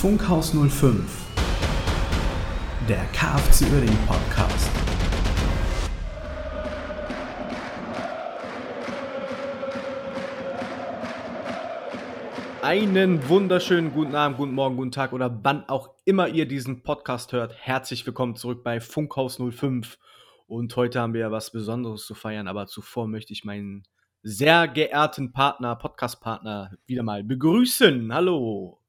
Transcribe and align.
Funkhaus 0.00 0.54
05, 0.54 1.26
der 2.88 3.04
KFC 3.12 3.70
Uerdingen 3.70 3.98
Podcast. 4.06 4.70
Einen 12.62 13.28
wunderschönen 13.28 13.92
guten 13.92 14.14
Abend, 14.14 14.38
guten 14.38 14.54
Morgen, 14.54 14.78
guten 14.78 14.90
Tag 14.90 15.12
oder 15.12 15.38
wann 15.44 15.68
auch 15.68 15.90
immer 16.06 16.28
ihr 16.28 16.48
diesen 16.48 16.82
Podcast 16.82 17.34
hört. 17.34 17.52
Herzlich 17.58 18.06
willkommen 18.06 18.36
zurück 18.36 18.64
bei 18.64 18.80
Funkhaus 18.80 19.36
05. 19.38 19.98
Und 20.46 20.74
heute 20.76 20.98
haben 20.98 21.12
wir 21.12 21.20
ja 21.20 21.30
was 21.30 21.52
Besonderes 21.52 22.06
zu 22.06 22.14
feiern, 22.14 22.48
aber 22.48 22.68
zuvor 22.68 23.06
möchte 23.06 23.34
ich 23.34 23.44
meinen 23.44 23.82
sehr 24.22 24.66
geehrten 24.66 25.32
Partner, 25.32 25.76
Podcast-Partner, 25.76 26.78
wieder 26.86 27.02
mal 27.02 27.22
begrüßen. 27.22 28.14
Hallo. 28.14 28.79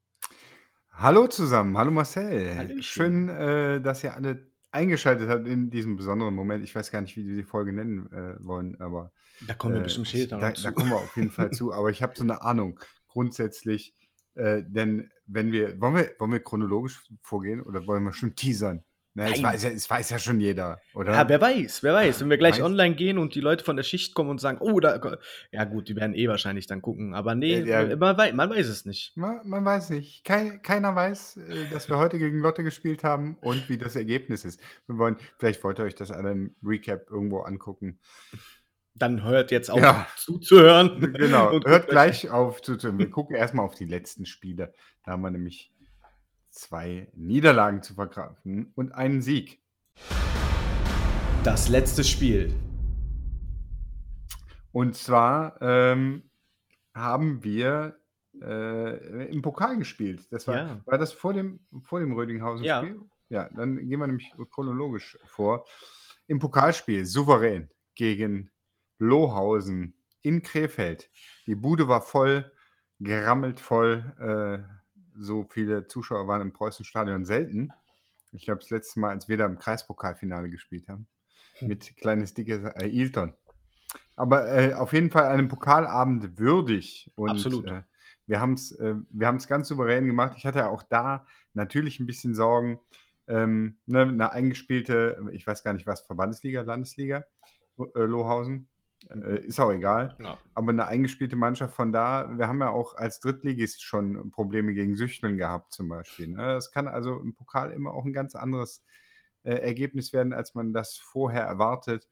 Hallo 0.92 1.26
zusammen, 1.26 1.76
hallo 1.76 1.90
Marcel. 1.90 2.56
Hallöchen. 2.56 2.82
Schön, 2.82 3.28
äh, 3.28 3.80
dass 3.80 4.04
ihr 4.04 4.14
alle 4.14 4.46
eingeschaltet 4.70 5.28
habt 5.28 5.46
in 5.48 5.70
diesem 5.70 5.96
besonderen 5.96 6.34
Moment. 6.34 6.62
Ich 6.62 6.74
weiß 6.74 6.90
gar 6.90 7.00
nicht, 7.00 7.16
wie 7.16 7.26
wir 7.26 7.36
die 7.36 7.42
Folge 7.42 7.72
nennen 7.72 8.10
äh, 8.12 8.36
wollen, 8.44 8.80
aber 8.80 9.10
Da 9.46 9.54
kommen 9.54 9.74
wir 9.74 9.80
äh, 9.80 9.84
bestimmt 9.84 10.06
ich, 10.06 10.22
später 10.22 10.38
da, 10.38 10.48
noch 10.50 10.54
zu. 10.54 10.62
da 10.62 10.70
kommen 10.70 10.90
wir 10.90 10.96
auf 10.96 11.16
jeden 11.16 11.30
Fall 11.30 11.50
zu. 11.50 11.72
Aber 11.74 11.90
ich 11.90 12.02
habe 12.02 12.12
so 12.14 12.22
eine 12.22 12.42
Ahnung 12.42 12.78
grundsätzlich, 13.08 13.94
äh, 14.34 14.62
denn 14.66 15.10
wenn 15.26 15.50
wir 15.50 15.80
wollen, 15.80 15.96
wir, 15.96 16.14
wollen 16.18 16.32
wir 16.32 16.40
chronologisch 16.40 17.02
vorgehen 17.22 17.62
oder 17.62 17.86
wollen 17.86 18.04
wir 18.04 18.12
schon 18.12 18.34
teasern? 18.36 18.84
Na, 19.14 19.24
es, 19.28 19.42
Nein. 19.42 19.52
weiß 19.52 19.64
ja, 19.64 19.70
es 19.70 19.90
weiß 19.90 20.08
ja 20.08 20.18
schon 20.18 20.40
jeder, 20.40 20.80
oder? 20.94 21.12
Ja, 21.12 21.28
wer 21.28 21.38
weiß, 21.38 21.82
wer 21.82 21.92
weiß. 21.92 22.22
Wenn 22.22 22.30
wir 22.30 22.38
gleich 22.38 22.56
Weiß- 22.60 22.64
online 22.64 22.94
gehen 22.94 23.18
und 23.18 23.34
die 23.34 23.42
Leute 23.42 23.62
von 23.62 23.76
der 23.76 23.82
Schicht 23.82 24.14
kommen 24.14 24.30
und 24.30 24.40
sagen, 24.40 24.56
oh, 24.60 24.80
da. 24.80 25.18
Ja, 25.50 25.64
gut, 25.64 25.88
die 25.90 25.96
werden 25.96 26.14
eh 26.14 26.28
wahrscheinlich 26.28 26.66
dann 26.66 26.80
gucken. 26.80 27.12
Aber 27.14 27.34
nee, 27.34 27.60
Ja, 27.60 27.82
ja. 27.82 27.96
Man, 27.96 28.16
weiß, 28.16 28.32
man 28.32 28.48
weiß 28.48 28.66
es 28.68 28.86
nicht. 28.86 29.14
Man, 29.16 29.40
man 29.44 29.64
weiß 29.66 29.90
nicht. 29.90 30.24
Kein, 30.24 30.62
keiner 30.62 30.94
weiß, 30.96 31.36
äh, 31.36 31.68
dass 31.70 31.90
wir 31.90 31.98
heute 31.98 32.18
gegen 32.18 32.38
Lotte 32.40 32.62
gespielt 32.64 33.04
haben 33.04 33.36
und 33.42 33.68
wie 33.68 33.76
das 33.76 33.96
Ergebnis 33.96 34.46
ist. 34.46 34.60
Wir 34.86 34.96
wollen, 34.96 35.16
vielleicht 35.38 35.62
wollt 35.62 35.78
ihr 35.78 35.84
euch 35.84 35.94
das 35.94 36.10
alle 36.10 36.30
im 36.30 36.54
Recap 36.64 37.10
irgendwo 37.10 37.40
angucken. 37.40 37.98
Dann 38.94 39.22
hört 39.24 39.50
jetzt 39.50 39.70
auf 39.70 39.80
Ja. 39.80 40.06
zuzuhören. 40.16 41.12
Genau, 41.14 41.50
hört 41.66 41.88
gleich 41.88 42.30
auf 42.30 42.60
zuzuhören. 42.62 42.98
Wir 42.98 43.10
gucken 43.10 43.36
erstmal 43.36 43.64
auf 43.64 43.74
die 43.74 43.86
letzten 43.86 44.26
Spiele. 44.26 44.74
Da 45.04 45.12
haben 45.12 45.22
wir 45.22 45.30
nämlich 45.30 45.71
zwei 46.52 47.08
Niederlagen 47.14 47.82
zu 47.82 47.94
verkraften 47.94 48.72
und 48.74 48.92
einen 48.92 49.22
Sieg. 49.22 49.60
Das 51.44 51.68
letzte 51.68 52.04
Spiel. 52.04 52.54
Und 54.70 54.96
zwar 54.96 55.60
ähm, 55.60 56.30
haben 56.94 57.42
wir 57.42 57.98
äh, 58.40 59.30
im 59.30 59.42
Pokal 59.42 59.76
gespielt. 59.78 60.26
Das 60.30 60.46
war, 60.46 60.56
Ja. 60.56 60.80
war 60.84 60.98
das 60.98 61.12
vor 61.12 61.32
dem, 61.32 61.60
vor 61.82 62.00
dem 62.00 62.10
Ja. 62.10 62.16
Rödinghausen-Spiel? 62.16 63.00
Ja. 63.28 63.48
dann 63.54 63.76
gehen 63.76 63.98
wir 63.98 64.06
nämlich 64.06 64.32
chronologisch 64.50 65.18
vor. 65.24 65.64
Im 66.26 66.38
Pokalspiel 66.38 67.04
souverän 67.06 67.68
gegen 67.94 68.50
Lohausen 68.98 69.94
in 70.22 70.42
Krefeld. 70.42 71.10
Die 71.46 71.54
Bude 71.54 71.88
war 71.88 72.02
voll, 72.02 72.50
gerammelt 73.00 73.58
voll. 73.58 74.04
Äh, 74.68 74.81
so 75.18 75.44
viele 75.50 75.86
Zuschauer 75.86 76.26
waren 76.28 76.42
im 76.42 76.52
Preußenstadion 76.52 77.24
selten. 77.24 77.72
Ich 78.32 78.44
glaube, 78.44 78.60
das 78.60 78.70
letzte 78.70 79.00
Mal, 79.00 79.10
als 79.10 79.28
wir 79.28 79.36
da 79.36 79.46
im 79.46 79.58
Kreispokalfinale 79.58 80.48
gespielt 80.50 80.88
haben. 80.88 81.06
Hm. 81.58 81.68
Mit 81.68 81.96
kleines, 81.96 82.34
dickes 82.34 82.64
äh, 82.64 82.86
Ilton. 82.86 83.34
Aber 84.16 84.48
äh, 84.48 84.74
auf 84.74 84.92
jeden 84.92 85.10
Fall 85.10 85.26
einem 85.26 85.48
Pokalabend 85.48 86.38
würdig. 86.38 87.10
Und, 87.14 87.30
Absolut. 87.30 87.66
Äh, 87.66 87.82
wir 88.26 88.40
haben 88.40 88.54
es 88.54 88.72
äh, 88.72 88.94
wir 89.10 89.26
haben's 89.26 89.48
ganz 89.48 89.68
souverän 89.68 90.06
gemacht. 90.06 90.34
Ich 90.36 90.46
hatte 90.46 90.60
ja 90.60 90.68
auch 90.68 90.82
da 90.82 91.26
natürlich 91.54 92.00
ein 92.00 92.06
bisschen 92.06 92.34
Sorgen. 92.34 92.80
Ähm, 93.28 93.78
ne, 93.86 94.02
eine 94.02 94.32
eingespielte, 94.32 95.24
ich 95.32 95.46
weiß 95.46 95.62
gar 95.62 95.72
nicht 95.72 95.86
was, 95.86 96.00
Verbandsliga, 96.00 96.62
Landesliga, 96.62 97.24
äh, 97.78 98.00
Lohausen. 98.00 98.68
Äh, 99.10 99.44
ist 99.46 99.60
auch 99.60 99.72
egal. 99.72 100.16
Ja. 100.18 100.38
Aber 100.54 100.70
eine 100.70 100.86
eingespielte 100.86 101.36
Mannschaft 101.36 101.74
von 101.74 101.92
da, 101.92 102.30
wir 102.36 102.48
haben 102.48 102.60
ja 102.60 102.70
auch 102.70 102.94
als 102.96 103.20
Drittligist 103.20 103.82
schon 103.82 104.30
Probleme 104.30 104.74
gegen 104.74 104.96
Süchteln 104.96 105.36
gehabt, 105.36 105.72
zum 105.72 105.88
Beispiel. 105.88 106.28
Ne? 106.28 106.36
Das 106.36 106.70
kann 106.70 106.88
also 106.88 107.18
im 107.18 107.34
Pokal 107.34 107.72
immer 107.72 107.92
auch 107.92 108.04
ein 108.04 108.12
ganz 108.12 108.34
anderes 108.34 108.84
äh, 109.44 109.54
Ergebnis 109.54 110.12
werden, 110.12 110.32
als 110.32 110.54
man 110.54 110.72
das 110.72 110.96
vorher 110.96 111.42
erwartet. 111.42 112.08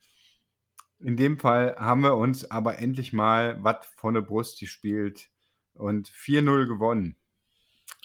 In 0.99 1.17
dem 1.17 1.39
Fall 1.39 1.77
haben 1.79 2.03
wir 2.03 2.17
uns 2.17 2.51
aber 2.51 2.79
endlich 2.79 3.13
mal 3.13 3.63
was 3.63 3.87
von 3.97 4.15
der 4.15 4.21
Brust 4.21 4.61
gespielt 4.61 5.31
und 5.75 6.09
4-0 6.11 6.67
gewonnen. 6.67 7.17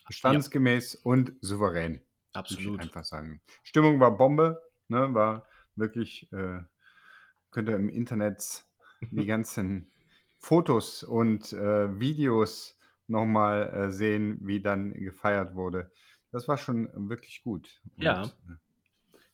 Standesgemäß 0.09 0.95
und 0.95 1.33
souverän. 1.41 2.01
Absolut. 2.33 2.81
einfach 2.81 3.05
sagen. 3.05 3.41
Stimmung 3.63 3.99
war 3.99 4.17
Bombe, 4.17 4.61
ne? 4.87 5.13
war 5.13 5.47
wirklich, 5.75 6.31
äh, 6.31 6.59
könnt 7.51 7.69
ihr 7.69 7.75
im 7.75 7.89
Internet 7.89 8.64
die 9.11 9.25
ganzen 9.25 9.91
Fotos 10.37 11.03
und 11.03 11.53
äh, 11.53 11.99
Videos 11.99 12.77
nochmal 13.07 13.69
äh, 13.73 13.91
sehen, 13.91 14.39
wie 14.41 14.61
dann 14.61 14.93
gefeiert 14.93 15.55
wurde. 15.55 15.91
Das 16.31 16.47
war 16.47 16.57
schon 16.57 16.89
wirklich 17.09 17.43
gut. 17.43 17.81
Ja. 17.97 18.23
Und, 18.23 18.35
äh, 18.49 18.57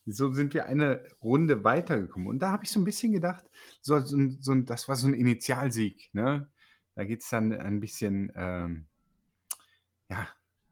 so 0.06 0.32
sind 0.34 0.54
wir 0.54 0.66
eine 0.66 1.04
Runde 1.22 1.64
weitergekommen. 1.64 2.28
Und 2.28 2.40
da 2.40 2.52
habe 2.52 2.64
ich 2.64 2.72
so 2.72 2.80
ein 2.80 2.86
bisschen 2.86 3.12
gedacht, 3.12 3.46
so, 3.82 4.00
so, 4.00 4.18
so, 4.40 4.56
das 4.56 4.88
war 4.88 4.96
so 4.96 5.08
ein 5.08 5.14
Initialsieg. 5.14 6.10
Ne? 6.14 6.50
Da 6.96 7.04
geht 7.04 7.22
es 7.22 7.30
dann 7.30 7.54
ein 7.54 7.80
bisschen, 7.80 8.32
ähm, 8.36 8.88
ja, 10.10 10.28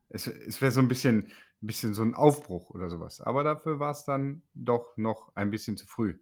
es, 0.10 0.28
es 0.28 0.62
wäre 0.62 0.72
so 0.72 0.80
ein 0.80 0.88
bisschen, 0.88 1.32
ein 1.62 1.68
bisschen 1.68 1.94
so 1.94 2.02
ein 2.02 2.16
Aufbruch 2.16 2.70
oder 2.72 2.90
sowas. 2.90 3.22
Aber 3.22 3.44
dafür 3.44 3.80
war 3.80 3.92
es 3.92 4.04
dann 4.04 4.42
doch 4.54 4.98
noch 4.98 5.36
ein 5.36 5.52
bisschen 5.52 5.78
zu 5.78 5.86
früh. 5.86 6.18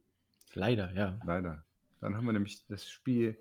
Leider, 0.53 0.91
ja. 0.93 1.19
Leider. 1.25 1.63
Dann 1.99 2.15
haben 2.15 2.25
wir 2.25 2.33
nämlich 2.33 2.65
das 2.67 2.87
Spiel 2.89 3.37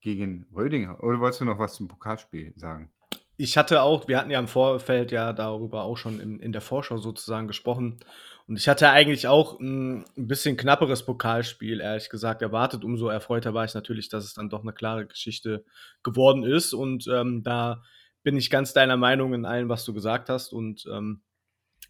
gegen 0.00 0.46
Rödinger. 0.54 1.02
Oder 1.02 1.20
wolltest 1.20 1.40
du 1.40 1.44
noch 1.44 1.58
was 1.58 1.74
zum 1.74 1.88
Pokalspiel 1.88 2.52
sagen? 2.56 2.90
Ich 3.36 3.56
hatte 3.56 3.82
auch, 3.82 4.06
wir 4.06 4.18
hatten 4.18 4.30
ja 4.30 4.38
im 4.38 4.48
Vorfeld 4.48 5.12
ja 5.12 5.32
darüber 5.32 5.82
auch 5.84 5.96
schon 5.96 6.20
in, 6.20 6.40
in 6.40 6.52
der 6.52 6.60
Vorschau 6.60 6.98
sozusagen 6.98 7.48
gesprochen. 7.48 7.98
Und 8.46 8.56
ich 8.56 8.68
hatte 8.68 8.90
eigentlich 8.90 9.28
auch 9.28 9.58
ein, 9.60 10.04
ein 10.16 10.26
bisschen 10.26 10.56
knapperes 10.56 11.06
Pokalspiel, 11.06 11.80
ehrlich 11.80 12.10
gesagt, 12.10 12.42
erwartet. 12.42 12.84
Umso 12.84 13.08
erfreuter 13.08 13.54
war 13.54 13.64
ich 13.64 13.74
natürlich, 13.74 14.08
dass 14.08 14.24
es 14.24 14.34
dann 14.34 14.50
doch 14.50 14.62
eine 14.62 14.72
klare 14.72 15.06
Geschichte 15.06 15.64
geworden 16.02 16.42
ist. 16.44 16.74
Und 16.74 17.06
ähm, 17.08 17.42
da 17.42 17.82
bin 18.22 18.36
ich 18.36 18.50
ganz 18.50 18.74
deiner 18.74 18.98
Meinung 18.98 19.32
in 19.32 19.46
allem, 19.46 19.68
was 19.70 19.84
du 19.84 19.94
gesagt 19.94 20.28
hast. 20.28 20.52
Und 20.52 20.84
ähm, 20.92 21.22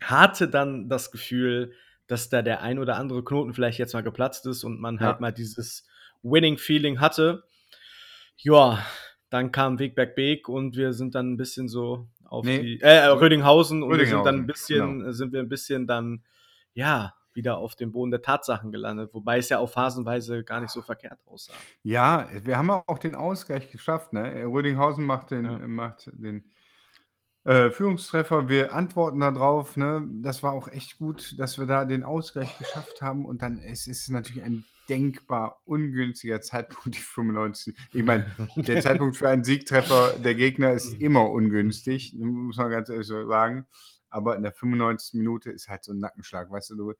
hatte 0.00 0.48
dann 0.48 0.88
das 0.88 1.10
Gefühl, 1.10 1.72
dass 2.06 2.28
da 2.28 2.42
der 2.42 2.62
ein 2.62 2.78
oder 2.78 2.96
andere 2.96 3.24
Knoten 3.24 3.54
vielleicht 3.54 3.78
jetzt 3.78 3.94
mal 3.94 4.02
geplatzt 4.02 4.46
ist 4.46 4.62
und 4.64 4.80
man 4.80 4.96
Ja. 4.96 5.02
halt 5.02 5.20
mal 5.20 5.32
dieses 5.32 5.86
Winning-Feeling 6.22 7.00
hatte. 7.00 7.44
Ja, 8.36 8.84
dann 9.28 9.52
kam 9.52 9.78
Wegberg 9.78 10.14
Beek 10.14 10.48
und 10.48 10.76
wir 10.76 10.92
sind 10.92 11.14
dann 11.14 11.32
ein 11.32 11.36
bisschen 11.36 11.68
so 11.68 12.08
auf 12.24 12.44
Nee. 12.44 12.60
die 12.62 12.80
äh, 12.80 13.06
Rödinghausen 13.06 13.82
und 13.82 13.98
wir 13.98 14.06
sind 14.06 14.24
dann 14.24 14.36
ein 14.36 14.46
bisschen 14.46 15.12
sind 15.12 15.32
wir 15.32 15.40
ein 15.40 15.48
bisschen 15.48 15.86
dann 15.86 16.22
ja 16.74 17.14
wieder 17.32 17.58
auf 17.58 17.76
dem 17.76 17.92
Boden 17.92 18.10
der 18.10 18.22
Tatsachen 18.22 18.72
gelandet, 18.72 19.14
wobei 19.14 19.38
es 19.38 19.48
ja 19.48 19.58
auch 19.58 19.70
phasenweise 19.70 20.42
gar 20.42 20.60
nicht 20.60 20.70
so 20.70 20.82
verkehrt 20.82 21.20
aussah. 21.26 21.52
Ja, 21.84 22.28
wir 22.42 22.56
haben 22.58 22.70
auch 22.70 22.98
den 22.98 23.14
Ausgleich 23.14 23.70
geschafft. 23.70 24.12
Ne? 24.12 24.44
Rödinghausen 24.46 25.04
macht 25.04 25.30
den, 25.30 25.44
Ja. 25.44 25.58
macht 25.68 26.10
den 26.12 26.50
äh, 27.44 27.70
Führungstreffer. 27.70 28.48
Wir 28.48 28.74
antworten 28.74 29.20
darauf. 29.20 29.76
Ne? 29.76 30.06
Das 30.22 30.42
war 30.42 30.52
auch 30.52 30.68
echt 30.68 30.98
gut, 30.98 31.38
dass 31.38 31.58
wir 31.58 31.66
da 31.66 31.84
den 31.84 32.02
Ausgleich 32.02 32.58
geschafft 32.58 33.00
haben. 33.00 33.24
Und 33.24 33.42
dann 33.42 33.58
es 33.58 33.86
ist 33.86 34.08
natürlich 34.10 34.42
ein 34.42 34.64
denkbar 34.90 35.62
ungünstiger 35.64 36.40
Zeitpunkt, 36.42 36.86
die 36.96 37.00
95. 37.00 37.74
Ich 37.92 38.02
meine, 38.02 38.26
der 38.56 38.82
Zeitpunkt 38.82 39.16
für 39.16 39.28
einen 39.28 39.44
Siegtreffer 39.44 40.18
der 40.18 40.34
Gegner 40.34 40.72
ist 40.72 40.94
immer 41.00 41.30
ungünstig, 41.30 42.14
muss 42.14 42.56
man 42.56 42.70
ganz 42.70 42.88
ehrlich 42.88 43.06
so 43.06 43.26
sagen. 43.26 43.66
Aber 44.10 44.36
in 44.36 44.42
der 44.42 44.52
95. 44.52 45.14
Minute 45.14 45.50
ist 45.50 45.68
halt 45.68 45.84
so 45.84 45.92
ein 45.92 45.98
Nackenschlag, 45.98 46.50
weißt 46.50 46.70
du, 46.70 46.76
du 46.76 46.94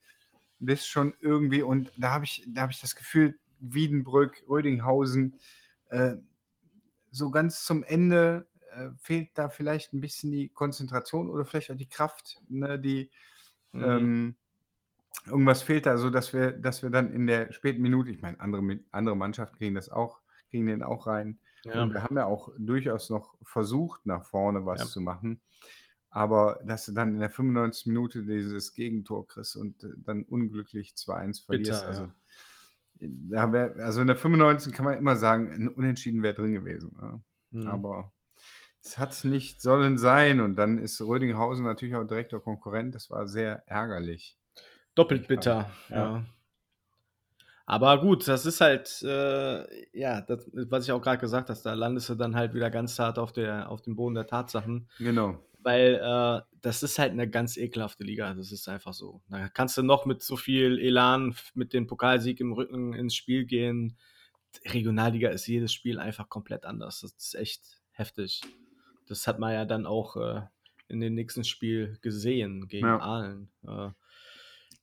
bist 0.60 0.88
schon 0.88 1.14
irgendwie, 1.20 1.62
und 1.62 1.90
da 1.96 2.12
habe 2.12 2.24
ich, 2.24 2.44
da 2.48 2.62
habe 2.62 2.72
ich 2.72 2.80
das 2.80 2.94
Gefühl, 2.94 3.38
Wiedenbrück, 3.58 4.44
Rödinghausen, 4.48 5.38
äh, 5.88 6.14
so 7.10 7.30
ganz 7.30 7.64
zum 7.64 7.82
Ende 7.82 8.46
äh, 8.72 8.90
fehlt 8.96 9.30
da 9.34 9.48
vielleicht 9.48 9.92
ein 9.92 10.00
bisschen 10.00 10.30
die 10.30 10.48
Konzentration 10.48 11.28
oder 11.28 11.44
vielleicht 11.44 11.72
auch 11.72 11.76
die 11.76 11.88
Kraft, 11.88 12.40
ne, 12.48 12.78
die 12.78 13.10
Mhm. 13.72 13.84
ähm, 13.84 14.36
irgendwas 15.26 15.62
fehlt 15.62 15.86
da, 15.86 15.98
so 15.98 16.10
dass 16.10 16.32
wir, 16.32 16.52
dass 16.52 16.82
wir 16.82 16.90
dann 16.90 17.12
in 17.12 17.26
der 17.26 17.52
späten 17.52 17.82
Minute, 17.82 18.10
ich 18.10 18.20
meine, 18.20 18.40
andere, 18.40 18.80
andere 18.90 19.16
Mannschaften 19.16 19.56
kriegen 19.56 19.74
das 19.74 19.88
auch, 19.88 20.20
kriegen 20.50 20.66
den 20.66 20.82
auch 20.82 21.06
rein. 21.06 21.38
Ja. 21.64 21.82
Und 21.82 21.92
wir 21.92 22.02
haben 22.02 22.16
ja 22.16 22.24
auch 22.24 22.50
durchaus 22.58 23.10
noch 23.10 23.34
versucht, 23.42 24.06
nach 24.06 24.24
vorne 24.24 24.64
was 24.64 24.80
Ja. 24.80 24.86
zu 24.86 25.00
machen. 25.00 25.40
Aber 26.10 26.60
dass 26.64 26.86
du 26.86 26.92
dann 26.92 27.14
in 27.14 27.20
der 27.20 27.30
95. 27.30 27.86
Minute 27.86 28.24
dieses 28.24 28.74
Gegentor 28.74 29.26
kriegst 29.26 29.56
und 29.56 29.84
äh, 29.84 29.88
dann 29.96 30.24
unglücklich 30.24 30.94
2-1 30.96 31.44
verlierst. 31.44 31.82
Bitter, 31.82 31.86
also, 31.86 32.02
ja. 32.98 33.08
da 33.30 33.52
wär, 33.52 33.76
also 33.76 34.00
in 34.00 34.08
der 34.08 34.16
95 34.16 34.72
kann 34.72 34.86
man 34.86 34.98
immer 34.98 35.16
sagen, 35.16 35.52
ein 35.52 35.68
Unentschieden 35.68 36.22
wäre 36.22 36.34
drin 36.34 36.52
gewesen. 36.52 37.22
Mhm. 37.50 37.66
Aber 37.68 38.12
es 38.82 38.98
hat 38.98 39.24
nicht 39.24 39.60
sollen 39.60 39.98
sein. 39.98 40.40
Und 40.40 40.56
dann 40.56 40.78
ist 40.78 41.00
Rödinghausen 41.00 41.64
natürlich 41.64 41.94
auch 41.94 42.04
direkter 42.04 42.40
Konkurrent. 42.40 42.94
Das 42.94 43.10
war 43.10 43.28
sehr 43.28 43.62
ärgerlich. 43.68 44.39
Doppelt 45.00 45.28
bitter, 45.28 45.70
ja. 45.88 45.96
Ja. 45.96 46.24
Aber 47.66 48.00
gut, 48.00 48.26
das 48.26 48.46
ist 48.46 48.60
halt, 48.60 49.00
äh, 49.02 49.98
ja, 49.98 50.22
das, 50.22 50.50
was 50.52 50.84
ich 50.84 50.92
auch 50.92 51.00
gerade 51.00 51.18
gesagt 51.18 51.50
habe, 51.50 51.60
da 51.62 51.74
landest 51.74 52.08
du 52.08 52.16
dann 52.16 52.34
halt 52.34 52.52
wieder 52.52 52.68
ganz 52.68 52.98
hart 52.98 53.16
auf, 53.16 53.32
der, 53.32 53.70
auf 53.70 53.80
dem 53.80 53.94
Boden 53.94 54.16
der 54.16 54.26
Tatsachen. 54.26 54.88
Genau. 54.98 55.38
Weil 55.60 56.00
äh, 56.02 56.42
das 56.62 56.82
ist 56.82 56.98
halt 56.98 57.12
eine 57.12 57.30
ganz 57.30 57.56
ekelhafte 57.56 58.02
Liga. 58.02 58.34
Das 58.34 58.50
ist 58.50 58.68
einfach 58.68 58.92
so. 58.92 59.22
Da 59.28 59.48
kannst 59.48 59.78
du 59.78 59.82
noch 59.82 60.04
mit 60.04 60.20
so 60.20 60.36
viel 60.36 60.80
Elan, 60.80 61.34
mit 61.54 61.72
dem 61.72 61.86
Pokalsieg 61.86 62.40
im 62.40 62.52
Rücken 62.52 62.92
ins 62.92 63.14
Spiel 63.14 63.44
gehen. 63.44 63.96
Regionalliga 64.66 65.28
ist 65.28 65.46
jedes 65.46 65.72
Spiel 65.72 66.00
einfach 66.00 66.28
komplett 66.28 66.64
anders. 66.64 67.02
Das 67.02 67.12
ist 67.12 67.34
echt 67.36 67.62
heftig. 67.92 68.40
Das 69.06 69.28
hat 69.28 69.38
man 69.38 69.52
ja 69.52 69.64
dann 69.64 69.86
auch 69.86 70.16
äh, 70.16 70.42
in 70.88 70.98
dem 71.00 71.14
nächsten 71.14 71.44
Spiel 71.44 71.98
gesehen 72.02 72.66
gegen 72.66 72.88
Ja. 72.88 72.98
Aalen. 72.98 73.48
Äh, 73.64 73.90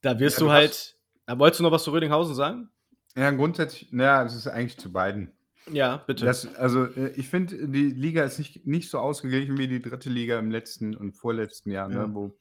da 0.02 0.20
wirst 0.20 0.40
Ja, 0.40 0.46
du 0.46 0.52
halt. 0.52 0.70
hast- 0.72 0.94
Da 1.26 1.38
wolltest 1.40 1.60
du 1.60 1.64
noch 1.64 1.72
was 1.72 1.84
zu 1.84 1.92
Rödinghausen 1.92 2.36
sagen? 2.36 2.70
Ja, 3.16 3.32
grundsätzlich, 3.32 3.92
naja, 3.92 4.24
es 4.24 4.34
ist 4.36 4.48
eigentlich 4.48 4.78
zu 4.78 4.92
beiden. 4.94 5.34
Ja, 5.70 5.98
bitte. 5.98 6.24
Das, 6.24 6.56
also, 6.56 6.86
äh, 6.86 7.10
ich 7.18 7.28
finde, 7.28 7.68
die 7.68 7.90
Liga 7.90 8.24
ist 8.24 8.38
nicht, 8.38 8.66
nicht 8.66 8.90
so 8.90 9.00
ausgeglichen 9.00 9.58
wie 9.58 9.68
die 9.68 9.82
dritte 9.82 10.10
Liga 10.10 10.40
im 10.40 10.50
letzten 10.52 10.96
und 10.96 11.14
vorletzten 11.14 11.72
Jahr, 11.72 11.92
Ja. 11.92 12.08
ne, 12.08 12.14
wo 12.16 12.38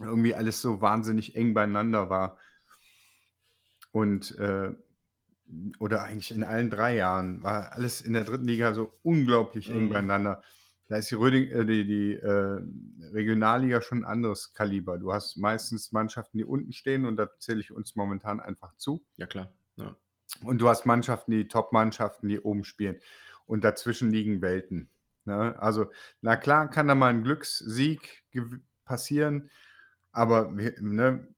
irgendwie 0.00 0.34
alles 0.34 0.60
so 0.60 0.80
wahnsinnig 0.80 1.36
eng 1.36 1.54
beieinander 1.54 2.10
war. 2.10 2.38
Und, 3.92 4.36
äh, 4.38 4.72
oder 5.78 6.02
eigentlich 6.02 6.32
in 6.32 6.42
allen 6.42 6.70
drei 6.70 6.96
Jahren 6.96 7.42
war 7.42 7.72
alles 7.72 8.00
in 8.00 8.12
der 8.12 8.24
dritten 8.24 8.46
Liga 8.46 8.74
so 8.74 8.92
unglaublich 9.02 9.70
eng 9.70 9.84
Mhm. 9.84 9.88
beieinander. 9.90 10.42
Da 10.88 10.96
ist 10.96 11.10
die, 11.10 11.16
Röding, 11.16 11.48
äh, 11.48 11.64
die, 11.64 11.84
die 11.84 12.12
äh, 12.14 12.60
Regionalliga 13.12 13.80
schon 13.82 13.98
ein 13.98 14.04
anderes 14.04 14.52
Kaliber. 14.54 14.98
Du 14.98 15.12
hast 15.12 15.36
meistens 15.36 15.92
Mannschaften, 15.92 16.38
die 16.38 16.44
unten 16.44 16.72
stehen 16.72 17.06
und 17.06 17.16
da 17.16 17.28
zähle 17.38 17.60
ich 17.60 17.72
uns 17.72 17.96
momentan 17.96 18.40
einfach 18.40 18.74
zu. 18.76 19.04
ja, 19.16 19.26
klar. 19.26 19.52
Ja. 19.76 19.96
Und 20.42 20.60
du 20.60 20.68
hast 20.68 20.86
Mannschaften, 20.86 21.32
die 21.32 21.48
Top-Mannschaften, 21.48 22.28
die 22.28 22.40
oben 22.40 22.64
spielen. 22.64 23.00
Und 23.46 23.64
dazwischen 23.64 24.10
liegen 24.10 24.42
Welten. 24.42 24.90
Ne? 25.24 25.60
Also, 25.60 25.90
na 26.20 26.36
klar, 26.36 26.68
kann 26.70 26.88
da 26.88 26.94
mal 26.94 27.08
ein 27.08 27.22
Glückssieg 27.22 28.24
passieren, 28.84 29.50
aber 30.12 30.50
ne, 30.50 31.28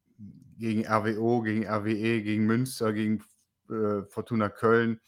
gegen 0.58 0.86
RWO, 0.86 1.42
gegen 1.42 1.66
RWE, 1.66 2.22
gegen 2.22 2.46
Münster, 2.46 2.92
gegen 2.92 3.24
äh, 3.70 4.02
Fortuna 4.08 4.48
Köln, 4.48 5.00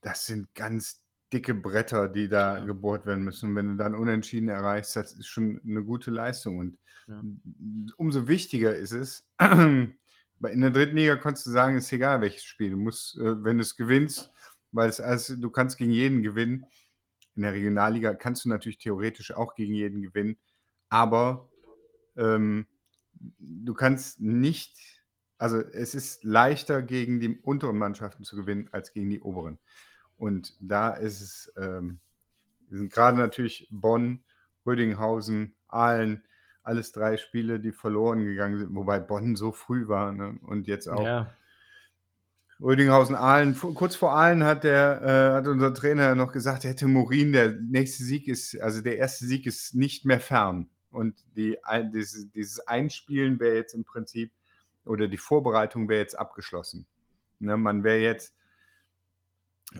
das 0.00 0.26
sind 0.26 0.54
ganz 0.54 1.02
dicke 1.32 1.54
Bretter, 1.54 2.08
die 2.08 2.28
da 2.28 2.58
Ja. 2.58 2.64
gebohrt 2.64 3.06
werden 3.06 3.24
müssen. 3.24 3.50
Und 3.50 3.56
wenn 3.56 3.68
du 3.68 3.76
dann 3.76 3.94
Unentschieden 3.94 4.48
erreichst, 4.48 4.96
das 4.96 5.12
ist 5.12 5.28
schon 5.28 5.60
eine 5.64 5.84
gute 5.84 6.10
Leistung. 6.10 6.58
Und 6.58 6.78
Ja. 7.06 7.22
umso 7.96 8.28
wichtiger 8.28 8.74
ist 8.74 8.92
es, 8.92 9.26
weil 9.38 10.52
in 10.52 10.60
der 10.60 10.70
dritten 10.70 10.96
Liga 10.96 11.16
konntest 11.16 11.46
du 11.46 11.50
sagen, 11.50 11.76
ist 11.76 11.92
egal 11.92 12.20
welches 12.20 12.44
Spiel. 12.44 12.70
Du 12.70 12.76
musst, 12.76 13.16
äh, 13.18 13.44
wenn 13.44 13.58
du 13.58 13.62
es 13.62 13.76
gewinnst, 13.76 14.30
weil 14.72 14.88
es 14.88 15.00
also, 15.00 15.36
du 15.36 15.50
kannst 15.50 15.78
gegen 15.78 15.90
jeden 15.92 16.22
gewinnen. 16.22 16.64
In 17.36 17.42
der 17.42 17.52
Regionalliga 17.52 18.14
kannst 18.14 18.44
du 18.44 18.48
natürlich 18.48 18.78
theoretisch 18.78 19.32
auch 19.32 19.54
gegen 19.54 19.74
jeden 19.74 20.02
gewinnen, 20.02 20.38
aber 20.88 21.48
ähm, 22.16 22.66
du 23.38 23.74
kannst 23.74 24.20
nicht, 24.20 24.76
also 25.38 25.58
es 25.60 25.94
ist 25.94 26.24
leichter 26.24 26.82
gegen 26.82 27.20
die 27.20 27.38
unteren 27.38 27.78
Mannschaften 27.78 28.24
zu 28.24 28.36
gewinnen 28.36 28.68
als 28.72 28.92
gegen 28.92 29.10
die 29.10 29.20
oberen. 29.20 29.58
Und 30.18 30.54
da 30.60 30.90
ist 30.90 31.20
es, 31.20 31.52
ähm, 31.56 32.00
sind 32.68 32.92
gerade 32.92 33.16
natürlich 33.16 33.68
Bonn, 33.70 34.24
Rödinghausen, 34.66 35.54
Aalen, 35.68 36.24
alles 36.62 36.92
drei 36.92 37.16
Spiele, 37.16 37.60
die 37.60 37.72
verloren 37.72 38.24
gegangen 38.24 38.58
sind, 38.58 38.74
wobei 38.74 38.98
Bonn 38.98 39.36
so 39.36 39.52
früh 39.52 39.88
war 39.88 40.12
ne? 40.12 40.38
und 40.42 40.66
jetzt 40.66 40.88
auch 40.88 41.02
ja. 41.02 41.32
Rödinghausen, 42.60 43.14
Aalen. 43.14 43.56
Kurz 43.56 43.94
vor 43.94 44.12
Aalen 44.12 44.44
hat, 44.44 44.64
der, 44.64 45.00
äh, 45.02 45.36
hat 45.36 45.46
unser 45.46 45.72
Trainer 45.72 46.14
noch 46.14 46.32
gesagt, 46.32 46.64
der 46.64 46.74
Timorin, 46.74 47.32
der 47.32 47.52
nächste 47.52 48.02
Sieg 48.02 48.26
ist, 48.26 48.60
also 48.60 48.82
der 48.82 48.98
erste 48.98 49.26
Sieg 49.26 49.46
ist 49.46 49.74
nicht 49.74 50.04
mehr 50.04 50.20
fern. 50.20 50.68
Und 50.90 51.14
die, 51.36 51.56
dieses, 51.94 52.30
dieses 52.32 52.66
Einspielen 52.66 53.38
wäre 53.38 53.56
jetzt 53.56 53.74
im 53.74 53.84
Prinzip, 53.84 54.32
oder 54.84 55.06
die 55.06 55.18
Vorbereitung 55.18 55.88
wäre 55.88 56.00
jetzt 56.00 56.18
abgeschlossen. 56.18 56.86
Ne, 57.38 57.56
man 57.56 57.84
wäre 57.84 58.00
jetzt 58.00 58.34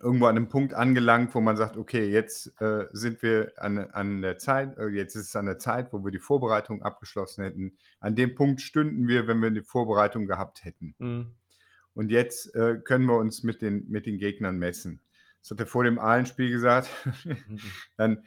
irgendwo 0.02 0.26
an 0.26 0.36
einem 0.36 0.48
Punkt 0.48 0.74
angelangt, 0.74 1.34
wo 1.34 1.40
man 1.40 1.56
sagt, 1.56 1.76
okay, 1.76 2.08
jetzt 2.10 2.60
äh, 2.60 2.86
sind 2.92 3.22
wir 3.22 3.52
an, 3.56 3.78
an 3.78 4.20
der 4.20 4.38
Zeit, 4.38 4.76
äh, 4.76 4.88
jetzt 4.88 5.14
ist 5.16 5.28
es 5.28 5.36
an 5.36 5.46
der 5.46 5.58
Zeit, 5.58 5.92
wo 5.92 6.04
wir 6.04 6.10
die 6.10 6.18
Vorbereitung 6.18 6.82
abgeschlossen 6.82 7.44
hätten. 7.44 7.78
An 8.00 8.14
dem 8.14 8.34
Punkt 8.34 8.60
stünden 8.60 9.08
wir, 9.08 9.26
wenn 9.26 9.40
wir 9.40 9.50
die 9.50 9.62
Vorbereitung 9.62 10.26
gehabt 10.26 10.64
hätten. 10.64 10.94
Mhm. 10.98 11.34
Und 11.94 12.10
jetzt 12.10 12.54
äh, 12.54 12.78
können 12.84 13.06
wir 13.06 13.16
uns 13.16 13.42
mit 13.42 13.62
den, 13.62 13.88
mit 13.88 14.06
den 14.06 14.18
Gegnern 14.18 14.58
messen. 14.58 15.00
Das 15.40 15.52
hat 15.52 15.60
er 15.60 15.66
vor 15.66 15.84
dem 15.84 15.98
Ahlenspiel 15.98 16.50
gesagt. 16.50 16.88
Dann 17.96 18.24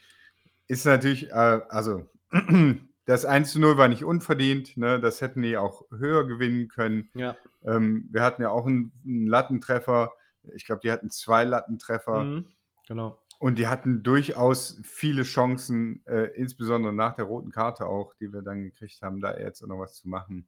ist 0.67 0.85
natürlich, 0.85 1.29
äh, 1.29 1.61
also 1.69 2.09
das 3.05 3.25
1 3.25 3.51
zu 3.51 3.59
0 3.59 3.77
war 3.77 3.87
nicht 3.87 4.03
unverdient. 4.03 4.77
Ne? 4.77 4.99
Das 4.99 5.21
hätten 5.21 5.41
die 5.41 5.57
auch 5.57 5.83
höher 5.91 6.25
gewinnen 6.27 6.69
können. 6.69 7.09
Ja. 7.13 7.37
Ähm, 7.63 8.09
wir 8.11 8.23
hatten 8.23 8.41
ja 8.41 8.49
auch 8.49 8.65
einen, 8.65 8.91
einen 9.05 9.27
Lattentreffer. 9.27 10.11
Ich 10.53 10.65
glaube, 10.65 10.81
die 10.83 10.91
hatten 10.91 11.09
zwei 11.09 11.43
Lattentreffer. 11.43 12.23
Mhm. 12.23 12.45
Genau. 12.87 13.21
Und 13.39 13.57
die 13.57 13.67
hatten 13.67 14.03
durchaus 14.03 14.79
viele 14.83 15.23
Chancen, 15.23 16.05
äh, 16.05 16.25
insbesondere 16.35 16.93
nach 16.93 17.15
der 17.15 17.25
roten 17.25 17.51
Karte 17.51 17.87
auch, 17.87 18.13
die 18.13 18.31
wir 18.31 18.43
dann 18.43 18.63
gekriegt 18.63 19.01
haben, 19.01 19.19
da 19.19 19.37
jetzt 19.37 19.63
auch 19.63 19.67
noch 19.67 19.79
was 19.79 19.95
zu 19.95 20.07
machen. 20.07 20.47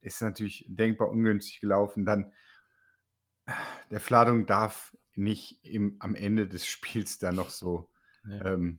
Ist 0.00 0.22
natürlich 0.22 0.64
denkbar 0.68 1.10
ungünstig 1.10 1.60
gelaufen. 1.60 2.06
Dann, 2.06 2.32
äh, 3.44 3.52
der 3.90 4.00
Fladung 4.00 4.46
darf 4.46 4.96
nicht 5.14 5.64
im, 5.64 5.96
am 5.98 6.14
Ende 6.14 6.46
des 6.46 6.66
Spiels 6.66 7.18
da 7.18 7.32
noch 7.32 7.50
so 7.50 7.90
Ja. 8.24 8.44
ähm, 8.46 8.78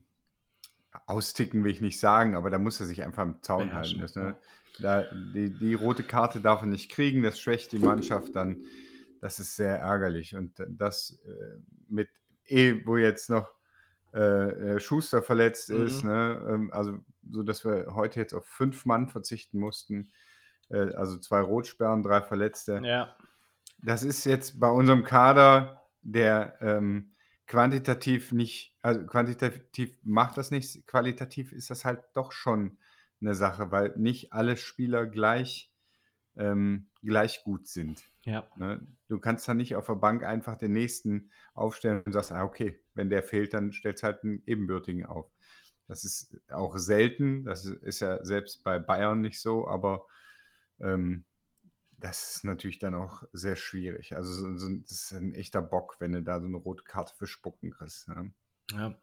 austicken, 1.06 1.64
will 1.64 1.72
ich 1.72 1.80
nicht 1.80 2.00
sagen, 2.00 2.34
aber 2.34 2.50
da 2.50 2.58
muss 2.58 2.80
er 2.80 2.86
sich 2.86 3.02
einfach 3.02 3.22
am 3.22 3.42
Zaun 3.42 3.72
halten. 3.74 4.00
Das, 4.00 4.14
ne? 4.14 4.36
da, 4.78 5.04
die, 5.34 5.50
die 5.50 5.74
rote 5.74 6.02
Karte 6.02 6.40
darf 6.40 6.62
er 6.62 6.66
nicht 6.66 6.90
kriegen, 6.90 7.22
das 7.22 7.40
schwächt 7.40 7.72
die 7.72 7.78
Mannschaft 7.78 8.34
dann. 8.34 8.64
Das 9.20 9.38
ist 9.38 9.56
sehr 9.56 9.78
ärgerlich. 9.78 10.34
Und 10.36 10.64
das 10.68 11.18
äh, 11.26 11.58
mit 11.88 12.08
eh, 12.46 12.84
wo 12.86 12.96
jetzt 12.96 13.30
noch 13.30 13.48
äh, 14.14 14.20
äh, 14.76 14.80
Schuster 14.80 15.22
verletzt 15.22 15.68
Mhm. 15.70 15.86
ist, 15.86 16.04
ne? 16.04 16.46
ähm, 16.48 16.72
also 16.72 16.98
so 17.30 17.42
dass 17.42 17.64
wir 17.64 17.94
heute 17.94 18.20
jetzt 18.20 18.32
auf 18.32 18.46
fünf 18.46 18.86
Mann 18.86 19.08
verzichten 19.08 19.58
mussten. 19.58 20.10
Äh, 20.70 20.94
also 20.94 21.18
zwei 21.18 21.40
Rotsperren, 21.40 22.02
drei 22.02 22.22
Verletzte. 22.22 22.80
ja. 22.84 23.16
Das 23.80 24.02
ist 24.02 24.24
jetzt 24.24 24.58
bei 24.58 24.68
unserem 24.68 25.04
Kader, 25.04 25.82
der 26.02 26.56
ähm, 26.60 27.12
quantitativ 27.46 28.32
nicht, 28.32 28.76
also 28.82 29.06
quantitativ 29.06 29.96
macht 30.02 30.36
das 30.36 30.50
nicht, 30.50 30.84
qualitativ 30.88 31.52
ist 31.52 31.70
das 31.70 31.84
halt 31.84 32.02
doch 32.14 32.32
schon 32.32 32.78
eine 33.20 33.36
Sache, 33.36 33.70
weil 33.70 33.94
nicht 33.96 34.32
alle 34.32 34.56
Spieler 34.56 35.06
gleich, 35.06 35.72
ähm, 36.38 36.88
gleich 37.02 37.42
gut 37.44 37.68
sind. 37.68 38.08
Ja. 38.22 38.46
Ne? 38.56 38.86
Du 39.08 39.18
kannst 39.18 39.48
da 39.48 39.54
nicht 39.54 39.76
auf 39.76 39.86
der 39.86 39.96
Bank 39.96 40.22
einfach 40.22 40.56
den 40.56 40.72
nächsten 40.72 41.30
aufstellen 41.54 42.02
und 42.04 42.12
sagst, 42.12 42.32
ah, 42.32 42.44
okay, 42.44 42.80
wenn 42.94 43.10
der 43.10 43.22
fehlt, 43.22 43.54
dann 43.54 43.72
stellst 43.72 44.02
halt 44.02 44.24
einen 44.24 44.42
ebenbürtigen 44.46 45.04
auf. 45.04 45.30
Das 45.86 46.04
ist 46.04 46.38
auch 46.50 46.76
selten, 46.76 47.44
das 47.44 47.64
ist 47.64 48.00
ja 48.00 48.24
selbst 48.24 48.62
bei 48.62 48.78
Bayern 48.78 49.20
nicht 49.20 49.40
so, 49.40 49.66
aber 49.66 50.06
ähm, 50.80 51.24
das 51.98 52.36
ist 52.36 52.44
natürlich 52.44 52.78
dann 52.78 52.94
auch 52.94 53.24
sehr 53.32 53.56
schwierig. 53.56 54.14
Also 54.14 54.32
so, 54.32 54.56
so, 54.56 54.68
das 54.76 54.90
ist 54.92 55.12
ein 55.12 55.34
echter 55.34 55.62
Bock, 55.62 55.96
wenn 55.98 56.12
du 56.12 56.22
da 56.22 56.40
so 56.40 56.46
eine 56.46 56.56
rote 56.56 56.84
Karte 56.84 57.14
für 57.16 57.26
Spucken 57.26 57.70
kriegst. 57.70 58.08
Ne? 58.08 58.32
Ja, 58.72 58.94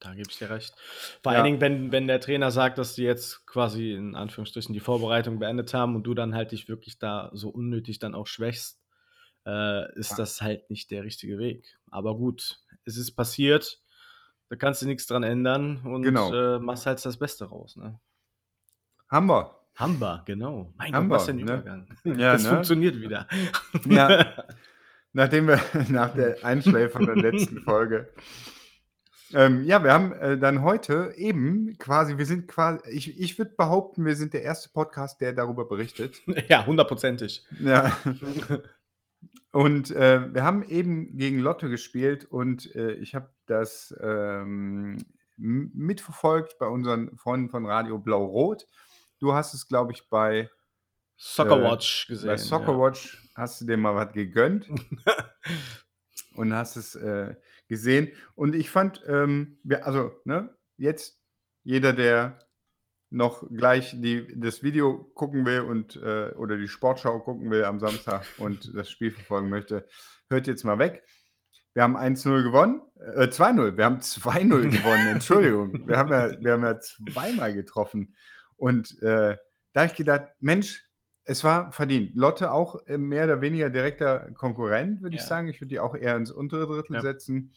da 0.00 0.14
gebe 0.14 0.28
ich 0.30 0.38
dir 0.38 0.50
recht. 0.50 0.74
Vor 1.22 1.32
Ja. 1.32 1.38
allen 1.38 1.44
Dingen, 1.44 1.60
wenn, 1.60 1.92
wenn 1.92 2.06
der 2.06 2.20
Trainer 2.20 2.50
sagt, 2.50 2.78
dass 2.78 2.94
die 2.94 3.02
jetzt 3.02 3.46
quasi 3.46 3.92
in 3.92 4.14
Anführungsstrichen 4.14 4.72
die 4.72 4.80
Vorbereitung 4.80 5.38
beendet 5.38 5.74
haben 5.74 5.96
und 5.96 6.04
du 6.04 6.14
dann 6.14 6.34
halt 6.34 6.52
dich 6.52 6.68
wirklich 6.68 6.98
da 6.98 7.30
so 7.32 7.48
unnötig 7.50 7.98
dann 7.98 8.14
auch 8.14 8.26
schwächst, 8.26 8.80
äh, 9.46 9.92
ist 9.98 10.10
Ja. 10.12 10.16
das 10.18 10.40
halt 10.40 10.70
nicht 10.70 10.90
der 10.90 11.02
richtige 11.04 11.38
Weg. 11.38 11.78
Aber 11.90 12.16
gut, 12.16 12.60
es 12.84 12.96
ist 12.96 13.12
passiert, 13.12 13.80
da 14.50 14.56
kannst 14.56 14.82
du 14.82 14.86
nichts 14.86 15.06
dran 15.06 15.22
ändern 15.24 15.82
und 15.84 16.02
Genau. 16.02 16.32
äh, 16.32 16.58
machst 16.58 16.86
halt 16.86 17.04
das 17.04 17.16
Beste 17.18 17.46
raus. 17.46 17.76
Ne? 17.76 17.98
Haben 19.10 19.26
wir. 19.26 19.54
Hamba, 19.76 20.22
genau. 20.26 20.72
Mein 20.76 20.92
Haben 20.92 21.08
Gott, 21.08 21.20
was 21.20 21.26
wir, 21.28 21.34
ein 21.34 21.36
ne? 21.36 21.42
Übergang. 21.54 21.88
Ja, 22.04 22.32
das 22.32 22.42
ne? 22.44 22.48
funktioniert 22.50 23.00
wieder. 23.00 23.28
Ja. 23.86 24.34
Nachdem 25.12 25.46
wir 25.48 25.60
nach 25.88 26.14
der 26.14 26.44
Einschläfer 26.44 26.98
der 26.98 27.16
letzten 27.16 27.60
Folge. 27.62 28.12
Ähm, 29.34 29.64
ja, 29.64 29.82
wir 29.84 29.92
haben 29.92 30.12
äh, 30.12 30.38
dann 30.38 30.62
heute 30.62 31.12
eben 31.16 31.76
quasi, 31.78 32.18
wir 32.18 32.26
sind 32.26 32.48
quasi, 32.48 32.80
ich, 32.90 33.20
ich 33.20 33.38
würde 33.38 33.54
behaupten, 33.56 34.04
wir 34.04 34.16
sind 34.16 34.32
der 34.32 34.42
erste 34.42 34.70
Podcast, 34.70 35.20
der 35.20 35.32
darüber 35.32 35.66
berichtet. 35.66 36.20
ja, 36.48 36.64
hundertprozentig. 36.64 37.44
Ja. 37.60 37.96
Und 39.52 39.90
äh, 39.90 40.32
wir 40.32 40.44
haben 40.44 40.62
eben 40.62 41.16
gegen 41.16 41.38
Lotto 41.40 41.70
gespielt 41.70 42.26
und 42.26 42.72
äh, 42.76 42.92
ich 42.92 43.14
habe 43.14 43.30
das, 43.46 43.94
ähm, 43.98 44.98
mitverfolgt 45.38 46.58
bei 46.58 46.66
unseren 46.66 47.16
Freunden 47.16 47.48
von 47.48 47.64
Radio 47.64 47.98
Blau-Rot. 47.98 48.66
Du 49.20 49.32
hast 49.32 49.54
es, 49.54 49.68
glaube 49.68 49.92
ich, 49.92 50.08
bei 50.08 50.50
Soccerwatch 51.16 52.06
äh, 52.06 52.12
gesehen. 52.12 52.28
Bei 52.28 52.36
Soccerwatch 52.36 53.14
ja. 53.14 53.42
hast 53.42 53.60
du 53.60 53.66
dir 53.66 53.76
mal 53.76 53.94
was 53.94 54.12
gegönnt 54.12 54.68
und 56.34 56.52
hast 56.52 56.76
es 56.76 56.94
äh, 56.96 57.34
gesehen. 57.68 58.12
Und 58.34 58.54
ich 58.54 58.70
fand, 58.70 59.02
ähm, 59.06 59.58
also, 59.82 60.12
ne, 60.24 60.54
jetzt 60.76 61.20
jeder, 61.64 61.92
der 61.92 62.38
noch 63.10 63.48
gleich 63.50 63.94
die, 64.00 64.38
das 64.38 64.62
Video 64.62 65.04
gucken 65.14 65.46
will 65.46 65.60
und 65.60 65.96
äh, 65.96 66.30
oder 66.34 66.56
die 66.56 66.68
Sportschau 66.68 67.20
gucken 67.20 67.50
will 67.50 67.64
am 67.64 67.80
Samstag 67.80 68.26
und 68.38 68.74
das 68.74 68.90
Spiel 68.90 69.10
verfolgen 69.10 69.48
möchte, 69.48 69.86
hört 70.28 70.46
jetzt 70.46 70.64
mal 70.64 70.78
weg. 70.78 71.04
Wir 71.74 71.82
haben 71.82 71.96
1-0 71.96 72.42
gewonnen, 72.42 72.82
äh, 72.96 73.28
2-0, 73.28 73.76
wir 73.76 73.84
haben 73.84 73.98
2-0 73.98 74.68
gewonnen, 74.78 75.08
Entschuldigung. 75.08 75.86
Wir 75.86 75.96
haben, 75.96 76.10
ja, 76.10 76.40
wir 76.40 76.52
haben 76.52 76.64
ja 76.64 76.80
zweimal 76.80 77.54
getroffen. 77.54 78.14
Und 78.56 79.00
äh, 79.00 79.36
da 79.72 79.80
habe 79.82 79.90
ich 79.92 79.96
gedacht, 79.96 80.28
Mensch, 80.40 80.87
es 81.28 81.44
war 81.44 81.70
verdient. 81.72 82.16
Lotte 82.16 82.50
auch 82.52 82.86
äh, 82.86 82.96
mehr 82.96 83.24
oder 83.24 83.40
weniger 83.42 83.68
direkter 83.68 84.30
Konkurrent, 84.32 85.02
würde 85.02 85.16
ja. 85.16 85.22
ich 85.22 85.28
sagen. 85.28 85.48
Ich 85.48 85.60
würde 85.60 85.68
die 85.68 85.78
auch 85.78 85.94
eher 85.94 86.16
ins 86.16 86.30
untere 86.30 86.66
Drittel 86.66 86.94
ja. 86.94 87.02
setzen. 87.02 87.52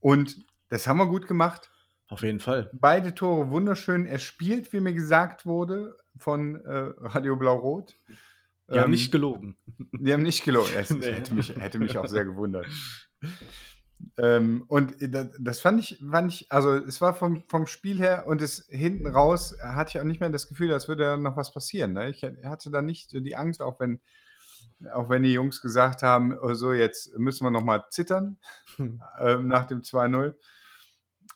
Und 0.00 0.44
das 0.68 0.88
haben 0.88 0.98
wir 0.98 1.06
gut 1.06 1.28
gemacht. 1.28 1.70
Auf 2.08 2.22
jeden 2.22 2.40
Fall. 2.40 2.70
Beide 2.72 3.14
Tore 3.14 3.50
wunderschön 3.50 4.06
erspielt, 4.06 4.72
wie 4.72 4.80
mir 4.80 4.94
gesagt 4.94 5.46
wurde 5.46 5.96
von 6.18 6.56
äh, 6.64 6.92
Radio 6.98 7.36
Blau-Rot. 7.36 7.96
Die 8.08 8.74
ähm, 8.74 8.80
haben 8.80 8.90
nicht 8.90 9.12
gelogen. 9.12 9.56
Die 9.92 10.12
haben 10.12 10.24
nicht 10.24 10.44
gelogen. 10.44 10.70
Es, 10.76 10.90
nee. 10.90 11.12
hätte, 11.12 11.34
mich, 11.34 11.54
hätte 11.56 11.78
mich 11.78 11.96
auch 11.96 12.08
sehr 12.08 12.24
gewundert. 12.24 12.66
Ähm, 14.18 14.64
und 14.68 14.94
das 15.38 15.60
fand 15.60 15.80
ich, 15.80 15.98
fand 16.10 16.32
ich, 16.32 16.50
also 16.50 16.74
es 16.74 17.00
war 17.00 17.14
vom, 17.14 17.44
vom 17.48 17.66
Spiel 17.66 17.98
her 17.98 18.24
und 18.26 18.42
es 18.42 18.66
hinten 18.68 19.06
raus 19.06 19.56
hatte 19.60 19.90
ich 19.90 20.00
auch 20.00 20.04
nicht 20.04 20.20
mehr 20.20 20.30
das 20.30 20.48
Gefühl, 20.48 20.72
als 20.72 20.88
würde 20.88 21.16
noch 21.18 21.36
was 21.36 21.52
passieren. 21.52 21.92
Ne? 21.92 22.10
Ich 22.10 22.22
hatte 22.44 22.70
da 22.70 22.82
nicht 22.82 23.12
die 23.12 23.36
Angst, 23.36 23.62
auch 23.62 23.80
wenn, 23.80 24.00
auch 24.92 25.08
wenn 25.08 25.22
die 25.22 25.32
Jungs 25.32 25.60
gesagt 25.60 26.02
haben, 26.02 26.38
oh, 26.38 26.54
so 26.54 26.72
jetzt 26.72 27.16
müssen 27.18 27.44
wir 27.44 27.50
noch 27.50 27.64
mal 27.64 27.84
zittern 27.90 28.38
hm. 28.76 29.02
äh, 29.18 29.36
nach 29.36 29.66
dem 29.66 29.82
2-0. 29.82 30.34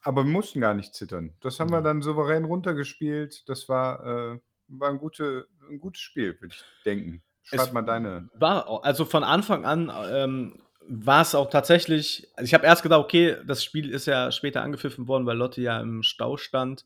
Aber 0.03 0.25
wir 0.25 0.31
mussten 0.31 0.61
gar 0.61 0.75
nicht 0.75 0.95
zittern. 0.95 1.35
Das 1.41 1.61
haben 1.61 1.71
wir 1.71 1.83
dann 1.83 2.01
souverän 2.01 2.45
runtergespielt. 2.45 3.49
Das 3.49 3.69
war, 3.69 4.07
äh, 4.07 4.41
war 4.69 4.89
ein, 4.89 4.99
gute, 4.99 5.47
ein 5.69 5.81
gutes 5.81 6.01
Spiel, 6.01 6.41
würde 6.41 6.55
ich 6.55 6.65
denken. 6.85 7.23
Schreib 7.43 7.61
es 7.61 7.73
mal 7.73 7.83
deine. 7.83 8.29
War, 8.35 8.85
also 8.85 9.05
von 9.05 9.25
Anfang 9.25 9.65
an 9.65 9.93
ähm, 10.11 10.63
war 10.93 11.23
es 11.23 11.37
auch 11.37 11.49
tatsächlich, 11.49 12.27
also 12.35 12.47
ich 12.47 12.53
habe 12.53 12.67
erst 12.67 12.83
gedacht, 12.83 13.01
okay, 13.01 13.37
das 13.47 13.63
Spiel 13.63 13.91
ist 13.91 14.07
ja 14.07 14.33
später 14.33 14.63
angepfiffen 14.63 15.07
worden, 15.07 15.25
weil 15.25 15.37
Lotte 15.37 15.63
ja 15.63 15.81
im 15.81 16.03
Stau 16.03 16.37
stand, 16.37 16.85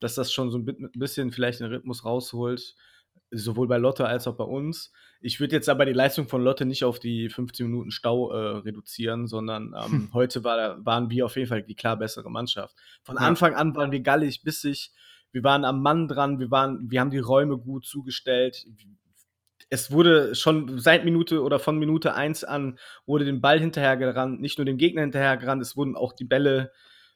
dass 0.00 0.16
das 0.16 0.32
schon 0.32 0.50
so 0.50 0.58
ein 0.58 0.90
bisschen 0.94 1.30
vielleicht 1.30 1.60
den 1.60 1.68
Rhythmus 1.68 2.04
rausholt, 2.04 2.74
sowohl 3.30 3.68
bei 3.68 3.78
Lotte 3.78 4.06
als 4.06 4.26
auch 4.26 4.36
bei 4.36 4.44
uns. 4.44 4.92
Ich 5.20 5.38
würde 5.38 5.54
jetzt 5.54 5.68
aber 5.68 5.86
die 5.86 5.92
Leistung 5.92 6.26
von 6.26 6.42
Lotte 6.42 6.64
nicht 6.64 6.84
auf 6.84 6.98
die 6.98 7.28
15 7.28 7.66
Minuten 7.66 7.92
Stau 7.92 8.32
äh, 8.32 8.56
reduzieren, 8.58 9.28
sondern 9.28 9.72
ähm, 9.80 9.92
hm. 9.92 10.10
heute 10.14 10.42
war, 10.42 10.84
waren 10.84 11.08
wir 11.10 11.24
auf 11.24 11.36
jeden 11.36 11.48
Fall 11.48 11.62
die 11.62 11.76
klar 11.76 11.96
bessere 11.96 12.32
Mannschaft. 12.32 12.74
Von 13.04 13.16
ja. 13.16 13.22
Anfang 13.22 13.54
an 13.54 13.76
waren 13.76 13.92
wir 13.92 14.00
gallig, 14.00 14.42
bissig, 14.42 14.90
wir 15.30 15.44
waren 15.44 15.64
am 15.64 15.80
Mann 15.80 16.08
dran, 16.08 16.40
wir, 16.40 16.50
waren, 16.50 16.90
wir 16.90 17.00
haben 17.00 17.10
die 17.10 17.18
Räume 17.18 17.56
gut 17.56 17.86
zugestellt. 17.86 18.66
Es 19.74 19.90
wurde 19.90 20.36
schon 20.36 20.78
seit 20.78 21.04
Minute 21.04 21.42
oder 21.42 21.58
von 21.58 21.76
Minute 21.76 22.14
1 22.14 22.44
an 22.44 22.78
wurde 23.06 23.24
den 23.24 23.40
Ball 23.40 23.58
hinterhergerannt, 23.58 24.40
nicht 24.40 24.56
nur 24.56 24.64
dem 24.64 24.78
Gegner 24.78 25.00
hinterhergerannt, 25.00 25.60
es 25.60 25.76
wurden 25.76 25.96
auch 25.96 26.12
die 26.12 26.24
Bälle 26.24 26.70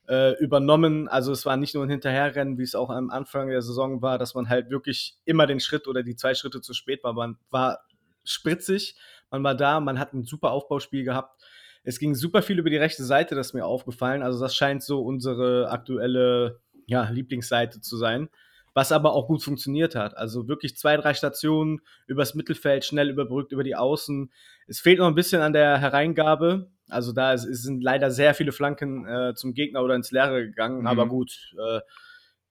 äh, 0.09 0.33
übernommen. 0.43 1.07
Also 1.07 1.31
es 1.31 1.47
war 1.47 1.57
nicht 1.57 1.77
nur 1.77 1.85
ein 1.85 1.91
Hinterherrennen, 1.91 2.59
wie 2.59 2.65
es 2.65 2.75
auch 2.75 2.91
am 2.91 3.11
Anfang 3.11 3.49
der 3.49 3.63
Saison 3.63 4.03
war, 4.03 4.19
dass 4.19 4.35
man 4.35 4.49
halt 4.49 4.71
wirklich 4.71 5.17
immer 5.25 5.47
den 5.47 5.61
Schritt 5.61 5.87
oder 5.87 6.03
die 6.03 6.17
zwei 6.17 6.35
Schritte 6.35 6.61
zu 6.61 6.75
spät 6.75 7.05
war. 7.05 7.13
Man 7.13 7.37
war 7.49 7.79
spritzig. 8.25 8.97
Man 9.31 9.45
war 9.45 9.55
da, 9.55 9.79
man 9.79 10.01
hat 10.01 10.13
ein 10.13 10.25
super 10.25 10.51
Aufbauspiel 10.51 11.05
gehabt. 11.05 11.41
Es 11.85 12.01
ging 12.01 12.17
super 12.17 12.43
viel 12.43 12.59
über 12.59 12.71
die 12.71 12.77
rechte 12.77 13.05
Seite, 13.05 13.37
das 13.37 13.49
ist 13.49 13.55
mir 13.55 13.67
aufgefallen. 13.67 14.25
Also 14.25 14.41
das 14.41 14.57
scheint 14.57 14.83
so 14.83 15.01
unsere 15.03 15.71
aktuelle 15.71 16.61
ja, 16.87 17.09
Lieblingsseite 17.09 17.81
zu 17.81 17.97
sein, 17.97 18.31
was 18.79 18.93
aber 18.93 19.13
auch 19.13 19.27
gut 19.27 19.43
funktioniert 19.43 19.97
hat. 19.97 20.17
Also 20.17 20.47
wirklich 20.47 20.77
zwei, 20.77 20.97
drei 20.97 21.13
Stationen 21.13 21.81
übers 22.07 22.37
Mittelfeld, 22.37 22.85
schnell 22.85 23.11
überbrückt 23.11 23.51
über 23.51 23.65
die 23.65 23.75
Außen. 23.75 24.31
Es 24.69 24.79
fehlt 24.79 25.01
noch 25.01 25.09
ein 25.09 25.17
bisschen 25.17 25.43
an 25.43 25.53
der 25.53 25.79
Hereingabe. 25.79 26.71
Also 26.89 27.13
da 27.13 27.37
sind 27.37 27.83
leider 27.83 28.13
sehr 28.13 28.35
viele 28.35 28.53
Flanken 28.53 29.05
äh, 29.05 29.35
zum 29.35 29.53
Gegner 29.53 29.83
oder 29.83 29.97
ins 29.97 30.13
Leere 30.13 30.47
gegangen. 30.47 30.83
Mhm. 30.83 30.87
Aber 30.87 31.09
gut, 31.09 31.57
äh, 31.59 31.81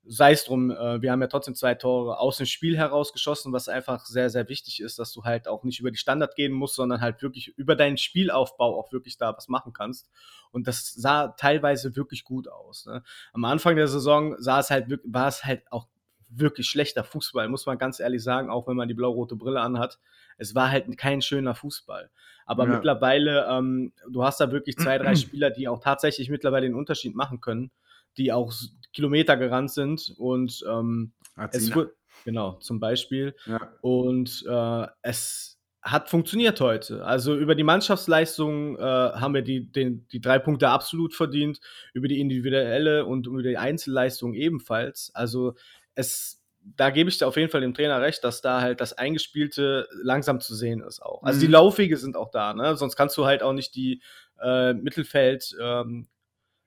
sei 0.04 0.34
es 0.34 0.44
drum, 0.44 0.70
äh, 0.70 1.02
wir 1.02 1.14
haben 1.14 1.22
ja 1.22 1.28
trotzdem 1.28 1.56
zwei 1.56 1.76
Tore 1.76 2.20
aus 2.20 2.36
dem 2.36 2.46
Spiel 2.46 2.76
herausgeschossen, 2.76 3.54
was 3.54 3.70
einfach 3.70 4.06
sehr, 4.06 4.30
sehr 4.30 4.50
wichtig 4.50 4.82
ist, 4.82 5.00
dass 5.00 5.14
du 5.14 5.24
halt 5.24 5.48
auch 5.48 5.64
nicht 5.64 5.80
über 5.80 5.92
die 5.92 5.98
Standard 5.98 6.36
gehen 6.36 6.52
musst, 6.52 6.76
sondern 6.76 7.00
halt 7.00 7.22
wirklich 7.22 7.58
über 7.58 7.78
deinen 7.78 7.96
Spielaufbau 7.96 8.78
auch 8.78 8.92
wirklich 8.92 9.18
da 9.18 9.34
was 9.34 9.48
machen 9.48 9.72
kannst. 9.72 10.10
Und 10.52 10.68
das 10.68 10.94
sah 10.94 11.30
teilweise 11.30 11.96
wirklich 11.96 12.26
gut 12.26 12.50
aus. 12.50 12.86
Ne? 12.86 13.02
Am 13.32 13.46
Anfang 13.46 13.78
der 13.78 13.88
Saison 13.88 14.36
sah 14.40 14.60
es 14.60 14.70
halt, 14.70 14.88
war 15.06 15.30
es 15.30 15.46
halt 15.46 15.64
auch 15.72 15.88
wirklich 16.30 16.68
schlechter 16.68 17.04
Fußball, 17.04 17.48
muss 17.48 17.66
man 17.66 17.78
ganz 17.78 18.00
ehrlich 18.00 18.24
sagen, 18.24 18.50
auch 18.50 18.68
wenn 18.68 18.76
man 18.76 18.88
die 18.88 18.94
blau-rote 18.94 19.36
Brille 19.36 19.62
anhat. 19.62 20.00
Es 20.38 20.56
war 20.56 20.70
halt 20.70 20.98
kein 20.98 21.22
schöner 21.22 21.56
Fußball. 21.56 22.10
Aber 22.46 22.66
ja. 22.66 22.74
mittlerweile, 22.74 23.48
ähm, 23.50 23.94
du 24.10 24.24
hast 24.24 24.40
da 24.40 24.52
wirklich 24.52 24.78
zwei, 24.78 24.98
drei 24.98 25.16
Spieler, 25.16 25.50
die 25.50 25.68
auch 25.68 25.80
tatsächlich 25.80 26.30
mittlerweile 26.30 26.68
den 26.68 26.76
Unterschied 26.76 27.16
machen 27.16 27.42
können 27.42 27.72
die 28.18 28.32
auch 28.32 28.52
Kilometer 28.94 29.38
gerannt 29.38 29.72
sind 29.72 30.14
und 30.18 30.64
ähm, 30.68 31.14
es 31.52 31.74
wurde, 31.74 31.94
genau, 32.26 32.54
zum 32.54 32.80
Beispiel. 32.80 33.36
Ja. 33.46 33.72
Und 33.82 34.44
äh, 34.48 34.88
es 35.04 35.60
hat 35.84 36.10
funktioniert 36.10 36.60
heute. 36.60 37.06
Also 37.06 37.36
über 37.36 37.56
die 37.56 37.64
Mannschaftsleistung 37.64 38.78
äh, 38.78 38.82
haben 38.82 39.34
wir 39.34 39.44
die, 39.44 39.72
den, 39.72 40.08
die 40.12 40.20
drei 40.20 40.40
Punkte 40.40 40.70
absolut 40.70 41.14
verdient, 41.14 41.60
über 41.94 42.08
die 42.08 42.20
individuelle 42.20 43.06
und 43.06 43.28
über 43.28 43.44
die 43.44 43.58
Einzelleistung 43.58 44.34
ebenfalls. 44.34 45.12
Also 45.14 45.54
es, 45.98 46.44
da 46.62 46.92
gebe 46.92 47.10
ich 47.10 47.18
dir 47.18 47.28
auf 47.28 47.38
jeden 47.38 47.50
Fall 47.50 47.62
dem 47.62 47.74
Trainer 47.74 48.02
recht, 48.02 48.24
dass 48.24 48.42
da 48.42 48.62
halt 48.62 48.80
das 48.82 48.94
Eingespielte 48.94 49.88
langsam 50.02 50.40
zu 50.40 50.56
sehen 50.56 50.82
ist 50.82 51.02
auch. 51.02 51.24
Also 51.24 51.38
mhm. 51.38 51.42
die 51.42 51.48
Laufwege 51.48 51.98
sind 51.98 52.16
auch 52.16 52.30
da, 52.30 52.54
ne? 52.54 52.78
Sonst 52.78 52.96
kannst 52.96 53.18
du 53.18 53.26
halt 53.26 53.42
auch 53.42 53.54
nicht 53.54 53.76
die 53.76 54.02
äh, 54.40 54.74
Mittelfeld 54.74 55.56
ähm, 55.60 56.08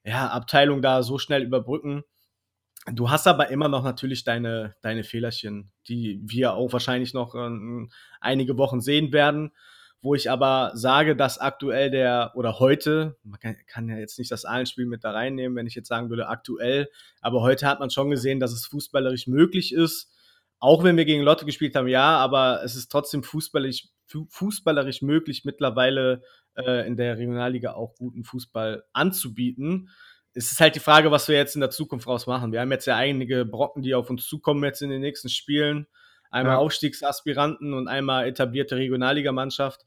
ja, 0.05 0.29
Abteilung 0.29 0.83
da 0.83 1.03
so 1.03 1.19
schnell 1.19 1.43
überbrücken. 1.43 2.03
Du 2.93 3.11
hast 3.11 3.27
aber 3.27 3.51
immer 3.51 3.69
noch 3.69 3.85
natürlich 3.85 4.25
deine, 4.25 4.75
deine 4.83 5.05
Fehlerchen, 5.05 5.71
die 5.87 6.21
wir 6.25 6.55
auch 6.55 6.73
wahrscheinlich 6.73 7.15
noch 7.15 7.35
äh, 7.35 7.87
einige 8.21 8.59
Wochen 8.59 8.81
sehen 8.81 9.13
werden. 9.13 9.53
Wo 10.03 10.15
ich 10.15 10.31
aber 10.31 10.73
sage, 10.75 11.15
dass 11.15 11.39
aktuell 11.39 11.91
der 11.91 12.33
oder 12.35 12.59
heute, 12.59 13.19
man 13.23 13.39
kann, 13.39 13.57
kann 13.67 13.89
ja 13.89 13.99
jetzt 13.99 14.19
nicht 14.19 14.31
das 14.31 14.47
Ahlenspiel 14.47 14.87
mit 14.87 15.05
da 15.05 15.11
reinnehmen, 15.11 15.57
wenn 15.57 15.67
ich 15.67 15.75
jetzt 15.75 15.89
sagen 15.89 16.09
würde 16.09 16.29
aktuell, 16.29 16.89
aber 17.21 17.43
heute 17.43 17.67
hat 17.67 17.81
man 17.81 17.91
schon 17.91 18.11
gesehen, 18.11 18.41
dass 18.41 18.53
es 18.53 18.67
fußballerisch 18.67 19.27
möglich 19.27 19.75
ist. 19.75 20.11
Auch 20.59 20.85
wenn 20.85 20.97
wir 20.97 21.05
gegen 21.05 21.23
Lotte 21.23 21.45
gespielt 21.45 21.75
haben, 21.75 21.89
ja, 21.89 22.17
aber 22.19 22.63
es 22.65 22.77
ist 22.77 22.91
trotzdem 22.91 23.23
fußballerisch, 23.23 23.89
fußballerisch 24.29 25.03
möglich, 25.03 25.45
mittlerweile 25.45 26.23
äh, 26.57 26.87
in 26.87 26.97
der 26.97 27.19
Regionalliga 27.19 27.73
auch 27.73 27.95
guten 27.95 28.25
Fußball 28.25 28.85
anzubieten. 28.93 29.91
Es 30.33 30.53
ist 30.53 30.61
halt 30.61 30.75
die 30.77 30.81
Frage, 30.81 31.11
was 31.11 31.29
wir 31.29 31.37
jetzt 31.37 31.55
in 31.55 31.61
der 31.61 31.71
Zukunft 31.71 32.07
raus 32.07 32.27
machen. 32.27 32.53
Wir 32.53 32.61
haben 32.61 32.71
jetzt 32.73 32.87
ja 32.87 32.97
einige 32.97 33.45
Brocken, 33.45 33.83
die 33.83 33.95
auf 33.95 34.11
uns 34.11 34.27
zukommen 34.27 34.63
jetzt 34.65 34.83
in 34.83 34.91
den 34.91 35.01
nächsten 35.01 35.29
Spielen. 35.29 35.87
Einmal 36.31 36.55
ja. 36.55 36.59
Aufstiegsaspiranten 36.59 37.75
und 37.75 37.89
einmal 37.89 38.27
etablierte 38.27 38.77
Regionalligamannschaft. 38.77 39.85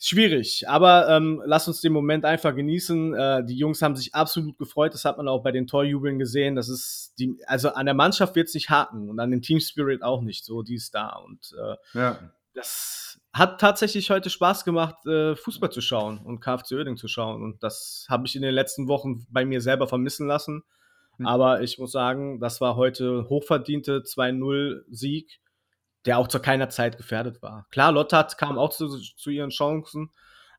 Schwierig, 0.00 0.68
aber 0.68 1.08
ähm, 1.08 1.42
lass 1.44 1.66
uns 1.66 1.80
den 1.80 1.92
Moment 1.92 2.24
einfach 2.24 2.54
genießen. 2.54 3.14
Äh, 3.14 3.44
die 3.44 3.56
Jungs 3.56 3.82
haben 3.82 3.96
sich 3.96 4.14
absolut 4.14 4.56
gefreut, 4.56 4.94
das 4.94 5.04
hat 5.04 5.16
man 5.16 5.26
auch 5.26 5.42
bei 5.42 5.50
den 5.50 5.66
Torjubeln 5.66 6.20
gesehen. 6.20 6.54
Das 6.54 6.68
ist 6.68 7.14
die, 7.18 7.36
also 7.46 7.70
an 7.70 7.86
der 7.86 7.96
Mannschaft 7.96 8.36
wird 8.36 8.46
es 8.46 8.54
nicht 8.54 8.70
haken 8.70 9.08
und 9.10 9.18
an 9.18 9.32
dem 9.32 9.42
Team 9.42 9.58
Spirit 9.58 10.02
auch 10.02 10.22
nicht. 10.22 10.44
So, 10.44 10.62
die 10.62 10.76
ist 10.76 10.94
da 10.94 11.16
und 11.16 11.52
äh, 11.60 11.98
ja. 11.98 12.18
das 12.54 13.20
hat 13.32 13.60
tatsächlich 13.60 14.10
heute 14.10 14.30
Spaß 14.30 14.64
gemacht, 14.64 15.04
äh, 15.06 15.36
Fußball 15.36 15.70
zu 15.70 15.80
schauen 15.80 16.18
und 16.18 16.40
KFC 16.40 16.72
Oerding 16.72 16.96
zu 16.96 17.08
schauen. 17.08 17.42
Und 17.42 17.62
das 17.62 18.06
habe 18.08 18.26
ich 18.26 18.36
in 18.36 18.42
den 18.42 18.54
letzten 18.54 18.88
Wochen 18.88 19.26
bei 19.30 19.44
mir 19.44 19.60
selber 19.60 19.86
vermissen 19.86 20.26
lassen. 20.26 20.62
Mhm. 21.18 21.26
Aber 21.26 21.62
ich 21.62 21.78
muss 21.78 21.92
sagen, 21.92 22.40
das 22.40 22.60
war 22.60 22.76
heute 22.76 23.28
hochverdiente 23.28 24.00
2-0-Sieg, 24.00 25.40
der 26.08 26.16
auch 26.16 26.28
zu 26.28 26.40
keiner 26.40 26.70
Zeit 26.70 26.96
gefährdet 26.96 27.42
war. 27.42 27.66
Klar, 27.70 27.92
Lottat 27.92 28.38
kam 28.38 28.56
auch 28.56 28.70
zu, 28.70 28.88
zu 28.88 29.28
ihren 29.28 29.50
Chancen, 29.50 30.10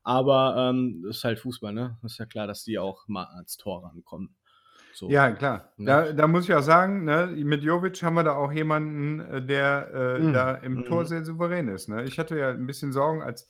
aber 0.04 0.54
ähm, 0.56 1.04
ist 1.10 1.24
halt 1.24 1.40
Fußball, 1.40 1.72
ne? 1.72 1.98
Ist 2.04 2.18
ja 2.18 2.26
klar, 2.26 2.46
dass 2.46 2.62
die 2.62 2.78
auch 2.78 3.08
mal 3.08 3.24
als 3.36 3.56
Tor 3.56 3.84
rankommen. 3.84 4.36
So. 4.94 5.10
Ja, 5.10 5.32
klar. 5.32 5.72
Ne? 5.76 5.86
Da, 5.86 6.12
da 6.12 6.28
muss 6.28 6.44
ich 6.44 6.54
auch 6.54 6.62
sagen, 6.62 7.04
ne, 7.04 7.26
mit 7.26 7.64
Jovic 7.64 8.00
haben 8.04 8.14
wir 8.14 8.22
da 8.22 8.36
auch 8.36 8.52
jemanden, 8.52 9.18
äh, 9.18 9.44
der 9.44 9.90
äh, 9.92 10.18
mhm. 10.20 10.32
da 10.32 10.54
im 10.54 10.74
mhm. 10.74 10.84
Tor 10.84 11.04
sehr 11.04 11.24
souverän 11.24 11.66
ist. 11.66 11.88
Ne? 11.88 12.04
Ich 12.04 12.18
hatte 12.20 12.38
ja 12.38 12.50
ein 12.50 12.66
bisschen 12.66 12.92
Sorgen, 12.92 13.20
als 13.20 13.48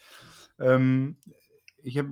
ähm, 0.59 1.19
ich 1.83 1.99
habe 1.99 2.09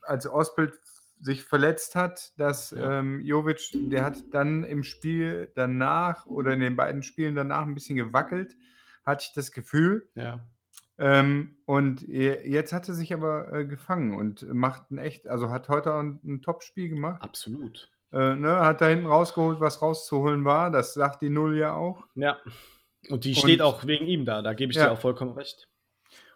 als 0.00 0.26
Ausbild 0.26 0.72
sich 1.20 1.42
verletzt 1.42 1.94
hat, 1.94 2.32
dass 2.38 2.70
Ja. 2.70 3.00
ähm, 3.00 3.20
Jovic, 3.20 3.70
der 3.74 4.02
hat 4.02 4.16
dann 4.32 4.64
im 4.64 4.82
Spiel 4.82 5.52
danach 5.54 6.24
oder 6.24 6.54
in 6.54 6.60
den 6.60 6.76
beiden 6.76 7.02
Spielen 7.02 7.34
danach 7.34 7.66
ein 7.66 7.74
bisschen 7.74 7.96
gewackelt, 7.96 8.56
hatte 9.04 9.24
ich 9.28 9.32
das 9.34 9.52
Gefühl. 9.52 10.08
Ja. 10.14 10.40
Ähm, 10.98 11.56
und 11.64 12.02
je- 12.02 12.46
jetzt 12.46 12.72
hat 12.72 12.86
er 12.88 12.94
sich 12.94 13.14
aber 13.14 13.52
äh, 13.52 13.64
gefangen 13.64 14.14
und 14.14 14.46
macht 14.52 14.90
ein 14.90 14.98
echt, 14.98 15.26
also 15.28 15.48
hat 15.50 15.68
heute 15.68 15.94
auch 15.94 16.00
ein, 16.00 16.20
ein 16.24 16.42
Top-Spiel 16.42 16.88
gemacht. 16.90 17.22
Absolut. 17.22 17.90
Äh, 18.12 18.34
ne, 18.34 18.60
hat 18.60 18.80
da 18.80 18.88
hinten 18.88 19.06
rausgeholt, 19.06 19.60
was 19.60 19.80
rauszuholen 19.80 20.44
war. 20.44 20.70
Das 20.70 20.92
sagt 20.94 21.22
die 21.22 21.30
Null 21.30 21.56
ja 21.56 21.74
auch. 21.74 22.06
Ja. 22.16 22.36
Und 23.08 23.24
die 23.24 23.34
steht 23.34 23.60
Und- 23.60 23.66
auch 23.66 23.86
wegen 23.86 24.06
ihm 24.06 24.24
da. 24.26 24.42
Da 24.42 24.52
gebe 24.52 24.72
ich 24.72 24.76
Ja. 24.78 24.86
dir 24.86 24.92
auch 24.92 25.00
vollkommen 25.00 25.32
recht. 25.32 25.68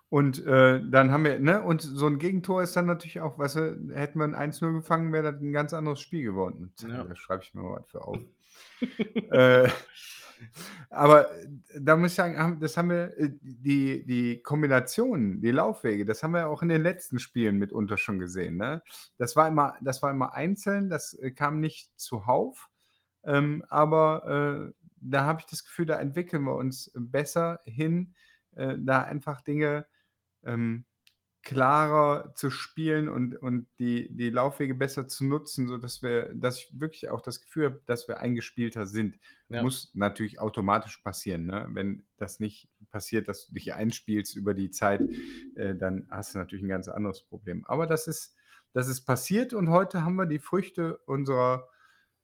Und 0.08 0.46
äh, 0.46 0.80
dann 0.88 1.10
haben 1.10 1.24
wir, 1.24 1.40
ne, 1.40 1.60
und 1.60 1.82
so 1.82 2.06
ein 2.06 2.18
Gegentor 2.18 2.62
ist 2.62 2.76
dann 2.76 2.86
natürlich 2.86 3.20
auch, 3.20 3.36
weißt 3.38 3.56
du, 3.56 3.90
hätten 3.94 4.18
wir 4.20 4.24
ein 4.24 4.52
1-0 4.52 4.72
gefangen, 4.72 5.12
wäre 5.12 5.32
das 5.32 5.42
ein 5.42 5.52
ganz 5.52 5.74
anderes 5.74 6.00
Spiel 6.00 6.22
geworden. 6.22 6.72
Ja. 6.88 7.02
Da 7.04 7.16
schreibe 7.16 7.42
ich 7.42 7.52
mir 7.52 7.62
mal 7.62 7.80
was 7.80 7.90
für 7.90 8.02
auf. 8.02 8.18
äh, 9.32 9.68
aber 10.90 11.28
da 11.78 11.96
muss 11.96 12.12
ich 12.12 12.16
sagen, 12.16 12.58
das 12.60 12.76
haben 12.76 12.90
wir, 12.90 13.18
äh, 13.18 13.30
die, 13.40 14.04
die 14.06 14.42
Kombinationen, 14.42 15.40
die 15.40 15.50
Laufwege, 15.50 16.04
das 16.04 16.22
haben 16.22 16.34
wir 16.34 16.48
auch 16.48 16.62
in 16.62 16.68
den 16.68 16.82
letzten 16.82 17.18
Spielen 17.18 17.58
mitunter 17.58 17.96
schon 17.96 18.18
gesehen. 18.18 18.56
Ne? 18.56 18.82
Das, 19.18 19.36
war 19.36 19.48
immer, 19.48 19.76
das 19.80 20.02
war 20.02 20.10
immer 20.10 20.34
einzeln, 20.34 20.88
das 20.88 21.14
äh, 21.14 21.30
kam 21.30 21.60
nicht 21.60 21.90
zuhauf. 21.96 22.68
Ähm, 23.24 23.64
aber 23.68 24.70
äh, 24.70 24.84
da 25.00 25.24
habe 25.24 25.40
ich 25.40 25.46
das 25.46 25.64
Gefühl, 25.64 25.86
da 25.86 25.98
entwickeln 25.98 26.44
wir 26.44 26.56
uns 26.56 26.90
besser 26.94 27.60
hin, 27.64 28.14
äh, 28.54 28.76
da 28.78 29.02
einfach 29.02 29.40
Dinge 29.40 29.86
ähm, 30.44 30.84
klarer 31.44 32.34
zu 32.34 32.50
spielen 32.50 33.08
und, 33.08 33.36
und 33.36 33.66
die, 33.78 34.08
die 34.10 34.30
Laufwege 34.30 34.74
besser 34.74 35.06
zu 35.06 35.24
nutzen, 35.26 35.68
sodass 35.68 36.02
wir, 36.02 36.34
dass 36.34 36.58
ich 36.58 36.80
wirklich 36.80 37.10
auch 37.10 37.20
das 37.20 37.42
Gefühl 37.42 37.66
habe, 37.66 37.82
dass 37.86 38.08
wir 38.08 38.18
eingespielter 38.18 38.86
sind. 38.86 39.18
Ja. 39.50 39.62
Muss 39.62 39.90
natürlich 39.94 40.40
automatisch 40.40 40.96
passieren. 40.98 41.46
Ne? 41.46 41.66
Wenn 41.70 42.06
das 42.16 42.40
nicht 42.40 42.70
passiert, 42.90 43.28
dass 43.28 43.46
du 43.46 43.54
dich 43.54 43.74
einspielst 43.74 44.34
über 44.36 44.54
die 44.54 44.70
Zeit, 44.70 45.02
äh, 45.54 45.74
dann 45.74 46.08
hast 46.10 46.34
du 46.34 46.38
natürlich 46.38 46.64
ein 46.64 46.68
ganz 46.68 46.88
anderes 46.88 47.22
Problem. 47.22 47.64
Aber 47.66 47.86
das 47.86 48.06
ist, 48.06 48.34
das 48.72 48.88
ist 48.88 49.02
passiert 49.02 49.52
und 49.52 49.68
heute 49.68 50.02
haben 50.02 50.16
wir 50.16 50.26
die 50.26 50.38
Früchte 50.38 50.96
unserer 51.04 51.68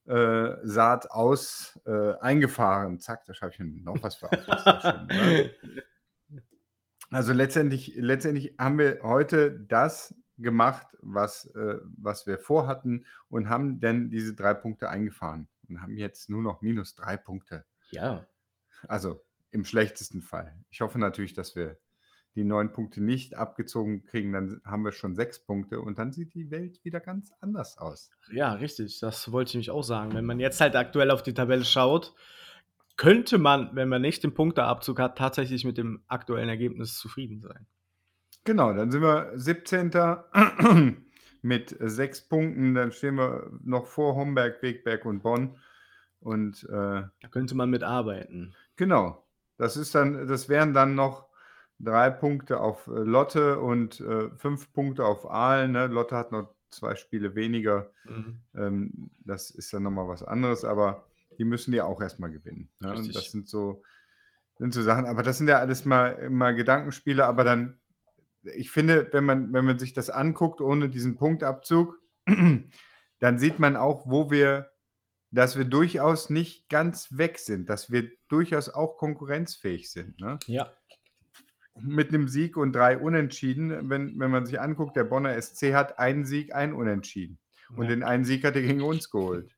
äh, 0.06 0.56
Saat 0.62 1.10
aus 1.10 1.78
äh, 1.84 2.14
eingefahren. 2.20 3.00
Zack, 3.00 3.26
da 3.26 3.34
schreibe 3.34 3.52
ich 3.52 3.60
noch 3.60 4.02
was 4.02 4.16
für 4.16 4.32
auf. 4.32 4.38
Das 4.48 4.60
ist 4.60 4.66
ja 4.66 4.80
schön, 4.80 5.06
ne? 5.06 5.50
Also 7.10 7.32
letztendlich, 7.32 7.94
letztendlich 7.96 8.54
haben 8.58 8.78
wir 8.78 9.00
heute 9.02 9.50
das 9.52 10.14
gemacht, 10.38 10.86
was, 11.00 11.46
äh, 11.54 11.78
was 11.96 12.26
wir 12.26 12.38
vorhatten 12.38 13.04
und 13.28 13.48
haben 13.48 13.80
dann 13.80 14.10
diese 14.10 14.34
drei 14.34 14.54
Punkte 14.54 14.88
eingefahren 14.88 15.48
und 15.68 15.82
haben 15.82 15.96
jetzt 15.96 16.30
nur 16.30 16.42
noch 16.42 16.62
minus 16.62 16.94
drei 16.94 17.16
Punkte. 17.16 17.64
Ja. 17.90 18.26
Also 18.88 19.22
im 19.50 19.64
schlechtesten 19.64 20.22
Fall. 20.22 20.54
Ich 20.70 20.80
hoffe 20.80 20.98
natürlich, 20.98 21.34
dass 21.34 21.56
wir 21.56 21.78
die 22.36 22.44
neun 22.44 22.70
Punkte 22.70 23.02
nicht 23.02 23.34
abgezogen 23.34 24.04
kriegen, 24.04 24.32
dann 24.32 24.60
haben 24.64 24.84
wir 24.84 24.92
schon 24.92 25.16
sechs 25.16 25.40
Punkte 25.40 25.80
und 25.80 25.98
dann 25.98 26.12
sieht 26.12 26.32
die 26.34 26.50
Welt 26.50 26.84
wieder 26.84 27.00
ganz 27.00 27.32
anders 27.40 27.76
aus. 27.76 28.10
Ja, 28.32 28.52
richtig. 28.54 29.00
Das 29.00 29.32
wollte 29.32 29.48
ich 29.48 29.54
nämlich 29.54 29.70
auch 29.70 29.82
sagen. 29.82 30.14
Wenn 30.14 30.24
man 30.24 30.38
jetzt 30.38 30.60
halt 30.60 30.76
aktuell 30.76 31.10
auf 31.10 31.24
die 31.24 31.34
Tabelle 31.34 31.64
schaut, 31.64 32.14
könnte 33.00 33.38
man, 33.38 33.70
wenn 33.72 33.88
man 33.88 34.02
nicht 34.02 34.22
den 34.24 34.34
Punkteabzug 34.34 34.98
hat, 34.98 35.16
tatsächlich 35.16 35.64
mit 35.64 35.78
dem 35.78 36.02
aktuellen 36.06 36.50
Ergebnis 36.50 36.98
zufrieden 36.98 37.40
sein. 37.40 37.66
Genau, 38.44 38.74
dann 38.74 38.90
sind 38.90 39.00
wir 39.00 39.32
17. 39.36 39.90
mit 41.42 41.74
sechs 41.80 42.20
Punkten, 42.20 42.74
dann 42.74 42.92
stehen 42.92 43.14
wir 43.14 43.50
noch 43.64 43.86
vor 43.86 44.16
Homberg, 44.16 44.62
Wegberg 44.62 45.06
und 45.06 45.22
Bonn. 45.22 45.56
Und 46.20 46.64
äh, 46.64 46.68
Da 46.68 47.28
könnte 47.30 47.54
man 47.54 47.70
mitarbeiten. 47.70 48.54
Genau. 48.76 49.26
Das 49.56 49.78
ist 49.78 49.94
dann, 49.94 50.28
das 50.28 50.50
wären 50.50 50.74
dann 50.74 50.94
noch 50.94 51.24
drei 51.78 52.10
Punkte 52.10 52.60
auf 52.60 52.86
äh, 52.86 52.90
Lotte 52.90 53.60
und 53.60 54.00
äh, 54.00 54.28
fünf 54.36 54.74
Punkte 54.74 55.06
auf 55.06 55.24
Aalen. 55.30 55.72
Ne? 55.72 55.86
Lotte 55.86 56.18
hat 56.18 56.32
noch 56.32 56.54
zwei 56.68 56.96
Spiele 56.96 57.34
weniger. 57.34 57.90
Mhm. 58.04 58.40
Ähm, 58.54 59.10
das 59.24 59.50
ist 59.50 59.72
dann 59.72 59.84
nochmal 59.84 60.06
was 60.06 60.22
anderes, 60.22 60.66
aber 60.66 61.06
die 61.40 61.46
müssen 61.46 61.72
ja 61.72 61.84
auch 61.86 62.02
erstmal 62.02 62.30
gewinnen. 62.30 62.68
Ne? 62.80 62.94
Und 62.94 63.14
das 63.16 63.32
sind 63.32 63.48
so, 63.48 63.82
sind 64.58 64.74
so 64.74 64.82
Sachen, 64.82 65.06
aber 65.06 65.22
das 65.22 65.38
sind 65.38 65.48
ja 65.48 65.58
alles 65.58 65.86
mal, 65.86 66.28
mal 66.28 66.54
Gedankenspiele, 66.54 67.24
aber 67.24 67.44
dann, 67.44 67.80
ich 68.42 68.70
finde, 68.70 69.08
wenn 69.12 69.24
man, 69.24 69.50
wenn 69.54 69.64
man 69.64 69.78
sich 69.78 69.94
das 69.94 70.10
anguckt 70.10 70.60
ohne 70.60 70.90
diesen 70.90 71.16
Punktabzug, 71.16 71.98
dann 73.20 73.38
sieht 73.38 73.58
man 73.58 73.76
auch, 73.76 74.06
wo 74.06 74.30
wir, 74.30 74.70
dass 75.30 75.56
wir 75.56 75.64
durchaus 75.64 76.28
nicht 76.28 76.68
ganz 76.68 77.16
weg 77.16 77.38
sind, 77.38 77.70
dass 77.70 77.90
wir 77.90 78.10
durchaus 78.28 78.68
auch 78.68 78.98
konkurrenzfähig 78.98 79.90
sind. 79.90 80.20
Ne? 80.20 80.38
Ja. 80.46 80.70
Mit 81.80 82.10
einem 82.10 82.28
Sieg 82.28 82.58
und 82.58 82.74
drei 82.74 82.98
Unentschieden, 82.98 83.88
wenn, 83.88 84.18
wenn 84.18 84.30
man 84.30 84.44
sich 84.44 84.60
anguckt, 84.60 84.94
der 84.94 85.04
Bonner 85.04 85.40
SC 85.40 85.72
hat 85.72 85.98
einen 85.98 86.26
Sieg, 86.26 86.54
einen 86.54 86.74
Unentschieden. 86.74 87.38
Und 87.70 87.84
ja. 87.84 87.90
den 87.90 88.02
einen 88.02 88.26
Sieg 88.26 88.44
hat 88.44 88.56
er 88.56 88.62
gegen 88.62 88.82
uns 88.82 89.08
geholt. 89.08 89.56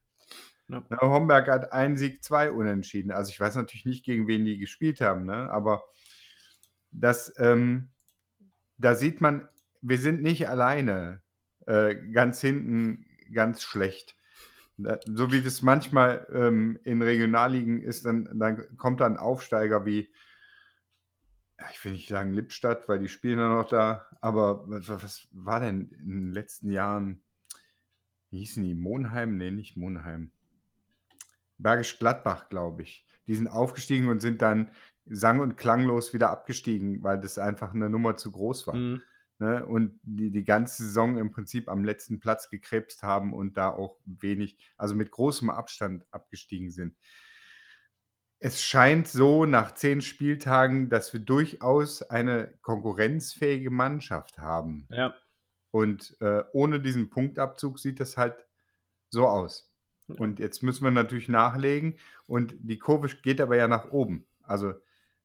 Ja. 0.69 0.83
Ne, 0.89 0.99
Homberg 1.01 1.49
hat 1.49 1.73
einen 1.73 1.97
Sieg, 1.97 2.23
zwei 2.23 2.51
Unentschieden. 2.51 3.11
Also 3.11 3.31
ich 3.31 3.41
weiß 3.41 3.57
natürlich 3.57 3.85
nicht, 3.85 4.05
gegen 4.05 4.27
wen 4.27 4.45
die 4.45 4.59
gespielt 4.59 5.01
haben, 5.01 5.25
ne? 5.25 5.51
aber 5.51 5.83
das, 6.91 7.33
ähm, 7.39 7.91
da 8.79 8.95
sieht 8.95 9.21
man, 9.21 9.49
wir 9.81 9.99
sind 9.99 10.23
nicht 10.23 10.49
alleine 10.49 11.23
äh, 11.67 11.95
ganz 12.13 12.41
hinten 12.41 13.07
ganz 13.33 13.63
schlecht. 13.63 14.17
So 15.05 15.31
wie 15.31 15.43
das 15.43 15.63
manchmal 15.63 16.27
ähm, 16.33 16.79
in 16.85 17.03
Regionalligen 17.03 17.83
ist, 17.83 18.05
dann, 18.05 18.29
dann 18.39 18.77
kommt 18.77 19.01
da 19.01 19.07
ein 19.07 19.17
Aufsteiger 19.17 19.87
wie, 19.87 20.13
ich 21.71 21.85
will 21.85 21.93
nicht 21.93 22.09
sagen 22.09 22.33
Lippstadt, 22.33 22.89
weil 22.89 22.99
die 22.99 23.09
spielen 23.09 23.39
ja 23.39 23.49
noch 23.49 23.69
da, 23.69 24.07
aber 24.21 24.69
was, 24.69 24.89
was 24.89 25.29
war 25.31 25.61
denn 25.61 25.91
in 25.91 26.09
den 26.09 26.33
letzten 26.33 26.71
Jahren? 26.71 27.23
Wie 28.31 28.39
hießen 28.39 28.65
die? 28.65 28.75
Monheim? 28.75 29.37
Nee, 29.37 29.51
nicht 29.51 29.77
Monheim. 29.77 30.33
Bergisch 31.63 31.99
Gladbach, 31.99 32.49
glaube 32.49 32.83
ich. 32.83 33.07
Die 33.27 33.35
sind 33.35 33.49
aufgestiegen 33.49 34.09
und 34.09 34.21
sind 34.21 34.43
dann 34.43 34.71
sang- 35.07 35.41
und 35.41 35.57
klanglos 35.57 36.13
wieder 36.13 36.31
abgestiegen, 36.31 37.03
weil 37.03 37.21
das 37.21 37.39
einfach 37.39 37.75
eine 37.75 37.91
Nummer 37.91 38.17
zu 38.17 38.31
groß 38.31 38.67
war. 38.67 38.75
Mhm. 38.75 39.03
Ne? 39.39 39.67
Und 39.67 39.99
die 40.03 40.31
die 40.31 40.45
ganze 40.45 40.85
Saison 40.85 41.19
im 41.19 41.33
Prinzip 41.33 41.69
am 41.69 41.85
letzten 41.85 42.21
Platz 42.21 42.49
gekrebst 42.49 43.03
haben 43.03 43.33
und 43.33 43.57
da 43.57 43.71
auch 43.71 43.99
wenig, 44.05 44.57
also 44.77 44.95
mit 44.95 45.11
großem 45.11 45.51
Abstand 45.51 46.07
abgestiegen 46.13 46.71
sind. 46.71 46.97
Es 48.39 48.63
scheint 48.63 49.09
so 49.09 49.45
nach 49.45 49.75
zehn 49.75 50.01
Spieltagen, 50.01 50.89
dass 50.91 51.13
wir 51.13 51.21
durchaus 51.21 52.03
eine 52.03 52.55
konkurrenzfähige 52.63 53.71
Mannschaft 53.71 54.39
haben. 54.39 54.87
Ja. 54.91 55.15
Und 55.73 56.17
äh, 56.21 56.45
ohne 56.53 56.81
diesen 56.81 57.09
Punktabzug 57.09 57.79
sieht 57.79 57.99
das 57.99 58.17
halt 58.17 58.47
so 59.11 59.27
aus. 59.27 59.72
Und 60.09 60.39
jetzt 60.41 60.63
müssen 60.63 60.85
wir 60.85 60.91
natürlich 60.91 61.29
nachlegen. 61.29 61.97
Und 62.27 62.55
die 62.61 62.79
Kurve 62.79 63.09
geht 63.09 63.41
aber 63.41 63.57
ja 63.57 63.69
nach 63.69 63.91
oben. 63.93 64.27
Also, 64.43 64.75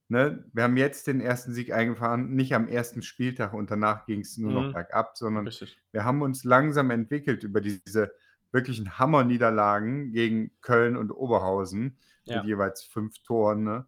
ne, 0.07 0.45
wir 0.53 0.63
haben 0.63 0.77
jetzt 0.77 1.07
den 1.07 1.19
ersten 1.21 1.53
Sieg 1.53 1.71
eingefahren, 1.73 2.35
nicht 2.35 2.53
am 2.53 2.67
ersten 2.67 3.01
Spieltag 3.01 3.53
und 3.53 3.69
danach 3.71 4.05
ging 4.05 4.21
es 4.21 4.37
nur 4.37 4.51
noch 4.53 4.69
Mhm. 4.69 4.73
bergab, 4.73 5.17
sondern 5.17 5.45
Richtig. 5.45 5.77
wir 5.91 6.05
haben 6.05 6.21
uns 6.21 6.43
langsam 6.43 6.91
entwickelt 6.91 7.43
über 7.43 7.59
diese 7.61 8.13
wirklichen 8.53 8.97
Hammerniederlagen 8.97 10.11
gegen 10.13 10.51
Köln 10.61 10.95
und 10.95 11.11
Oberhausen 11.11 11.97
Ja. 12.23 12.37
mit 12.37 12.45
jeweils 12.45 12.83
fünf 12.83 13.19
Toren. 13.23 13.63
Ne? 13.65 13.85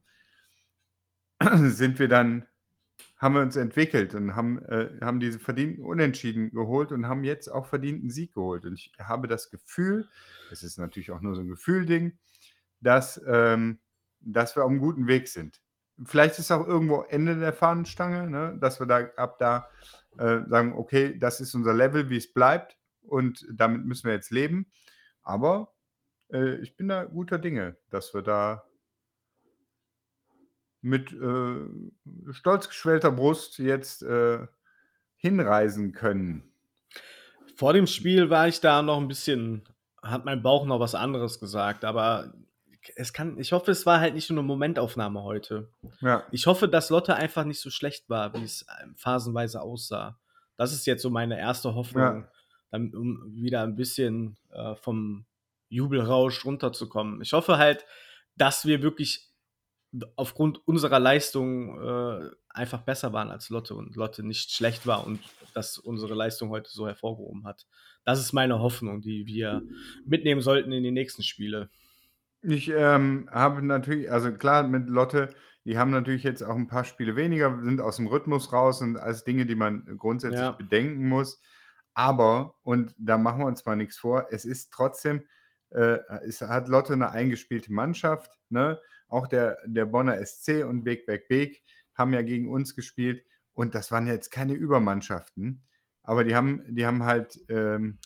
Sind 1.72 2.00
wir 2.00 2.08
dann, 2.10 2.46
haben 3.20 3.36
wir 3.36 3.42
uns 3.42 3.58
entwickelt 3.58 4.16
und 4.16 4.36
haben, 4.36 4.64
äh, 4.66 4.90
haben 5.02 5.20
diese 5.20 5.40
verdienten 5.40 5.84
Unentschieden 5.84 6.52
geholt 6.52 6.92
und 6.94 7.08
haben 7.08 7.26
jetzt 7.26 7.50
auch 7.50 7.68
verdienten 7.68 8.10
Sieg 8.10 8.34
geholt. 8.34 8.66
Und 8.66 8.74
ich 8.76 8.94
habe 8.98 9.28
das 9.28 9.52
Gefühl, 9.52 10.08
es 10.52 10.64
ist 10.64 10.80
natürlich 10.80 11.12
auch 11.12 11.20
nur 11.20 11.36
so 11.36 11.42
ein 11.42 11.50
Gefühlding, 11.50 12.18
dass, 12.80 13.22
ähm, 13.28 13.80
dass 14.22 14.56
wir 14.56 14.64
auf 14.64 14.70
einem 14.70 14.80
guten 14.80 15.08
Weg 15.08 15.28
sind. 15.28 15.62
Vielleicht 16.06 16.40
ist 16.40 16.50
auch 16.50 16.66
irgendwo 16.66 17.02
Ende 17.02 17.38
der 17.38 17.52
Fahnenstange, 17.52 18.30
ne? 18.30 18.58
dass 18.62 18.80
wir 18.80 18.88
da 18.88 19.10
ab 19.18 19.38
da 19.38 19.70
äh, 20.18 20.40
sagen, 20.48 20.74
okay, 20.78 21.20
das 21.20 21.42
ist 21.42 21.54
unser 21.56 21.74
Level, 21.74 22.10
wie 22.10 22.18
es 22.18 22.32
bleibt 22.32 22.78
und 23.02 23.46
damit 23.52 23.86
müssen 23.86 24.08
wir 24.08 24.14
jetzt 24.14 24.32
leben. 24.32 24.72
Aber 25.24 25.74
äh, 26.32 26.56
ich 26.62 26.78
bin 26.78 26.88
da 26.88 27.04
guter 27.04 27.38
Dinge, 27.38 27.76
dass 27.90 28.14
wir 28.14 28.22
da 28.22 28.64
mit 30.82 31.12
äh, 31.12 32.32
stolz 32.34 32.68
geschwellter 32.70 33.12
Brust 33.12 33.58
jetzt 33.60 34.02
äh, 34.04 34.48
hinreisen 35.18 35.92
können. 35.92 36.44
Vor 37.56 37.74
dem 37.74 37.88
Spiel 37.88 38.30
war 38.30 38.48
ich 38.48 38.62
da 38.62 38.82
noch 38.82 38.98
ein 38.98 39.08
bisschen, 39.10 39.64
hat 40.02 40.24
mein 40.26 40.42
Bauch 40.42 40.66
noch 40.66 40.80
was 40.80 40.96
anderes 40.96 41.40
gesagt, 41.40 41.84
aber 41.84 42.34
es 42.96 43.12
kann, 43.12 43.38
ich 43.38 43.52
hoffe, 43.52 43.72
es 43.72 43.86
war 43.86 44.00
halt 44.00 44.14
nicht 44.14 44.30
nur 44.30 44.40
eine 44.40 44.48
Momentaufnahme 44.48 45.22
heute. 45.24 45.70
Ja, 46.00 46.24
Ich 46.32 46.48
hoffe, 46.48 46.70
dass 46.70 46.90
Lotte 46.90 47.16
einfach 47.16 47.44
nicht 47.44 47.60
so 47.60 47.70
schlecht 47.70 48.10
war, 48.10 48.34
wie 48.34 48.44
es 48.44 48.66
ähm, 48.82 48.96
phasenweise 48.96 49.62
aussah. 49.62 50.18
Das 50.56 50.72
ist 50.74 50.86
jetzt 50.88 51.02
so 51.02 51.10
meine 51.10 51.38
erste 51.38 51.76
Hoffnung, 51.76 52.02
Ja. 52.22 52.32
dann, 52.72 52.96
um 52.96 53.34
wieder 53.36 53.64
ein 53.64 53.76
bisschen 53.76 54.38
äh, 54.52 54.76
vom 54.76 55.26
Jubelrausch 55.68 56.46
runterzukommen. 56.46 57.22
Ich 57.22 57.34
hoffe 57.34 57.58
halt, 57.58 57.86
dass 58.38 58.66
wir 58.66 58.82
wirklich 58.82 59.29
aufgrund 60.16 60.66
unserer 60.68 61.00
Leistung 61.00 61.80
äh, 61.82 62.30
einfach 62.50 62.82
besser 62.82 63.14
waren 63.14 63.32
als 63.32 63.50
Lotte 63.50 63.76
und 63.76 63.96
Lotte 63.96 64.24
nicht 64.24 64.52
schlecht 64.52 64.86
war 64.86 65.06
und 65.06 65.20
dass 65.54 65.78
unsere 65.78 66.14
Leistung 66.14 66.50
heute 66.50 66.70
so 66.70 66.88
hervorgehoben 66.88 67.46
hat. 67.46 67.66
Das 68.06 68.20
ist 68.20 68.34
meine 68.34 68.60
Hoffnung, 68.60 69.02
die 69.02 69.26
wir 69.26 69.64
mitnehmen 70.06 70.42
sollten 70.42 70.72
in 70.72 70.84
die 70.84 70.92
nächsten 70.92 71.24
Spiele. 71.24 71.70
Ich 72.42 72.70
ähm, 72.70 73.30
habe 73.32 73.62
natürlich, 73.66 74.12
also 74.12 74.32
klar, 74.32 74.64
mit 74.64 74.90
Lotte, 74.90 75.30
die 75.66 75.78
haben 75.78 75.92
natürlich 75.92 76.24
jetzt 76.24 76.42
auch 76.42 76.56
ein 76.56 76.68
paar 76.68 76.86
Spiele 76.86 77.16
weniger, 77.16 77.62
sind 77.64 77.82
aus 77.82 77.98
dem 77.98 78.08
Rhythmus 78.08 78.54
raus 78.54 78.82
und 78.82 78.98
als 78.98 79.24
Dinge, 79.24 79.46
die 79.46 79.56
man 79.56 79.86
grundsätzlich 79.98 80.40
Ja. 80.42 80.52
bedenken 80.52 81.08
muss. 81.10 81.42
Aber, 81.94 82.56
und 82.64 82.94
da 82.98 83.18
machen 83.18 83.40
wir 83.42 83.48
uns 83.48 83.66
mal 83.66 83.76
nichts 83.76 83.98
vor, 83.98 84.28
es 84.32 84.46
ist 84.46 84.72
trotzdem, 84.72 85.28
äh, 85.72 85.98
es 86.26 86.42
hat 86.42 86.70
Lotte 86.70 86.94
eine 86.94 87.12
eingespielte 87.12 87.74
Mannschaft. 87.74 88.32
Ne? 88.50 88.80
Auch 89.10 89.28
der, 89.28 89.58
der 89.66 89.86
Bonner 89.86 90.26
SC 90.26 90.64
und 90.66 90.84
Beek 90.84 91.06
Beek 91.06 91.28
Beek 91.28 91.64
haben 91.96 92.14
ja 92.14 92.22
gegen 92.22 92.50
uns 92.50 92.76
gespielt 92.76 93.26
und 93.54 93.76
das 93.76 93.92
waren 93.92 94.08
jetzt 94.08 94.32
keine 94.32 94.54
Übermannschaften, 94.54 95.62
aber 96.04 96.24
die 96.24 96.36
haben, 96.36 96.64
die 96.68 96.86
haben 96.86 97.04
halt, 97.04 97.40
ähm, 97.50 97.98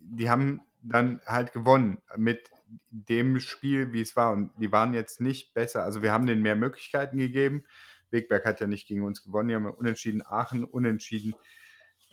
die 0.00 0.30
haben 0.30 0.60
dann 0.82 1.20
halt 1.26 1.52
gewonnen 1.52 1.98
mit 2.16 2.50
dem 2.90 3.40
Spiel, 3.40 3.92
wie 3.92 4.00
es 4.00 4.16
war. 4.16 4.32
Und 4.32 4.52
die 4.58 4.72
waren 4.72 4.94
jetzt 4.94 5.20
nicht 5.20 5.54
besser. 5.54 5.84
Also 5.84 6.02
wir 6.02 6.12
haben 6.12 6.26
denen 6.26 6.42
mehr 6.42 6.56
Möglichkeiten 6.56 7.18
gegeben. 7.18 7.64
Wegberg 8.10 8.44
hat 8.46 8.60
ja 8.60 8.66
nicht 8.66 8.88
gegen 8.88 9.02
uns 9.02 9.22
gewonnen. 9.22 9.48
Die 9.48 9.54
haben 9.54 9.66
unentschieden, 9.66 10.22
Aachen 10.24 10.64
unentschieden. 10.64 11.34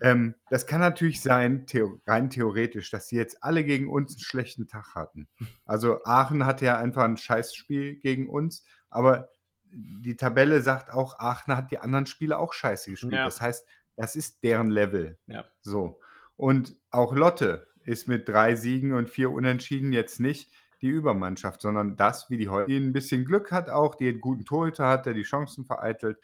Ähm, 0.02 0.36
das 0.50 0.68
kann 0.68 0.82
natürlich 0.82 1.22
sein, 1.22 1.66
theo 1.68 2.02
rein 2.06 2.30
theoretisch, 2.30 2.92
dass 2.92 3.08
sie 3.08 3.16
jetzt 3.16 3.44
alle 3.44 3.64
gegen 3.64 3.90
uns 3.90 4.14
einen 4.14 4.20
schlechten 4.20 4.68
Tag 4.68 4.96
hatten. 4.96 5.28
Also 5.66 6.04
Aachen 6.04 6.46
hatte 6.46 6.66
ja 6.66 6.78
einfach 6.78 7.04
ein 7.04 7.18
Scheißspiel 7.18 7.96
gegen 7.96 8.30
uns, 8.30 8.66
aber 8.90 9.30
die 9.72 10.16
Tabelle 10.16 10.62
sagt 10.62 10.92
auch, 10.92 11.20
Aachen 11.20 11.56
hat 11.56 11.72
die 11.72 11.80
anderen 11.80 12.06
Spiele 12.06 12.38
auch 12.38 12.54
scheiße 12.54 12.92
gespielt. 12.92 13.14
Ja. 13.14 13.26
Das 13.26 13.42
heißt, 13.42 13.66
das 13.96 14.16
ist 14.16 14.44
deren 14.44 14.70
Level. 14.70 15.18
Ja. 15.28 15.46
So. 15.62 16.00
Und 16.36 16.76
auch 16.92 17.14
Lotte 17.14 17.68
ist 17.84 18.08
mit 18.08 18.28
drei 18.28 18.56
Siegen 18.56 18.94
und 18.94 19.10
vier 19.10 19.32
Unentschieden 19.32 19.94
jetzt 19.94 20.20
nicht 20.20 20.52
die 20.82 20.88
Übermannschaft, 20.88 21.62
sondern 21.62 21.96
das, 21.96 22.30
wie 22.30 22.38
die 22.38 22.50
heute, 22.50 22.68
die 22.68 22.78
ein 22.78 22.94
bisschen 22.94 23.26
Glück 23.26 23.52
hat 23.52 23.70
auch, 23.70 23.96
die 23.96 24.10
einen 24.10 24.22
guten 24.22 24.46
Torhüter 24.46 24.88
hat, 24.88 25.06
der 25.06 25.14
die 25.14 25.24
Chancen 25.24 25.66
vereitelt. 25.66 26.20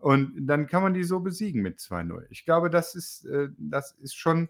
Und 0.00 0.46
dann 0.46 0.66
kann 0.66 0.82
man 0.82 0.94
die 0.94 1.04
so 1.04 1.20
besiegen 1.20 1.62
mit 1.62 1.78
2-0. 1.78 2.26
Ich 2.30 2.44
glaube, 2.44 2.70
das 2.70 2.94
ist, 2.94 3.24
äh, 3.24 3.48
das 3.58 3.92
ist 3.92 4.14
schon 4.14 4.48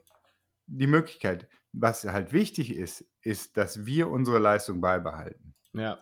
die 0.67 0.87
Möglichkeit. 0.87 1.49
Was 1.73 2.05
halt 2.05 2.33
wichtig 2.33 2.75
ist, 2.75 3.05
ist, 3.23 3.57
dass 3.57 3.87
wir 3.87 4.09
unsere 4.09 4.39
Leistung 4.39 4.81
beibehalten. 4.81 5.55
Ja. 5.73 5.99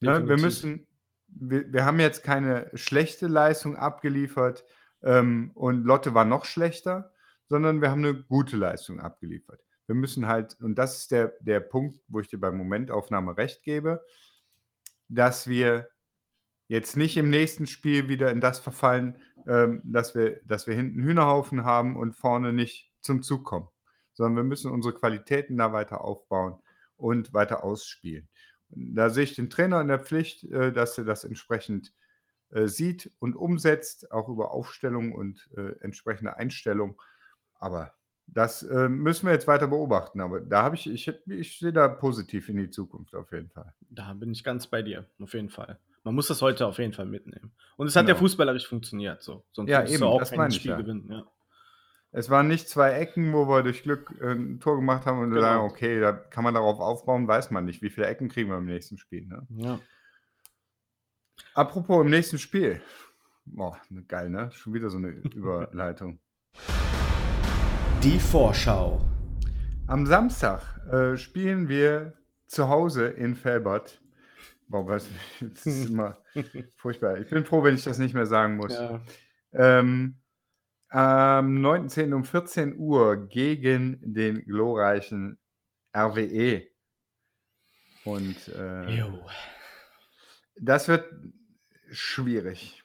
Ne? 0.00 0.12
Wir 0.12 0.12
definitiv. 0.20 0.44
müssen, 0.44 0.86
wir, 1.28 1.72
wir 1.72 1.84
haben 1.84 2.00
jetzt 2.00 2.22
keine 2.22 2.70
schlechte 2.74 3.26
Leistung 3.26 3.76
abgeliefert 3.76 4.64
ähm, 5.02 5.50
und 5.54 5.84
Lotte 5.84 6.14
war 6.14 6.24
noch 6.24 6.44
schlechter, 6.44 7.12
sondern 7.48 7.80
wir 7.80 7.90
haben 7.90 8.04
eine 8.04 8.22
gute 8.22 8.56
Leistung 8.56 9.00
abgeliefert. 9.00 9.60
Wir 9.86 9.94
müssen 9.94 10.26
halt, 10.26 10.60
und 10.60 10.76
das 10.76 10.98
ist 10.98 11.10
der, 11.10 11.34
der 11.40 11.60
Punkt, 11.60 12.00
wo 12.08 12.20
ich 12.20 12.28
dir 12.28 12.38
bei 12.38 12.50
Momentaufnahme 12.50 13.36
recht 13.36 13.62
gebe, 13.62 14.04
dass 15.08 15.48
wir 15.48 15.88
jetzt 16.68 16.96
nicht 16.96 17.16
im 17.16 17.30
nächsten 17.30 17.66
Spiel 17.66 18.08
wieder 18.08 18.30
in 18.30 18.40
das 18.40 18.60
verfallen, 18.60 19.16
ähm, 19.46 19.80
dass, 19.84 20.14
wir, 20.14 20.40
dass 20.44 20.66
wir 20.66 20.74
hinten 20.74 21.02
Hühnerhaufen 21.02 21.64
haben 21.64 21.96
und 21.96 22.14
vorne 22.14 22.52
nicht 22.52 22.92
zum 23.00 23.22
Zug 23.22 23.44
kommen, 23.44 23.68
sondern 24.12 24.36
wir 24.36 24.44
müssen 24.44 24.70
unsere 24.70 24.94
Qualitäten 24.94 25.56
da 25.56 25.72
weiter 25.72 26.02
aufbauen 26.02 26.58
und 26.96 27.32
weiter 27.32 27.64
ausspielen. 27.64 28.28
Da 28.68 29.08
sehe 29.08 29.24
ich 29.24 29.34
den 29.34 29.48
Trainer 29.48 29.80
in 29.80 29.88
der 29.88 29.98
Pflicht, 29.98 30.44
äh, 30.44 30.72
dass 30.72 30.98
er 30.98 31.04
das 31.04 31.24
entsprechend 31.24 31.94
äh, 32.50 32.66
sieht 32.66 33.10
und 33.18 33.34
umsetzt, 33.34 34.12
auch 34.12 34.28
über 34.28 34.52
Aufstellung 34.52 35.12
und 35.12 35.48
äh, 35.56 35.74
entsprechende 35.80 36.36
Einstellung. 36.36 37.00
Aber 37.54 37.94
das 38.26 38.62
äh, 38.62 38.88
müssen 38.88 39.26
wir 39.26 39.32
jetzt 39.32 39.46
weiter 39.46 39.68
beobachten. 39.68 40.20
Aber 40.20 40.40
da 40.40 40.62
habe 40.62 40.76
ich, 40.76 40.88
ich, 40.88 41.08
ich 41.26 41.58
sehe 41.58 41.72
da 41.72 41.88
positiv 41.88 42.48
in 42.50 42.58
die 42.58 42.70
Zukunft 42.70 43.14
auf 43.14 43.32
jeden 43.32 43.48
Fall. 43.48 43.72
Da 43.88 44.12
bin 44.12 44.32
ich 44.32 44.44
ganz 44.44 44.66
bei 44.66 44.82
dir, 44.82 45.06
auf 45.18 45.32
jeden 45.32 45.48
Fall. 45.48 45.78
Man 46.08 46.14
muss 46.14 46.28
das 46.28 46.40
heute 46.40 46.66
auf 46.66 46.78
jeden 46.78 46.94
Fall 46.94 47.04
mitnehmen. 47.04 47.52
Und 47.76 47.86
es 47.86 47.94
hat 47.94 48.06
ja 48.08 48.14
Genau. 48.14 48.20
fußballerisch 48.24 48.66
funktioniert, 48.66 49.22
so. 49.22 49.44
Sonst 49.52 49.68
Ja, 49.68 49.84
eben, 49.86 50.02
auch 50.04 50.18
das 50.18 50.30
kein 50.30 50.38
meine 50.38 50.50
ich 50.54 50.56
Spiel 50.56 50.70
ja. 50.70 50.78
gewinnen. 50.78 51.06
Ja. 51.12 51.24
Es 52.12 52.30
waren 52.30 52.48
nicht 52.48 52.66
zwei 52.70 52.92
Ecken, 52.92 53.34
wo 53.34 53.46
wir 53.46 53.62
durch 53.62 53.82
Glück 53.82 54.14
äh, 54.22 54.32
ein 54.32 54.58
Tor 54.58 54.76
gemacht 54.76 55.04
haben 55.04 55.18
und 55.18 55.28
wir 55.28 55.34
Genau. 55.42 55.46
sagen, 55.46 55.64
okay, 55.70 56.00
da 56.00 56.12
kann 56.12 56.44
man 56.44 56.54
darauf 56.54 56.80
aufbauen, 56.80 57.28
weiß 57.28 57.50
man 57.50 57.66
nicht. 57.66 57.82
Wie 57.82 57.90
viele 57.90 58.06
Ecken 58.06 58.30
kriegen 58.30 58.48
wir 58.48 58.56
im 58.56 58.64
nächsten 58.64 58.96
Spiel? 58.96 59.26
Ne? 59.26 59.46
Ja. 59.50 59.80
Apropos 61.52 62.02
im 62.02 62.10
nächsten 62.10 62.38
Spiel. 62.38 62.80
Boah, 63.44 63.78
ne- 63.90 64.04
geil, 64.04 64.30
ne? 64.30 64.50
Schon 64.52 64.72
wieder 64.72 64.88
so 64.88 64.96
eine 64.96 65.08
Überleitung. 65.34 66.20
Die 68.02 68.18
Vorschau. 68.18 69.04
Am 69.86 70.06
Samstag 70.06 70.62
äh, 70.90 71.18
spielen 71.18 71.68
wir 71.68 72.14
zu 72.46 72.68
Hause 72.70 73.08
in 73.08 73.34
Felbert. 73.34 74.00
Boah, 74.68 74.86
was, 74.86 75.08
das 75.40 75.66
ist 75.66 75.90
immer 75.90 76.18
furchtbar. 76.76 77.18
Ich 77.18 77.30
bin 77.30 77.44
froh, 77.44 77.62
wenn 77.62 77.74
ich 77.74 77.84
das 77.84 77.98
nicht 77.98 78.14
mehr 78.14 78.26
sagen 78.26 78.56
muss. 78.56 78.74
Ja. 78.74 79.00
Ähm, 79.52 80.20
am 80.90 81.60
19. 81.60 82.14
um 82.14 82.24
14 82.24 82.76
Uhr 82.78 83.28
gegen 83.28 83.98
den 84.00 84.44
glorreichen 84.44 85.38
RWE. 85.94 86.66
Und 88.04 88.48
äh, 88.48 89.04
das 90.56 90.88
wird 90.88 91.04
schwierig, 91.90 92.82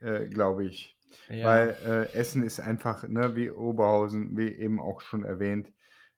äh, 0.00 0.26
glaube 0.26 0.66
ich. 0.66 0.96
Ja. 1.28 1.46
Weil 1.46 1.76
äh, 1.84 2.12
Essen 2.12 2.42
ist 2.42 2.60
einfach, 2.60 3.06
ne, 3.08 3.34
wie 3.36 3.50
Oberhausen, 3.50 4.36
wie 4.36 4.48
eben 4.48 4.80
auch 4.80 5.00
schon 5.00 5.24
erwähnt, 5.24 5.72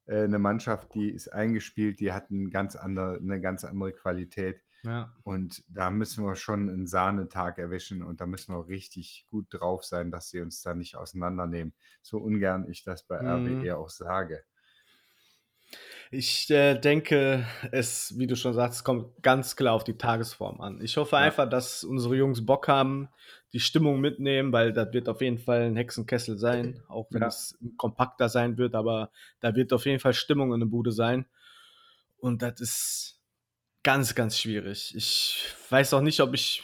äh, 0.07 0.23
eine 0.23 0.39
Mannschaft, 0.39 0.95
die 0.95 1.11
ist 1.11 1.29
eingespielt, 1.29 2.01
die 2.01 2.13
hat 2.13 2.31
ein 2.31 2.51
ganz 2.51 2.77
andere, 2.77 3.19
eine 3.19 3.41
ganz 3.41 3.65
andere 3.65 3.93
Qualität. 3.93 4.61
Ja. 4.85 5.13
Und 5.25 5.65
da 5.69 5.91
müssen 5.91 6.25
wir 6.25 6.37
schon 6.37 6.69
einen 6.69 6.87
Sahnetag 6.87 7.59
erwischen 7.59 8.03
und 8.03 8.21
da 8.21 8.27
müssen 8.27 8.55
wir 8.55 8.67
richtig 8.69 9.27
gut 9.31 9.47
drauf 9.51 9.85
sein, 9.85 10.11
dass 10.13 10.31
sie 10.31 10.41
uns 10.41 10.63
da 10.63 10.75
nicht 10.75 10.97
auseinandernehmen. 10.97 11.75
So 12.03 12.19
ungern 12.19 12.69
ich 12.71 12.83
das 12.85 13.05
bei 13.05 13.19
Mhm. 13.19 13.67
RWE 13.67 13.77
auch 13.79 13.91
sage. 13.91 14.45
Ich 16.11 16.51
äh, 16.51 16.75
denke, 16.79 17.47
es, 17.71 18.19
wie 18.19 18.27
du 18.27 18.37
schon 18.37 18.55
sagst, 18.55 18.85
kommt 18.85 19.23
ganz 19.23 19.57
klar 19.57 19.75
auf 19.75 19.85
die 19.85 19.97
Tagesform 19.97 20.61
an. 20.61 20.81
Ich 20.83 20.97
hoffe 20.97 21.17
Ja. 21.17 21.33
einfach, 21.33 21.49
dass 21.49 21.85
unsere 21.85 22.17
Jungs 22.17 22.45
Bock 22.45 22.69
haben, 22.69 23.09
die 23.53 23.61
Stimmung 23.61 24.01
mitnehmen, 24.01 24.53
weil 24.53 24.73
das 24.73 24.93
wird 24.93 25.09
auf 25.09 25.21
jeden 25.21 25.39
Fall 25.39 25.63
ein 25.63 25.77
Hexenkessel 25.77 26.39
sein, 26.39 26.83
auch 26.89 27.09
wenn 27.13 27.25
Ja. 27.25 27.29
es 27.29 27.59
kompakter 27.77 28.29
sein 28.29 28.59
wird, 28.59 28.75
aber 28.75 29.11
da 29.41 29.55
wird 29.55 29.73
auf 29.73 29.87
jeden 29.87 30.01
Fall 30.01 30.15
Stimmung 30.15 30.53
in 30.53 30.61
der 30.61 30.67
Bude 30.67 30.93
sein. 30.93 31.27
Und 32.19 32.43
das 32.43 32.61
ist 32.61 33.22
ganz, 33.83 34.15
ganz 34.15 34.39
schwierig. 34.39 34.95
Ich 34.97 35.45
weiß 35.71 35.95
auch 35.95 36.01
nicht, 36.01 36.21
ob 36.21 36.35
ich 36.35 36.63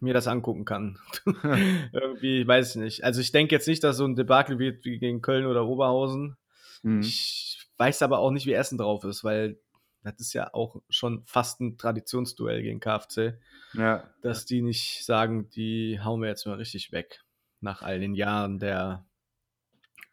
mir 0.00 0.14
das 0.14 0.26
angucken 0.26 0.64
kann. 0.64 0.98
Irgendwie, 1.92 2.46
weiß 2.46 2.76
ich 2.76 2.82
nicht. 2.82 3.04
Also 3.04 3.20
ich 3.20 3.32
denke 3.32 3.54
jetzt 3.54 3.68
nicht, 3.68 3.82
dass 3.82 3.96
so 3.96 4.04
ein 4.04 4.16
Debakel 4.16 4.58
wird 4.58 4.84
wie 4.84 4.98
gegen 4.98 5.22
Köln 5.22 5.46
oder 5.46 5.66
Oberhausen. 5.66 6.36
Mhm. 6.82 7.00
Ich 7.00 7.66
weiß 7.78 8.02
aber 8.02 8.18
auch 8.18 8.30
nicht, 8.30 8.46
wie 8.46 8.52
Essen 8.52 8.78
drauf 8.78 9.04
ist, 9.04 9.24
weil 9.24 9.58
das 10.02 10.20
ist 10.20 10.34
ja 10.34 10.52
auch 10.52 10.82
schon 10.90 11.22
fast 11.24 11.60
ein 11.60 11.78
Traditionsduell 11.78 12.62
gegen 12.62 12.78
KFC, 12.78 13.38
Ja, 13.72 14.04
dass 14.20 14.44
die 14.44 14.60
nicht 14.60 15.04
sagen, 15.04 15.48
die 15.48 15.98
hauen 16.00 16.20
wir 16.20 16.28
jetzt 16.28 16.46
mal 16.46 16.56
richtig 16.56 16.92
weg. 16.92 17.22
Nach 17.60 17.80
all 17.80 17.98
den 17.98 18.14
Jahren 18.14 18.58
der 18.58 19.06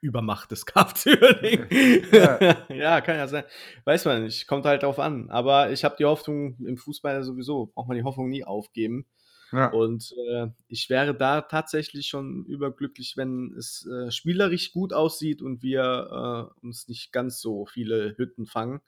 Übermacht 0.01 0.51
des 0.51 0.65
KFC 0.65 1.21
Uerdingen. 1.21 1.67
Ja. 2.11 2.67
ja, 2.69 3.01
kann 3.01 3.17
ja 3.17 3.27
sein. 3.27 3.43
Weiß 3.85 4.05
man 4.05 4.23
nicht. 4.23 4.47
Kommt 4.47 4.65
halt 4.65 4.83
drauf 4.83 4.99
an. 4.99 5.29
Aber 5.29 5.71
ich 5.71 5.83
habe 5.83 5.95
die 5.97 6.05
Hoffnung 6.05 6.57
im 6.65 6.77
Fußball 6.77 7.23
sowieso, 7.23 7.67
braucht 7.67 7.87
man 7.87 7.97
die 7.97 8.03
Hoffnung 8.03 8.29
nie 8.29 8.43
aufgeben. 8.43 9.05
ja. 9.51 9.67
Und 9.67 10.13
äh, 10.29 10.47
ich 10.67 10.89
wäre 10.89 11.15
da 11.15 11.41
tatsächlich 11.41 12.07
schon 12.07 12.45
überglücklich, 12.45 13.15
wenn 13.15 13.53
es 13.57 13.87
äh, 13.87 14.11
spielerisch 14.11 14.73
gut 14.73 14.91
aussieht 14.91 15.41
und 15.41 15.61
wir 15.61 16.51
äh, 16.61 16.65
uns 16.65 16.87
nicht 16.87 17.11
ganz 17.11 17.39
so 17.39 17.65
viele 17.65 18.17
Hütten 18.17 18.45
fangen 18.45 18.81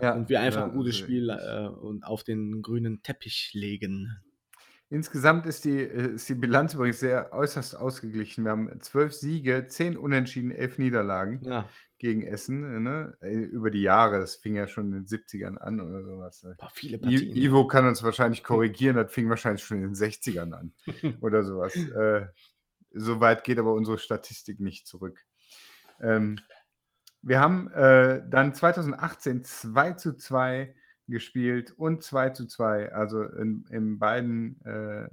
ja. 0.00 0.14
und 0.14 0.28
wir 0.28 0.40
einfach 0.40 0.64
ein 0.64 0.72
gutes 0.72 0.96
Spiel 0.96 1.30
äh, 1.30 1.68
und 1.68 2.04
auf 2.04 2.24
den 2.24 2.62
grünen 2.62 3.02
Teppich 3.02 3.50
legen. 3.54 4.16
Insgesamt 4.90 5.46
ist 5.46 5.64
die, 5.64 5.78
äh, 5.80 6.14
ist 6.14 6.28
die 6.28 6.34
Bilanz 6.34 6.74
übrigens 6.74 7.00
sehr 7.00 7.32
äußerst 7.32 7.76
ausgeglichen. 7.76 8.44
Wir 8.44 8.52
haben 8.52 8.80
zwölf 8.80 9.12
Siege, 9.12 9.66
zehn 9.66 9.96
Unentschieden, 9.96 10.50
elf 10.50 10.78
Niederlagen 10.78 11.40
Ja, 11.42 11.68
gegen 11.98 12.22
Essen. 12.22 12.82
Ne? 12.82 13.16
Äh, 13.20 13.34
Über 13.34 13.70
die 13.70 13.82
Jahre, 13.82 14.20
das 14.20 14.36
fing 14.36 14.56
ja 14.56 14.66
schon 14.68 14.86
in 14.92 14.92
den 14.92 15.06
70ern 15.06 15.56
an 15.56 15.80
oder 15.80 16.04
sowas. 16.04 16.44
äh. 16.44 16.54
paar 16.56 16.70
viele 16.70 16.98
I 16.98 17.00
Partien. 17.00 17.36
Ivo 17.36 17.66
kann 17.66 17.86
uns 17.86 18.02
wahrscheinlich 18.02 18.44
korrigieren, 18.44 18.96
das 18.96 19.10
fing 19.12 19.28
wahrscheinlich 19.28 19.64
schon 19.64 19.78
in 19.78 19.84
den 19.84 19.94
60ern 19.94 20.52
an 20.52 20.72
oder 21.22 21.42
sowas. 21.44 21.74
Äh, 21.74 22.26
so 22.92 23.20
weit 23.20 23.42
geht 23.42 23.58
aber 23.58 23.72
unsere 23.72 23.98
Statistik 23.98 24.60
nicht 24.60 24.86
zurück. 24.86 25.24
Ähm, 26.00 26.38
wir 27.22 27.40
haben 27.40 27.70
äh, 27.72 28.22
dann 28.28 28.54
2018 28.54 29.44
2 29.44 29.92
zu 29.94 30.16
2 30.16 30.74
gespielt 31.06 31.72
und 31.72 32.02
2 32.02 32.30
zu 32.30 32.46
2. 32.46 32.92
Also 32.92 33.22
in, 33.22 33.66
in 33.70 33.98
beiden 33.98 34.60
äh, 34.64 35.08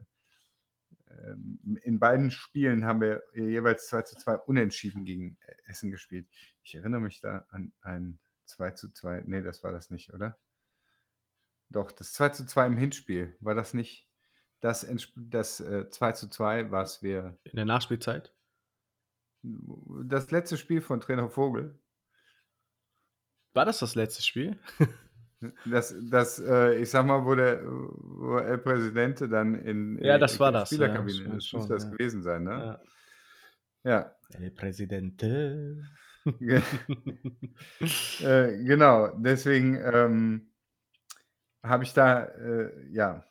ähm, 1.20 1.80
in 1.84 2.00
beiden 2.00 2.32
Spielen 2.32 2.86
haben 2.86 3.02
wir 3.02 3.24
jeweils 3.34 3.88
2 3.88 4.02
zu 4.04 4.16
2 4.18 4.36
unentschieden 4.40 5.06
gegen 5.06 5.38
Essen 5.66 5.92
gespielt. 5.92 6.28
Ich 6.64 6.76
erinnere 6.76 7.02
mich 7.02 7.20
da 7.22 7.46
an 7.50 7.74
ein 7.82 8.20
2 8.46 8.72
zu 8.72 8.92
2. 8.92 9.24
Nee, 9.26 9.42
das 9.42 9.64
war 9.64 9.72
das 9.72 9.90
nicht, 9.90 10.14
oder? 10.14 10.38
Doch, 11.70 11.92
das 11.92 12.14
2 12.14 12.30
zu 12.30 12.46
2 12.46 12.68
im 12.68 12.78
Hinspiel. 12.78 13.36
War 13.40 13.56
das 13.56 13.74
nicht 13.74 14.08
das, 14.60 14.88
das 15.16 15.60
äh, 15.60 15.90
2 15.90 16.12
zu 16.14 16.30
2, 16.30 16.72
was 16.72 17.02
wir. 17.02 17.38
In 17.44 17.56
der 17.56 17.66
Nachspielzeit? 17.66 18.34
Das 19.44 20.30
letzte 20.30 20.58
Spiel 20.58 20.82
von 20.82 21.02
Trainer 21.02 21.30
Vogel. 21.30 21.80
War 23.54 23.66
das 23.66 23.80
das 23.80 23.96
letzte 23.96 24.22
Spiel? 24.22 24.60
Das, 25.66 25.96
das 26.10 26.40
äh, 26.40 26.76
ich 26.76 26.90
sag 26.92 27.06
mal, 27.06 27.26
wo 27.26 27.34
der 27.36 27.62
wo 27.66 28.38
El 28.38 28.60
Presidente 28.60 29.28
dann 29.28 29.56
in, 29.56 29.98
ja, 30.04 30.18
das 30.18 30.34
in 30.34 30.40
war 30.40 30.52
das. 30.52 30.70
Spielerkabine 30.70 31.34
ja, 31.34 31.42
schon, 31.42 31.60
muss 31.60 31.70
das 31.70 31.84
ja. 31.86 31.90
gewesen 31.90 32.22
sein, 32.22 32.44
ne? 32.44 32.52
Ja. 32.52 32.82
Ja. 33.84 34.16
El 34.40 34.52
Presidente. 34.52 35.84
äh, 38.22 38.64
genau, 38.64 39.08
deswegen 39.18 39.76
ähm, 39.84 40.52
habe 41.64 41.84
ich 41.84 41.94
da, 41.94 42.26
äh, 42.26 42.72
ja. 42.92 43.26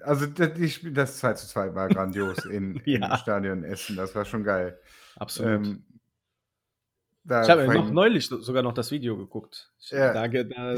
Also 0.00 0.26
das, 0.26 0.54
die 0.54 0.92
das 0.92 1.18
2 1.18 1.32
zu 1.34 1.46
2 1.48 1.74
war 1.74 1.88
grandios 1.88 2.44
in, 2.44 2.80
Ja. 2.86 3.12
im 3.12 3.16
Stadion 3.18 3.64
Essen, 3.64 3.96
das 3.96 4.14
war 4.14 4.24
schon 4.24 4.44
geil. 4.44 4.78
Absolut. 5.16 5.66
Ähm, 5.66 5.84
da 7.24 7.42
ich 7.42 7.50
habe 7.50 7.64
vor 7.66 7.74
noch 7.74 7.90
neulich 7.90 8.26
so- 8.26 8.40
sogar 8.40 8.62
noch 8.62 8.74
das 8.74 8.90
Video 8.90 9.16
geguckt. 9.16 9.70
Ja. 9.90 10.12
da, 10.12 10.28
da 10.28 10.74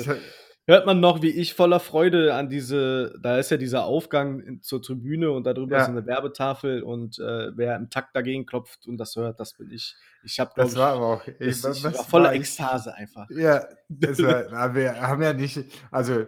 hört 0.67 0.87
man 0.87 0.99
noch, 1.01 1.21
wie 1.23 1.31
ich 1.31 1.53
voller 1.55 1.79
Freude 1.81 2.35
an 2.35 2.49
diese, 2.49 3.15
da 3.23 3.39
ist 3.39 3.51
ja 3.51 3.57
dieser 3.59 3.85
Aufgang 3.85 4.61
zur 4.63 4.81
Tribüne 4.83 5.31
und 5.31 5.45
darüber 5.45 5.77
Ja. 5.77 5.83
ist 5.83 5.89
eine 5.91 6.07
Werbetafel 6.07 6.83
und 6.83 7.19
äh, 7.19 7.57
wer 7.57 7.77
im 7.77 7.91
Takt 7.91 8.17
dagegen 8.17 8.47
klopft 8.47 8.87
und 8.87 8.97
das 8.97 9.15
hört, 9.17 9.39
das 9.41 9.55
bin 9.55 9.71
ich. 9.71 9.95
Ich 10.23 10.41
habe 10.41 10.53
das 10.57 10.75
war 10.77 10.95
aber 10.95 11.07
auch. 11.07 11.27
ich, 11.27 11.35
ich- 11.41 11.65
ich, 11.65 11.85
war 11.85 11.93
voller 11.93 12.25
war 12.27 12.33
ich- 12.35 12.41
Ekstase 12.41 12.95
einfach. 12.95 13.29
Ja, 13.31 13.67
das 13.89 14.23
war, 14.23 14.75
wir 14.75 15.01
haben 15.03 15.23
ja 15.23 15.33
nicht, 15.35 15.61
also 15.91 16.27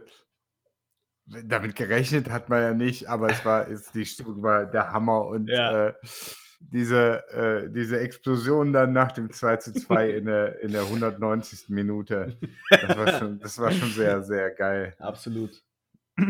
damit 1.45 1.75
gerechnet 1.75 2.31
hat 2.31 2.49
man 2.49 2.63
ja 2.63 2.73
nicht, 2.75 3.09
aber 3.09 3.31
es 3.31 3.45
war, 3.45 3.67
ist, 3.67 3.95
die 3.95 4.05
Stimmung 4.07 4.43
war 4.43 4.67
der 4.67 4.93
Hammer 4.93 5.27
und 5.27 5.49
Ja. 5.49 5.89
äh, 5.89 5.95
diese, 6.73 7.29
äh, 7.31 7.71
diese 7.71 8.01
Explosion 8.01 8.73
dann 8.73 8.93
nach 8.93 9.13
dem 9.13 9.31
2 9.31 9.57
zu 9.57 9.73
2 9.73 10.11
in 10.19 10.27
der, 10.27 10.61
in 10.61 10.73
der 10.73 10.83
190. 10.83 11.69
Minute, 11.69 12.37
das 12.71 12.97
war 12.97 13.19
schon, 13.19 13.39
das 13.39 13.59
war 13.59 13.73
schon 13.73 13.91
sehr, 13.91 14.23
sehr 14.23 14.51
geil. 14.51 14.95
Absolut. 14.99 15.63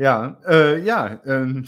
Ja, 0.00 0.40
äh, 0.46 0.80
ja, 0.80 1.20
ähm, 1.26 1.66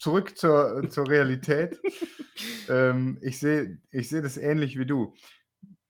zurück 0.00 0.36
zur, 0.36 0.90
zur 0.90 1.08
Realität. 1.08 1.78
ähm, 2.68 3.18
ich 3.20 3.38
sehe 3.38 3.78
ich 3.92 4.08
seh 4.08 4.20
das 4.20 4.36
ähnlich 4.36 4.76
wie 4.76 4.84
du. 4.84 5.14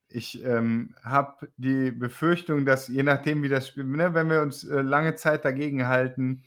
Ich 0.09 0.45
ähm, 0.45 0.95
habe 1.03 1.49
die 1.57 1.93
Befürchtung, 1.93 2.67
dass 2.67 2.89
je 2.89 3.03
nachdem, 3.03 3.43
wie 3.43 3.49
das 3.49 3.69
Spiel, 3.69 3.85
ne, 3.85 4.13
wenn 4.13 4.29
wir 4.29 4.43
uns 4.43 4.65
äh, 4.65 4.83
lange 4.83 5.15
Zeit 5.15 5.47
dagegen 5.47 5.89
halten, 5.89 6.45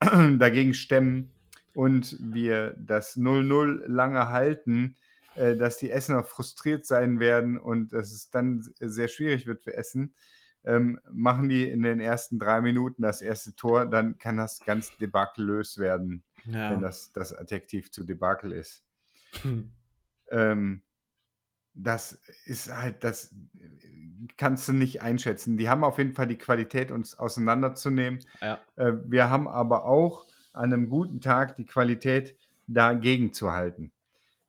dagegen 0.00 0.72
stemmen 0.72 1.31
und 1.74 2.16
wir 2.20 2.74
das 2.78 3.16
0-0 3.16 3.86
lange 3.86 4.28
halten, 4.28 4.96
äh, 5.34 5.56
dass 5.56 5.78
die 5.78 5.90
Essener 5.90 6.24
frustriert 6.24 6.86
sein 6.86 7.20
werden 7.20 7.58
und 7.58 7.92
dass 7.92 8.12
es 8.12 8.30
dann 8.30 8.68
sehr 8.80 9.08
schwierig 9.08 9.46
wird 9.46 9.62
für 9.62 9.76
Essen 9.76 10.14
ähm, 10.64 11.00
machen 11.10 11.48
die 11.48 11.68
in 11.68 11.82
den 11.82 12.00
ersten 12.00 12.38
drei 12.38 12.60
Minuten 12.60 13.02
das 13.02 13.20
erste 13.20 13.54
Tor, 13.54 13.86
dann 13.86 14.18
kann 14.18 14.36
das 14.36 14.60
ganz 14.60 14.96
debakelös 14.98 15.78
werden, 15.78 16.22
Ja. 16.44 16.70
wenn 16.70 16.80
das 16.80 17.12
das 17.12 17.34
Adjektiv 17.34 17.90
zu 17.90 18.04
Debakel 18.04 18.52
ist. 18.52 18.84
Hm. 19.42 19.72
Ähm, 20.30 20.82
das 21.74 22.20
ist 22.44 22.72
halt, 22.72 23.02
das 23.02 23.34
kannst 24.36 24.68
du 24.68 24.72
nicht 24.72 25.02
einschätzen. 25.02 25.56
Die 25.56 25.68
haben 25.68 25.84
auf 25.84 25.98
jeden 25.98 26.12
Fall 26.12 26.26
die 26.26 26.38
Qualität, 26.38 26.90
uns 26.90 27.18
auseinanderzunehmen. 27.18 28.20
Ja. 28.40 28.60
Äh, 28.76 28.92
wir 29.06 29.30
haben 29.30 29.48
aber 29.48 29.84
auch 29.84 30.26
an 30.52 30.72
einem 30.72 30.88
guten 30.88 31.20
Tag 31.20 31.56
die 31.56 31.64
Qualität, 31.66 32.36
dagegen 32.66 33.32
zu 33.32 33.52
halten. 33.52 33.92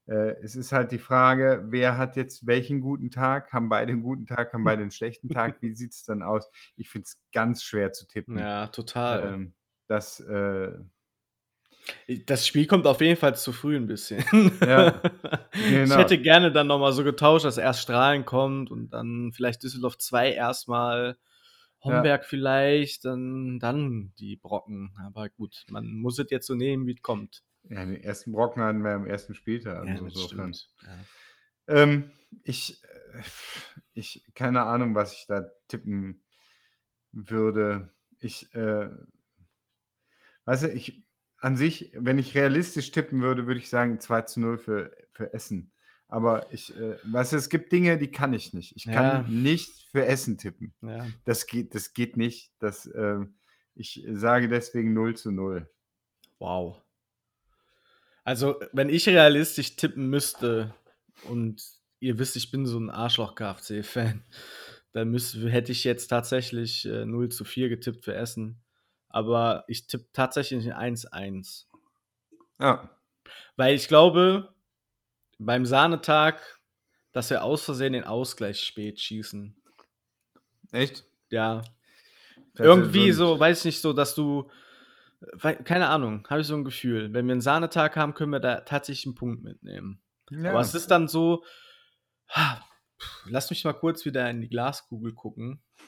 Äh, 0.06 0.36
es 0.42 0.56
ist 0.56 0.72
halt 0.72 0.92
die 0.92 1.00
Frage, 1.00 1.66
wer 1.70 1.98
hat 1.98 2.16
jetzt 2.16 2.46
welchen 2.46 2.82
guten 2.82 3.10
Tag? 3.10 3.54
Haben 3.54 3.70
beide 3.70 3.92
einen 3.94 4.04
guten 4.04 4.26
Tag, 4.26 4.54
haben 4.54 4.63
beide 4.63 4.82
einen 4.82 4.92
schlechten 4.92 5.30
Tag? 5.30 5.58
Wie 5.62 5.74
sieht 5.76 5.92
es 5.92 6.04
dann 6.04 6.22
aus? 6.22 6.50
Ich 6.76 6.89
finde 6.89 7.06
es 7.06 7.22
ganz 7.32 7.63
schwer 7.63 7.92
zu 7.94 8.08
tippen. 8.08 8.38
ja, 8.38 8.68
total. 8.68 9.34
Ähm, 9.34 9.54
das, 9.88 10.20
äh, 10.20 10.72
Das 12.26 12.46
Spiel 12.48 12.66
kommt 12.68 12.86
auf 12.88 13.02
jeden 13.02 13.18
Fall 13.20 13.36
zu 13.36 13.52
früh 13.52 13.76
ein 13.76 13.88
bisschen. 13.88 14.24
Ja, 14.62 15.02
Ich 15.54 15.70
genau. 15.70 15.98
hätte 15.98 16.18
gerne 16.18 16.52
dann 16.52 16.68
nochmal 16.68 16.94
so 16.94 17.04
getauscht, 17.04 17.46
dass 17.46 17.58
erst 17.58 17.82
Strahlen 17.82 18.26
kommt 18.26 18.72
und 18.72 18.89
dann 18.92 19.32
vielleicht 19.34 19.63
Düsseldorf 19.63 19.98
2 19.98 20.34
erstmal, 20.34 21.18
Homberg 21.84 22.26
vielleicht, 22.26 23.06
dann, 23.06 23.60
dann 23.60 24.13
die 24.17 24.38
Brocken. 24.38 24.96
Aber 25.06 25.30
gut, 25.30 25.65
man 25.69 25.88
muss 25.93 26.19
es 26.19 26.30
jetzt 26.30 26.48
so 26.48 26.56
nehmen, 26.56 26.86
wie 26.88 26.93
es 26.93 27.02
kommt. 27.02 27.43
ja, 27.69 27.86
den 27.86 28.02
ersten 28.02 28.32
Brocken 28.32 28.63
hatten 28.63 28.84
wir 28.84 28.91
am 28.91 29.06
ersten 29.06 29.36
Spieltag. 29.36 29.86
Ja, 29.86 29.91
also 29.91 30.06
das 30.06 30.22
stimmt. 30.24 30.69
Ja. 30.82 31.76
Ähm, 31.76 32.12
ich, 32.43 32.84
äh, 32.84 33.22
ich, 33.93 34.26
keine 34.34 34.63
Ahnung, 34.63 34.96
was 34.96 35.13
ich 35.13 35.26
da 35.28 35.50
tippen 35.67 36.24
würde. 37.12 37.93
Ich, 38.19 38.54
äh, 38.56 38.89
weißt 40.46 40.63
du, 40.63 40.69
ich, 40.69 41.04
an 41.38 41.58
sich, 41.58 41.91
wenn 41.96 42.17
ich 42.17 42.36
realistisch 42.36 42.91
tippen 42.91 43.22
würde, 43.22 43.48
würde 43.48 43.60
ich 43.60 43.69
sagen 43.69 44.00
2 44.00 44.22
zu 44.22 44.39
0 44.39 44.58
für, 44.58 44.96
für 45.12 45.34
Essen. 45.34 45.73
Aber 46.13 46.45
ich, 46.54 46.78
äh, 46.78 46.95
weißt 47.06 47.34
du, 47.34 47.38
es 47.38 47.49
gibt 47.49 47.71
Dinge, 47.71 47.97
die 47.97 48.12
kann 48.12 48.36
ich 48.36 48.54
nicht. 48.54 48.76
Ich 48.76 48.84
kann 48.86 48.93
Ja. 48.93 49.26
nicht 49.28 49.88
für 49.91 50.06
Essen 50.06 50.38
tippen. 50.38 50.71
Ja. 50.84 51.08
Das 51.26 51.47
geht, 51.47 51.73
das 51.73 51.95
geht 51.95 52.17
nicht. 52.17 52.52
Das, 52.60 52.86
ähm, 52.93 53.34
ich 53.73 54.06
sage 54.12 54.47
deswegen 54.47 54.93
0 54.93 55.15
zu 55.15 55.32
0. 55.32 55.67
Wow. 56.38 56.80
Also, 58.23 58.60
wenn 58.73 58.89
ich 58.89 59.10
realistisch 59.10 59.76
tippen 59.76 60.08
müsste 60.12 60.76
und 61.23 61.63
ihr 61.99 62.19
wisst, 62.19 62.36
ich 62.36 62.52
bin 62.52 62.67
so 62.67 62.80
ein 62.80 62.91
Arschloch-KFC-Fan, 62.91 64.23
dann 64.91 65.10
müsste, 65.10 65.49
hätte 65.49 65.71
ich 65.71 65.84
jetzt 65.84 66.10
tatsächlich 66.10 66.86
äh, 66.86 67.06
0 67.08 67.30
zu 67.30 67.43
4 67.43 67.69
getippt 67.69 68.06
für 68.06 68.13
Essen. 68.13 68.62
Aber 69.10 69.63
ich 69.67 69.88
tippe 69.88 70.06
tatsächlich 70.13 70.71
ein 70.71 70.95
1-1. 70.95 71.65
Ja. 72.60 72.91
Weil 73.56 73.73
ich 73.73 73.88
glaube, 73.88 74.53
beim 75.46 75.66
Sahnetag, 75.66 76.42
dass 77.12 77.30
wir 77.30 77.44
aus 77.44 77.64
Versehen 77.64 77.94
den 77.94 78.04
Ausgleich 78.04 78.62
spät 78.62 79.00
schießen. 79.00 79.56
Echt? 80.72 81.06
Ja. 81.30 81.62
Das 82.56 82.66
Irgendwie 82.66 83.12
so, 83.12 83.40
weiß 83.40 83.60
ich 83.60 83.66
nicht, 83.66 83.82
so, 83.82 83.94
dass 83.94 84.16
du. 84.16 84.50
Keine 85.40 85.88
Ahnung, 85.88 86.28
habe 86.30 86.42
ich 86.42 86.48
so 86.48 86.56
ein 86.56 86.66
Gefühl. 86.66 87.14
Wenn 87.14 87.28
wir 87.28 87.32
einen 87.32 87.42
Sahnetag 87.42 87.96
haben, 87.96 88.14
können 88.14 88.32
wir 88.32 88.42
da 88.42 88.62
tatsächlich 88.62 89.06
einen 89.06 89.16
Punkt 89.16 89.42
mitnehmen. 89.44 90.02
Ja. 90.30 90.50
Aber 90.50 90.60
es 90.60 90.76
ist 90.76 90.92
dann 90.92 91.08
so. 91.08 91.44
Lass 93.26 93.50
mich 93.50 93.64
mal 93.64 93.74
kurz 93.74 94.06
wieder 94.06 94.30
in 94.30 94.42
die 94.42 94.50
Glaskugel 94.50 95.14
gucken. 95.14 95.62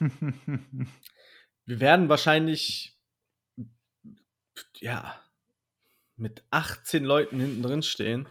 Wir 1.64 1.80
werden 1.80 2.08
wahrscheinlich. 2.08 2.96
Ja. 4.76 5.20
Mit 6.16 6.44
18 6.50 7.04
Leuten 7.04 7.40
hinten 7.40 7.62
drin 7.62 7.82
stehen. 7.82 8.28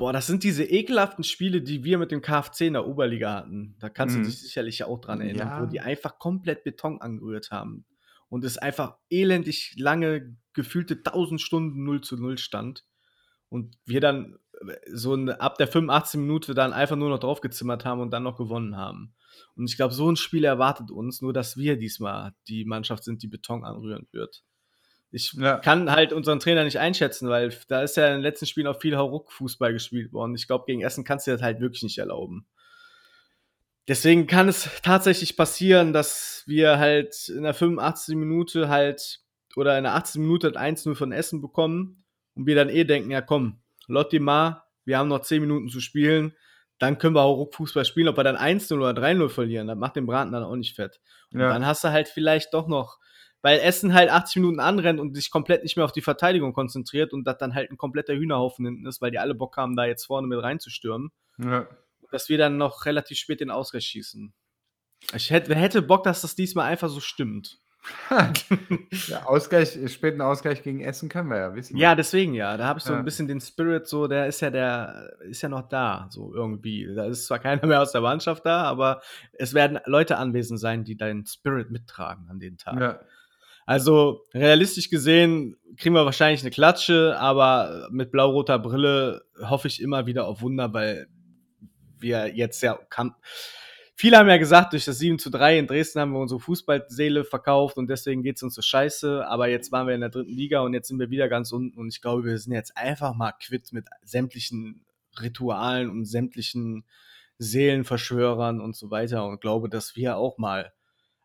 Boah, 0.00 0.14
das 0.14 0.26
sind 0.26 0.44
diese 0.44 0.64
ekelhaften 0.64 1.24
Spiele, 1.24 1.60
die 1.60 1.84
wir 1.84 1.98
mit 1.98 2.10
dem 2.10 2.22
KFC 2.22 2.62
in 2.62 2.72
der 2.72 2.86
Oberliga 2.86 3.34
hatten. 3.34 3.76
Da 3.80 3.90
kannst 3.90 4.16
Mhm. 4.16 4.22
du 4.22 4.28
dich 4.30 4.40
sicherlich 4.40 4.82
auch 4.84 4.98
dran 4.98 5.20
erinnern, 5.20 5.48
Ja. 5.48 5.60
wo 5.60 5.66
die 5.66 5.80
einfach 5.80 6.18
komplett 6.18 6.64
Beton 6.64 7.02
angerührt 7.02 7.50
haben. 7.50 7.84
Und 8.30 8.42
es 8.46 8.56
einfach 8.56 8.96
elendig 9.10 9.74
lange, 9.76 10.38
gefühlte 10.54 11.02
1000 11.02 11.38
Stunden 11.38 11.84
0 11.84 12.00
zu 12.00 12.16
0 12.16 12.38
stand. 12.38 12.86
Und 13.50 13.76
wir 13.84 14.00
dann 14.00 14.38
äh, 14.66 14.74
so 14.90 15.12
eine, 15.12 15.38
ab 15.38 15.58
der 15.58 15.68
85. 15.68 16.18
Minute 16.20 16.54
dann 16.54 16.72
einfach 16.72 16.96
nur 16.96 17.10
noch 17.10 17.18
draufgezimmert 17.18 17.84
haben 17.84 18.00
und 18.00 18.10
dann 18.10 18.22
noch 18.22 18.38
gewonnen 18.38 18.78
haben. 18.78 19.14
Und 19.54 19.68
ich 19.68 19.76
glaube, 19.76 19.92
so 19.92 20.10
ein 20.10 20.16
Spiel 20.16 20.44
erwartet 20.44 20.90
uns, 20.90 21.20
nur 21.20 21.34
dass 21.34 21.58
wir 21.58 21.76
diesmal 21.76 22.32
die 22.48 22.64
Mannschaft 22.64 23.04
sind, 23.04 23.22
die 23.22 23.28
Beton 23.28 23.64
anrühren 23.66 24.08
wird. 24.12 24.44
Ich 25.12 25.32
Ja. 25.32 25.56
kann 25.58 25.90
halt 25.90 26.12
unseren 26.12 26.38
Trainer 26.38 26.62
nicht 26.64 26.78
einschätzen, 26.78 27.28
weil 27.28 27.52
da 27.68 27.82
ist 27.82 27.96
ja 27.96 28.06
in 28.06 28.12
den 28.14 28.20
letzten 28.22 28.46
Spielen 28.46 28.66
auch 28.68 28.80
viel 28.80 28.96
Hauruck-Fußball 28.96 29.72
gespielt 29.72 30.12
worden. 30.12 30.34
Ich 30.36 30.46
glaube, 30.46 30.64
gegen 30.66 30.82
Essen 30.82 31.04
kannst 31.04 31.26
du 31.26 31.32
das 31.32 31.42
halt 31.42 31.60
wirklich 31.60 31.82
nicht 31.82 31.98
erlauben. 31.98 32.46
Deswegen 33.88 34.26
kann 34.26 34.48
es 34.48 34.68
tatsächlich 34.82 35.36
passieren, 35.36 35.92
dass 35.92 36.44
wir 36.46 36.78
halt 36.78 37.28
in 37.28 37.42
der 37.42 37.54
85. 37.54 38.14
Minute 38.16 38.68
halt 38.68 39.20
oder 39.56 39.76
in 39.76 39.84
der 39.84 39.94
80. 39.96 40.20
Minute 40.20 40.46
halt 40.46 40.56
1-0 40.56 40.94
von 40.94 41.10
Essen 41.12 41.40
bekommen 41.40 42.04
und 42.34 42.46
wir 42.46 42.54
dann 42.54 42.68
eh 42.68 42.84
denken, 42.84 43.10
ja 43.10 43.20
komm, 43.20 43.60
Lotti 43.88 44.20
Ma, 44.20 44.64
wir 44.84 44.98
haben 44.98 45.08
noch 45.08 45.22
10 45.22 45.40
Minuten 45.40 45.68
zu 45.68 45.80
spielen, 45.80 46.36
dann 46.78 46.98
können 46.98 47.16
wir 47.16 47.22
auch 47.22 47.52
Fußball 47.52 47.84
spielen. 47.84 48.06
Ob 48.08 48.16
wir 48.16 48.22
dann 48.24 48.36
1-0 48.36 48.78
oder 48.78 48.92
3-0 48.92 49.28
verlieren, 49.28 49.66
das 49.66 49.76
macht 49.76 49.96
den 49.96 50.06
Braten 50.06 50.30
dann 50.32 50.44
auch 50.44 50.54
nicht 50.56 50.76
fett. 50.76 51.00
Und 51.32 51.40
Ja. 51.40 51.48
dann 51.48 51.66
hast 51.66 51.82
du 51.82 51.88
halt 51.90 52.06
vielleicht 52.08 52.54
doch 52.54 52.68
noch, 52.68 52.98
weil 53.42 53.58
Essen 53.60 53.94
halt 53.94 54.10
80 54.10 54.36
Minuten 54.36 54.60
anrennt 54.60 55.00
und 55.00 55.14
sich 55.14 55.30
komplett 55.30 55.62
nicht 55.62 55.76
mehr 55.76 55.84
auf 55.84 55.92
die 55.92 56.02
Verteidigung 56.02 56.52
konzentriert 56.52 57.12
und 57.12 57.24
das 57.24 57.38
dann 57.38 57.54
halt 57.54 57.70
ein 57.70 57.76
kompletter 57.78 58.14
Hühnerhaufen 58.14 58.64
hinten 58.66 58.86
ist, 58.86 59.00
weil 59.00 59.10
die 59.10 59.18
alle 59.18 59.34
Bock 59.34 59.56
haben, 59.56 59.76
da 59.76 59.84
jetzt 59.86 60.04
vorne 60.06 60.26
mit 60.26 60.42
reinzustürmen, 60.42 61.10
Ja. 61.38 61.66
dass 62.10 62.28
wir 62.28 62.38
dann 62.38 62.56
noch 62.56 62.86
relativ 62.86 63.18
spät 63.18 63.40
den 63.40 63.50
Ausgleich 63.50 63.84
schießen. 63.86 64.32
Ich 65.14 65.30
hätte, 65.30 65.54
hätte 65.54 65.80
Bock, 65.82 66.04
dass 66.04 66.20
das 66.22 66.34
diesmal 66.34 66.66
einfach 66.66 66.88
so 66.88 67.00
stimmt. 67.00 67.58
ja, 69.08 69.22
Ausgleich, 69.24 69.78
späten 69.90 70.20
Ausgleich 70.20 70.62
gegen 70.62 70.80
Essen 70.82 71.08
können 71.08 71.30
wir 71.30 71.38
ja 71.38 71.54
wissen. 71.54 71.78
Ja, 71.78 71.94
deswegen 71.94 72.34
ja. 72.34 72.56
Da 72.58 72.66
habe 72.66 72.78
ich 72.78 72.84
so 72.84 72.92
Ja. 72.92 72.98
ein 72.98 73.04
bisschen 73.06 73.26
den 73.26 73.40
Spirit, 73.40 73.86
so, 73.86 74.06
der 74.06 74.26
ist 74.26 74.40
ja 74.40 74.50
der, 74.50 75.12
ist 75.22 75.40
ja 75.42 75.48
noch 75.48 75.68
da, 75.68 76.06
so 76.10 76.34
irgendwie. 76.34 76.86
Da 76.94 77.06
ist 77.06 77.26
zwar 77.26 77.38
keiner 77.38 77.66
mehr 77.66 77.80
aus 77.80 77.92
der 77.92 78.02
Mannschaft 78.02 78.44
da, 78.44 78.64
aber 78.64 79.00
es 79.32 79.54
werden 79.54 79.78
Leute 79.86 80.18
anwesend 80.18 80.60
sein, 80.60 80.84
die 80.84 80.96
deinen 80.96 81.24
Spirit 81.24 81.70
mittragen 81.70 82.28
an 82.28 82.38
den 82.38 82.58
Tag. 82.58 82.80
Ja. 82.80 83.00
Also, 83.66 84.24
realistisch 84.34 84.90
gesehen 84.90 85.56
kriegen 85.76 85.94
wir 85.94 86.04
wahrscheinlich 86.04 86.42
eine 86.42 86.50
Klatsche, 86.50 87.16
aber 87.18 87.88
mit 87.90 88.10
blau-roter 88.10 88.58
Brille 88.58 89.22
hoffe 89.40 89.68
ich 89.68 89.80
immer 89.80 90.06
wieder 90.06 90.26
auf 90.26 90.42
Wunder, 90.42 90.72
weil 90.72 91.06
wir 91.98 92.34
jetzt 92.34 92.62
ja 92.62 92.78
kam, 92.88 93.14
Viele 94.00 94.16
haben 94.16 94.30
ja 94.30 94.38
gesagt, 94.38 94.72
durch 94.72 94.86
das 94.86 94.98
7 94.98 95.18
zu 95.18 95.28
3 95.28 95.58
in 95.58 95.66
Dresden 95.66 96.00
haben 96.00 96.12
wir 96.12 96.20
unsere 96.20 96.40
Fußballseele 96.40 97.22
verkauft 97.22 97.76
und 97.76 97.90
deswegen 97.90 98.22
geht 98.22 98.36
es 98.36 98.42
uns 98.42 98.54
so 98.54 98.62
scheiße. 98.62 99.26
Aber 99.28 99.46
jetzt 99.46 99.72
waren 99.72 99.86
wir 99.86 99.94
in 99.94 100.00
der 100.00 100.08
dritten 100.08 100.32
Liga 100.32 100.60
und 100.60 100.72
jetzt 100.72 100.88
sind 100.88 100.98
wir 100.98 101.10
wieder 101.10 101.28
ganz 101.28 101.52
unten. 101.52 101.78
Und 101.78 101.88
ich 101.88 102.00
glaube, 102.00 102.24
wir 102.24 102.38
sind 102.38 102.54
jetzt 102.54 102.78
einfach 102.78 103.14
mal 103.14 103.32
quitt 103.32 103.74
mit 103.74 103.88
sämtlichen 104.02 104.86
Ritualen 105.20 105.90
und 105.90 106.06
sämtlichen 106.06 106.86
Seelenverschwörern 107.36 108.62
und 108.62 108.74
so 108.74 108.90
weiter. 108.90 109.26
Und 109.26 109.42
glaube, 109.42 109.68
dass 109.68 109.96
wir 109.96 110.16
auch 110.16 110.38
mal 110.38 110.72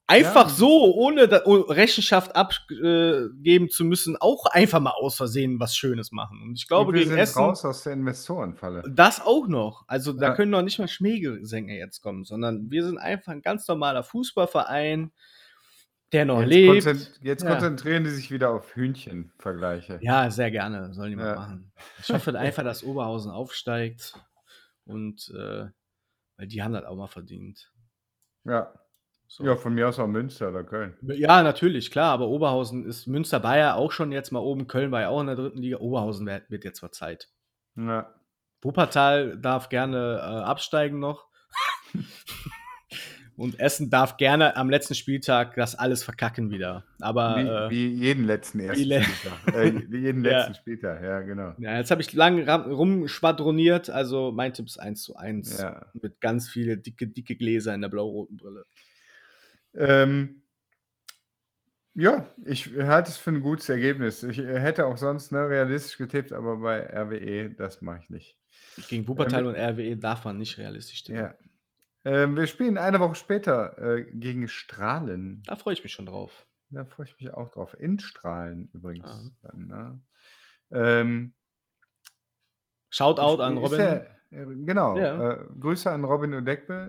einfach 0.08 0.48
Ja. 0.50 0.54
so, 0.54 0.94
ohne 0.96 1.44
oh, 1.46 1.62
Rechenschaft 1.62 2.36
abgeben 2.36 3.70
zu 3.70 3.84
müssen, 3.86 4.16
auch 4.18 4.46
einfach 4.46 4.80
mal 4.80 4.92
aus 4.92 5.16
Versehen 5.16 5.60
was 5.60 5.76
Schönes 5.76 6.12
machen. 6.12 6.42
Und 6.44 6.56
ich 6.56 6.68
glaube, 6.68 6.90
Und 6.90 6.94
wir 6.96 7.00
gegen 7.02 7.12
sind 7.12 7.20
Essen. 7.20 7.40
raus 7.42 7.66
aus 7.66 7.84
der 7.84 7.94
Investorenfalle. 7.94 8.84
Das 8.90 9.20
auch 9.22 9.48
noch. 9.48 9.84
Also 9.88 10.14
da 10.14 10.28
Ja. 10.28 10.36
können 10.36 10.52
noch 10.52 10.62
nicht 10.62 10.78
mal 10.80 10.88
Schmähgesänge 10.88 11.76
jetzt 11.78 12.02
kommen, 12.02 12.24
sondern 12.24 12.70
wir 12.70 12.84
sind 12.86 12.98
einfach 12.98 13.32
ein 13.32 13.42
ganz 13.42 13.68
normaler 13.68 14.04
Fußballverein, 14.04 15.12
der 16.12 16.26
noch 16.26 16.42
Jetzt, 16.42 16.50
lebt. 16.50 16.72
konzent 16.72 17.20
jetzt 17.24 17.44
Ja. 17.44 17.50
konzentrieren 17.52 18.04
die 18.04 18.12
sich 18.12 18.30
wieder 18.32 18.52
auf 18.52 18.76
Hühnchenvergleiche. 18.76 20.00
Ja, 20.04 20.30
sehr 20.30 20.52
gerne, 20.52 20.94
sollen 20.94 21.10
die 21.10 21.16
mal 21.16 21.36
machen. 21.36 21.72
Ich 22.00 22.10
hoffe 22.14 22.38
einfach, 22.38 22.64
dass 22.64 22.84
Oberhausen 22.84 23.32
aufsteigt 23.32 24.14
und 24.86 25.34
äh, 25.36 25.66
weil 26.38 26.48
die 26.48 26.62
haben 26.62 26.74
das 26.74 26.86
auch 26.86 26.96
mal 26.96 27.08
verdient. 27.08 27.72
Ja. 28.44 28.72
So. 29.28 29.44
ja, 29.44 29.56
von 29.56 29.74
mir 29.74 29.90
aus 29.90 30.00
auch 30.00 30.08
Münster 30.08 30.50
oder 30.50 30.64
Köln. 30.64 30.96
Ja, 31.02 31.42
natürlich, 31.44 31.92
klar, 31.92 32.12
aber 32.14 32.28
Oberhausen 32.28 32.86
ist 32.86 33.08
Münster 33.08 33.44
war 33.44 33.58
ja 33.58 33.74
auch 33.76 33.92
schon 33.92 34.12
jetzt 34.12 34.32
mal 34.32 34.40
oben, 34.40 34.68
Köln 34.68 34.92
war 34.92 35.02
ja 35.02 35.10
auch 35.10 35.20
in 35.22 35.28
der 35.28 35.36
dritten 35.36 35.58
Liga, 35.60 35.78
Oberhausen 35.78 36.28
wird, 36.28 36.64
jetzt 36.64 36.80
zur 36.80 36.92
Zeit. 36.92 37.30
Ja. 37.76 38.14
Wuppertal 38.62 39.38
darf 39.38 39.70
gerne 39.70 40.18
äh, 40.22 40.22
absteigen 40.44 41.00
noch. 41.00 41.28
Und 43.38 43.60
Essen 43.60 43.90
darf 43.90 44.16
gerne 44.16 44.56
am 44.56 44.70
letzten 44.70 44.96
Spieltag 44.96 45.56
das 45.56 45.76
alles 45.76 46.06
verkacken 46.06 46.52
wieder. 46.52 46.86
Aber 47.02 47.36
Wie, 47.36 47.42
äh, 47.42 47.70
wie 47.70 47.88
jeden 48.06 48.24
letzten 48.24 48.62
ersten 48.62 48.86
le- 48.88 49.04
Spieltag. 49.04 49.54
Äh, 49.54 49.82
wie 49.90 49.98
jeden 50.00 50.24
Ja. 50.24 50.38
letzten 50.38 50.54
Spieltag, 50.56 51.04
ja, 51.04 51.20
genau. 51.20 51.54
ja, 51.58 51.76
jetzt 51.78 51.92
habe 51.92 52.02
ich 52.02 52.14
lang 52.14 52.48
rumschwadroniert. 52.50 53.90
Also 53.90 54.32
mein 54.32 54.54
Tipp 54.54 54.68
ist 54.68 54.78
1 54.80 55.04
zu 55.04 55.18
1. 55.18 55.60
Ja. 55.60 55.86
Mit 56.02 56.22
ganz 56.22 56.48
viele 56.48 56.78
dicke, 56.78 57.08
dicke 57.08 57.36
Gläser 57.36 57.74
in 57.76 57.82
der 57.82 57.90
blau-roten 57.90 58.38
Brille. 58.38 58.66
Ähm, 59.76 60.42
ja, 61.94 62.30
ich 62.44 62.76
halte 62.78 63.10
es 63.10 63.18
für 63.18 63.32
ein 63.32 63.42
gutes 63.42 63.70
Ergebnis. 63.70 64.24
Ich 64.24 64.40
äh, 64.40 64.60
hätte 64.60 64.86
auch 64.86 64.98
sonst 64.98 65.32
ne, 65.32 65.48
realistisch 65.48 65.98
getippt, 65.98 66.34
aber 66.34 66.58
bei 66.58 66.86
RWE, 66.86 67.52
das 67.52 67.82
mache 67.82 68.00
ich 68.04 68.10
nicht. 68.10 68.38
Gegen 68.90 69.08
Wuppertal 69.08 69.42
Ähm, 69.42 69.48
und 69.48 69.56
RWE 69.56 69.98
darf 69.98 70.26
man 70.26 70.38
nicht 70.38 70.58
realistisch 70.58 71.04
tippen. 71.04 71.22
Ja. 71.22 71.36
Ähm, 72.04 72.36
wir 72.36 72.48
spielen 72.48 72.78
eine 72.78 73.00
Woche 73.00 73.16
später 73.16 73.78
äh, 73.78 74.04
gegen 74.12 74.48
Strahlen. 74.48 75.42
Da 75.46 75.56
freue 75.56 75.74
ich 75.74 75.84
mich 75.84 75.94
schon 75.94 76.06
drauf. 76.06 76.46
Da 76.70 76.84
freue 76.84 77.06
ich 77.08 77.18
mich 77.20 77.34
auch 77.34 77.50
drauf. 77.50 77.76
In 77.80 78.00
Strahlen 78.00 78.70
übrigens. 78.74 79.08
Ah. 79.08 79.30
Dann, 79.42 79.68
ne? 79.68 80.02
ähm, 80.72 81.34
Shoutout 82.90 83.42
an 83.42 83.58
Robin. 83.58 83.78
Der, 83.78 84.18
genau. 84.32 84.98
Ja. 84.98 85.32
Äh, 85.34 85.46
Grüße 85.60 85.90
an 85.92 86.04
Robin 86.04 86.34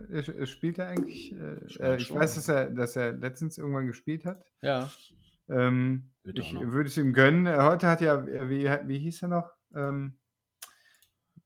ist- 0.08 0.48
Spielt 0.50 0.78
er 0.78 0.88
eigentlich? 0.88 1.32
Äh, 1.32 1.66
Ich 1.66 1.80
äh, 1.80 2.14
weiß, 2.14 2.34
dass 2.36 2.48
er, 2.48 2.70
dass 2.70 2.96
er 2.96 3.12
letztens 3.12 3.58
irgendwann 3.58 3.86
gespielt 3.86 4.24
hat. 4.24 4.44
ja. 4.62 4.90
Ähm, 5.48 6.10
ich 6.24 6.54
würde 6.58 6.88
es 6.88 6.96
ihm 6.96 7.12
gönnen. 7.12 7.46
Äh, 7.46 7.58
Heute 7.60 7.86
hat 7.86 8.00
ja, 8.00 8.16
äh, 8.20 8.48
wie, 8.50 8.64
wie 8.88 8.98
hieß 8.98 9.22
er 9.22 9.28
noch? 9.28 9.52
Ähm, 9.76 10.18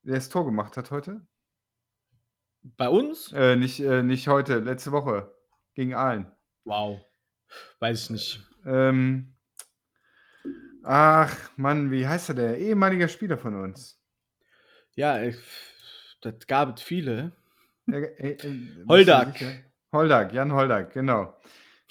der 0.05 0.15
das 0.15 0.31
Tor 0.31 0.47
gemacht 0.47 0.79
hat 0.79 0.91
heute? 0.91 1.21
Bei 2.63 2.89
uns? 2.89 3.31
Äh, 3.35 3.57
nicht, 3.57 3.79
nicht 4.03 4.27
heute, 4.29 4.61
letzte 4.61 4.93
Woche 4.93 5.35
gegen 5.75 5.93
Aalen. 5.95 6.33
Wow. 6.65 6.99
Weiß 7.79 8.05
ich 8.05 8.11
nicht. 8.11 8.49
Ähm, 8.65 9.35
ach, 10.83 11.37
Mann, 11.59 11.91
wie 11.91 12.07
heißt 12.09 12.31
er 12.31 12.35
der? 12.35 12.59
Ehemaliger 12.59 13.09
Spieler 13.09 13.37
von 13.37 13.55
uns. 13.55 14.01
Ja, 14.95 15.23
ich, 15.23 15.37
das 16.21 16.47
gab 16.47 16.77
es 16.77 16.83
viele. 16.83 17.33
Äh, 17.91 17.97
äh, 17.97 18.31
äh, 18.33 18.37
du 18.39 18.89
Holdak. 19.93 20.33
Jan 20.33 20.53
Holdak, 20.53 20.93
genau. 20.93 21.35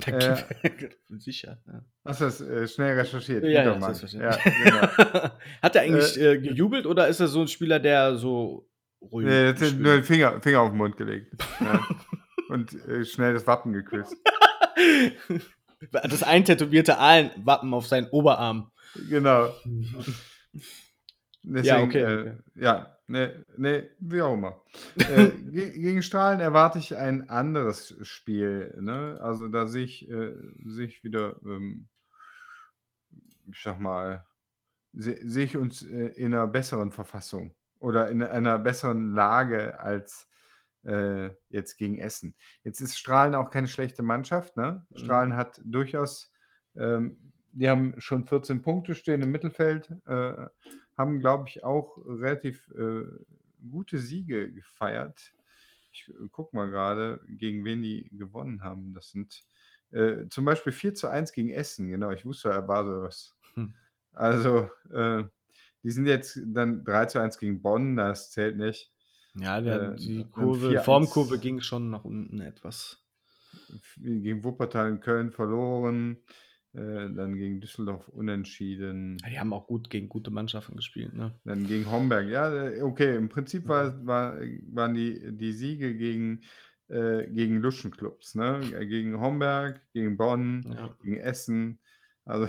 Äh, 0.05 0.37
Sicher. 1.17 1.57
Ja. 1.67 1.83
Hast 2.05 2.21
du 2.21 2.25
das 2.25 2.39
äh, 2.39 2.65
schnell 2.69 2.97
recherchiert? 2.97 3.43
Ja, 3.43 3.49
ja, 3.49 3.63
doch 3.65 3.79
mal. 3.79 3.93
selbstverständlich. 3.93 4.45
ja 4.45 4.87
genau. 5.11 5.29
Hat 5.61 5.75
er 5.75 5.81
eigentlich 5.81 6.17
äh, 6.17 6.37
gejubelt 6.37 6.85
oder 6.85 7.09
ist 7.09 7.19
er 7.19 7.27
so 7.27 7.41
ein 7.41 7.49
Spieler, 7.49 7.79
der 7.79 8.15
so 8.15 8.69
ruhig 9.01 9.27
Nee, 9.27 9.47
jetzt 9.47 9.61
hat 9.61 9.77
nur 9.77 9.95
den 9.95 10.05
Finger, 10.05 10.39
Finger 10.39 10.61
auf 10.61 10.69
den 10.69 10.77
Mund 10.77 10.95
gelegt. 10.95 11.33
Ja. 11.59 11.85
Und 12.47 12.73
äh, 12.87 13.03
schnell 13.03 13.33
das 13.33 13.45
Wappen 13.45 13.73
geküsst. 13.73 14.15
Das 15.91 16.23
eintätowierte 16.23 16.97
Ahlenwappen 16.97 17.73
auf 17.73 17.85
seinen 17.85 18.07
Oberarm. 18.07 18.71
Genau. 19.09 19.53
Deswegen, 21.43 21.83
okay, 21.83 21.99
äh, 21.99 22.19
okay. 22.21 22.37
ja, 22.55 22.98
ne, 23.09 23.45
ne, 23.57 23.89
wie 23.99 24.21
auch 24.21 24.33
immer. 24.33 24.61
äh, 24.97 25.29
ge 25.29 25.71
gegen 25.71 26.03
Strahlen 26.03 26.39
erwarte 26.39 26.79
ich 26.79 26.95
ein 26.95 27.29
anderes 27.29 27.95
Spiel. 28.03 28.75
Ne? 28.79 29.19
Also 29.21 29.47
da 29.47 29.67
sehe 29.67 29.83
ich, 29.83 30.09
äh, 30.09 30.33
sehe 30.65 30.87
ich 30.87 31.03
wieder, 31.03 31.35
ähm, 31.43 31.87
ich 33.51 33.61
sag 33.61 33.79
mal, 33.79 34.25
se 34.93 35.17
sehe 35.23 35.45
ich 35.45 35.57
uns 35.57 35.81
äh, 35.81 36.07
in 36.15 36.33
einer 36.33 36.47
besseren 36.47 36.91
Verfassung 36.91 37.55
oder 37.79 38.09
in 38.09 38.23
einer 38.23 38.59
besseren 38.59 39.13
Lage 39.13 39.79
als 39.79 40.27
äh, 40.83 41.29
jetzt 41.49 41.77
gegen 41.77 41.97
Essen. 41.97 42.35
Jetzt 42.63 42.79
ist 42.79 42.97
Strahlen 42.97 43.35
auch 43.35 43.49
keine 43.49 43.67
schlechte 43.67 44.03
Mannschaft. 44.03 44.55
Ne? 44.55 44.85
Mhm. 44.89 44.97
Strahlen 44.97 45.35
hat 45.35 45.59
durchaus, 45.63 46.31
ähm, 46.75 47.17
die 47.51 47.69
haben 47.69 47.95
schon 47.97 48.25
14 48.25 48.61
Punkte 48.61 48.93
stehen 48.93 49.21
im 49.23 49.31
Mittelfeld, 49.31 49.89
äh, 50.05 50.47
haben, 50.99 51.19
glaube 51.21 51.45
ich, 51.47 51.63
auch 51.63 51.97
relativ 52.05 52.69
äh, 52.77 53.05
gute 53.71 53.97
Siege 53.97 54.51
gefeiert. 54.51 55.33
Ich 55.91 56.09
äh, 56.09 56.27
gucke 56.31 56.55
mal 56.55 56.69
gerade, 56.69 57.21
gegen 57.27 57.65
wen 57.65 57.81
die 57.81 58.09
gewonnen 58.12 58.63
haben. 58.63 58.93
Das 58.93 59.09
sind 59.12 59.43
äh, 59.91 60.27
zum 60.29 60.45
Beispiel 60.45 60.73
4 60.73 60.93
zu 60.93 61.07
1 61.07 61.31
gegen 61.31 61.49
Essen. 61.49 61.89
Genau, 61.89 62.12
ich 62.12 62.25
wusste, 62.25 62.49
er 62.49 62.67
war 62.67 62.85
sowas. 62.85 63.35
Hm. 63.55 63.73
Also, 64.13 64.69
äh, 64.91 65.23
die 65.83 65.91
sind 65.91 66.06
jetzt 66.06 66.39
dann 66.45 66.83
3 66.83 67.06
zu 67.06 67.19
1 67.19 67.39
gegen 67.39 67.62
Bonn, 67.62 67.95
das 67.95 68.31
zählt 68.31 68.58
nicht. 68.58 68.91
Ja, 69.35 69.62
der, 69.62 69.93
Äh, 69.93 69.95
die 69.95 70.25
Kurve, 70.25 70.71
4-1. 70.71 70.83
Formkurve 70.83 71.39
ging 71.39 71.62
schon 71.62 71.89
nach 71.89 72.04
unten 72.04 72.41
etwas. 72.41 73.06
Gegen 73.97 74.43
Wuppertal 74.43 74.89
in 74.89 75.00
Köln 75.00 75.31
verloren, 75.31 76.17
äh, 76.73 77.09
dann 77.09 77.35
gegen 77.35 77.61
Düsseldorf 77.61 78.07
unentschieden, 78.09 79.17
Ja, 79.23 79.29
die 79.29 79.39
haben 79.39 79.53
auch 79.53 79.67
gut 79.67 79.89
gegen 79.89 80.07
gute 80.09 80.31
Mannschaften 80.31 80.75
gespielt, 80.75 81.13
ne? 81.13 81.33
dann 81.43 81.65
gegen 81.67 81.89
Homberg. 81.89 82.27
Ja, 82.29 82.53
äh, 82.53 82.81
okay, 82.81 83.15
im 83.15 83.29
Prinzip 83.29 83.67
war, 83.67 84.05
war, 84.05 84.37
waren 84.71 84.93
die, 84.93 85.35
die 85.37 85.51
Siege 85.53 85.95
gegen, 85.95 86.41
äh, 86.89 87.27
gegen 87.27 87.57
Luschenclubs, 87.61 88.35
ne? 88.35 88.61
Äh, 88.73 88.85
Gegen 88.87 89.19
Homberg, 89.19 89.81
gegen 89.93 90.17
Bonn, 90.17 90.63
Ja. 90.75 90.95
gegen 91.03 91.17
Essen. 91.17 91.79
Also 92.25 92.47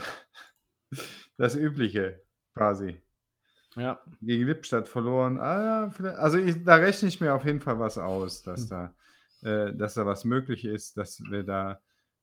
das 1.37 1.57
Übliche 1.57 2.23
quasi. 2.55 3.01
ja. 3.77 4.01
Gegen 4.21 4.45
Lippstadt 4.47 4.89
verloren. 4.89 5.39
Ah, 5.39 5.91
ja, 6.03 6.11
also 6.15 6.39
ich, 6.39 6.63
da 6.65 6.77
rechne 6.77 7.09
ich 7.09 7.21
mir 7.21 7.35
auf 7.35 7.45
jeden 7.45 7.61
Fall 7.61 7.79
was 7.79 7.97
aus, 7.99 8.43
dass 8.43 8.69
da, 8.69 8.95
äh, 9.43 9.73
dass 9.75 9.95
da 9.95 10.05
was 10.07 10.25
möglich 10.25 10.65
ist, 10.65 10.97
dass 10.97 11.21
wir 11.31 11.43
da 11.45 11.81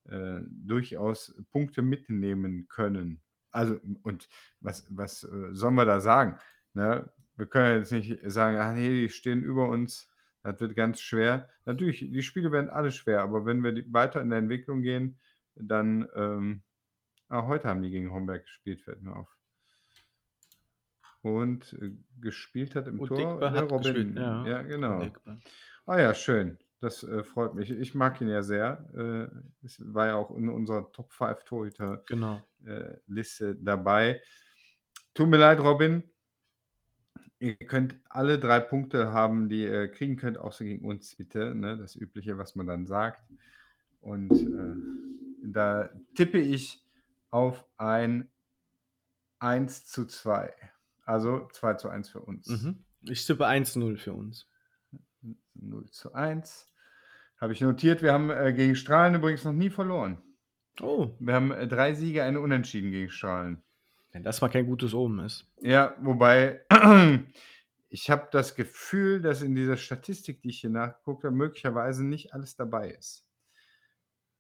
äh, 0.10 0.42
durchaus 0.50 1.36
Punkte 1.52 1.82
mitnehmen 1.82 2.68
können. 2.68 3.22
Also, 3.52 3.80
und 4.04 4.28
was, 4.60 4.86
was 4.90 5.24
äh, 5.24 5.54
sollen 5.54 5.76
wir 5.76 5.86
da 5.86 6.00
sagen? 6.00 6.38
Ne? 6.74 7.10
wir 7.38 7.46
können 7.46 7.80
jetzt 7.80 7.92
nicht 7.92 8.20
sagen, 8.26 8.58
ah 8.58 8.74
nee, 8.74 8.90
die 8.90 9.10
stehen 9.10 9.44
über 9.44 9.70
uns. 9.70 10.10
Das 10.44 10.60
wird 10.60 10.76
ganz 10.76 11.02
schwer. 11.02 11.50
Natürlich, 11.66 12.00
die 12.00 12.24
Spiele 12.24 12.52
werden 12.52 12.70
alle 12.70 12.92
schwer, 12.92 13.22
aber 13.22 13.46
wenn 13.46 13.64
wir 13.64 13.84
weiter 13.92 14.22
in 14.22 14.30
der 14.30 14.40
Entwicklung 14.40 14.82
gehen, 14.82 15.20
dann, 15.56 16.08
ähm, 16.16 16.64
ah, 17.30 17.46
heute 17.46 17.68
haben 17.68 17.82
die 17.82 17.90
gegen 17.90 18.12
Homberg 18.12 18.44
gespielt, 18.44 18.82
fällt 18.82 19.02
mir 19.02 19.16
auf. 19.16 19.30
Und 21.22 21.74
äh, 21.74 21.92
gespielt 22.22 22.76
hat 22.76 22.88
im 22.88 22.98
Tor 22.98 23.12
Udikba 23.12 23.40
der 23.40 23.52
hat 23.52 23.72
Robin. 23.72 23.94
gespielt, 23.94 24.16
ja. 24.16 24.48
Ja, 24.48 24.62
genau. 24.62 25.12
Ah 25.86 26.00
ja, 26.00 26.14
schön. 26.14 26.58
Das 26.80 27.04
äh, 27.04 27.24
freut 27.24 27.56
mich. 27.56 27.72
Ich 27.72 27.96
mag 27.96 28.22
ihn 28.22 28.28
ja 28.28 28.44
sehr. 28.44 28.88
Äh, 28.96 29.66
es 29.66 29.82
war 29.94 30.08
ja 30.08 30.16
auch 30.16 30.30
in 30.36 30.48
unserer 30.50 30.92
Top 30.92 31.12
5 31.12 31.44
Torhüter 31.44 32.04
Genau. 32.08 32.42
äh, 32.66 32.96
Liste 33.08 33.56
dabei. 33.56 34.22
Tut 35.16 35.28
mir 35.30 35.38
leid, 35.38 35.60
Robin. 35.60 36.04
Ihr 37.40 37.56
könnt 37.56 38.00
alle 38.10 38.40
drei 38.40 38.60
Punkte 38.60 39.12
haben, 39.12 39.50
die 39.50 39.64
ihr 39.64 39.88
kriegen 39.90 40.18
könnt, 40.18 40.38
außer 40.38 40.66
gegen 40.66 40.86
uns, 40.86 41.16
bitte. 41.16 41.56
Ne? 41.56 41.78
Das 41.78 41.96
Übliche, 41.96 42.38
was 42.38 42.56
man 42.56 42.68
dann 42.68 42.86
sagt. 42.86 43.22
Und 44.02 44.32
äh, 44.32 44.76
da 45.52 45.90
tippe 46.16 46.40
ich 46.40 46.84
auf 47.32 47.66
ein 47.78 48.30
1 49.40 49.86
zu 49.88 50.06
2. 50.06 50.54
Also 51.06 51.48
2 51.54 51.74
zu 51.76 51.90
1 51.90 52.10
für 52.10 52.22
uns. 52.22 52.48
Mhm. 52.48 52.84
Ich 53.02 53.26
tippe 53.26 53.46
1-0 53.48 53.98
für 53.98 54.14
uns. 54.14 54.48
0 55.56 55.86
zu 55.92 56.14
1. 56.14 56.70
Habe 57.40 57.54
ich 57.54 57.62
notiert. 57.62 58.02
Wir 58.02 58.14
haben 58.14 58.30
äh, 58.30 58.54
gegen 58.54 58.76
Strahlen 58.76 59.16
übrigens 59.16 59.44
noch 59.46 59.54
nie 59.54 59.70
verloren. 59.70 60.18
Oh, 60.82 61.12
Wir 61.20 61.34
haben 61.34 61.52
äh, 61.52 61.68
drei 61.68 61.94
Siege, 61.94 62.24
eine 62.24 62.40
Unentschieden 62.40 62.92
gegen 62.92 63.10
Strahlen. 63.10 63.62
wenn 64.12 64.24
das 64.24 64.42
mal 64.42 64.50
kein 64.50 64.66
gutes 64.66 64.94
Omen 64.94 65.26
ist. 65.26 65.46
Ja, 65.62 65.96
wobei 66.02 66.62
ich 67.90 68.10
habe 68.10 68.28
das 68.32 68.56
Gefühl, 68.56 69.22
dass 69.22 69.42
in 69.42 69.56
dieser 69.56 69.78
Statistik, 69.78 70.42
die 70.42 70.50
ich 70.50 70.62
hier 70.62 70.70
nachgeguckt 70.70 71.24
habe, 71.24 71.36
möglicherweise 71.36 72.06
nicht 72.06 72.34
alles 72.34 72.56
dabei 72.56 72.90
ist. 72.92 73.24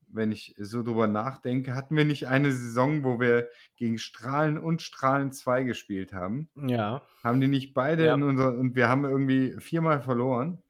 Wenn 0.09 0.31
ich 0.31 0.55
so 0.57 0.83
drüber 0.83 1.05
nachdenke, 1.07 1.75
hatten 1.75 1.97
wir 1.97 2.05
nicht 2.05 2.27
eine 2.27 2.51
Saison, 2.53 3.03
wo 3.03 3.19
wir 3.19 3.49
gegen 3.75 3.97
Strahlen 3.97 4.57
und 4.57 4.81
Strahlen 4.81 5.33
2 5.33 5.63
gespielt 5.63 6.13
haben? 6.13 6.49
Ja. 6.55 7.01
Haben 7.23 7.41
die 7.41 7.49
nicht 7.49 7.73
beide 7.73 8.05
Ja. 8.05 8.13
in 8.15 8.23
unserer 8.23 8.57
und 8.57 8.75
wir 8.75 8.87
haben 8.87 9.03
irgendwie 9.03 9.55
viermal 9.59 10.01
verloren? 10.01 10.63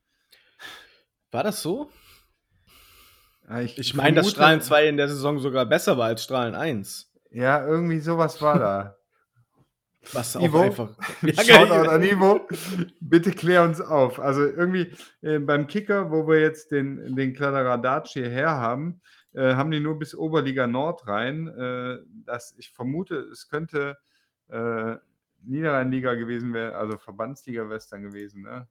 War 1.38 1.44
das 1.44 1.62
so? 1.62 1.92
Ja, 3.48 3.62
Ich 3.62 3.94
meine, 3.94 4.16
dass 4.16 4.32
Strahlen 4.32 4.60
2 4.60 4.88
in 4.88 4.98
der 4.98 5.08
Saison 5.08 5.38
sogar 5.38 5.68
besser 5.68 5.96
war 5.96 6.08
als 6.08 6.24
Strahlen 6.24 6.56
1. 6.56 7.14
Ja, 7.30 7.64
irgendwie 7.64 8.00
sowas 8.00 8.42
war 8.42 8.58
da. 8.58 8.98
Was 10.14 10.36
auch 10.36 10.42
Ivo? 10.42 10.62
einfach. 10.62 10.98
Ja, 11.22 11.44
Shoutout 11.44 11.84
geil. 11.84 11.90
an 11.90 12.02
Ivo. 12.02 12.48
Bitte 13.00 13.30
klär 13.30 13.62
uns 13.66 13.80
auf. 13.82 14.20
Also 14.20 14.46
irgendwie 14.48 14.92
äh, 15.22 15.38
beim 15.38 15.68
Kicker, 15.68 16.10
wo 16.10 16.28
wir 16.28 16.42
jetzt 16.42 16.72
den, 16.72 17.16
den 17.16 17.36
Kladderadatsch 17.36 18.14
hierher 18.14 18.58
haben, 18.58 19.00
äh, 19.34 19.54
haben 19.54 19.70
die 19.70 19.80
nur 19.80 20.00
bis 20.00 20.16
Oberliga 20.16 20.66
Nord 20.66 21.06
rein. 21.06 21.48
Äh, 21.50 22.00
das, 22.26 22.56
ich 22.58 22.72
vermute, 22.72 23.18
es 23.32 23.48
könnte 23.48 23.96
äh, 24.48 24.96
Niederrheinliga 25.44 26.16
gewesen 26.16 26.56
werden, 26.56 26.74
also 26.74 26.98
Verbandsliga 26.98 27.70
Western 27.70 28.02
gewesen. 28.02 28.42
Ne? 28.42 28.68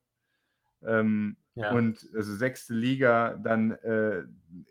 Ähm, 0.85 1.37
Ja. 1.57 1.73
Und 1.73 2.07
also 2.15 2.35
sechste 2.35 2.75
Liga, 2.75 3.35
dann 3.43 3.73
äh, 3.73 4.25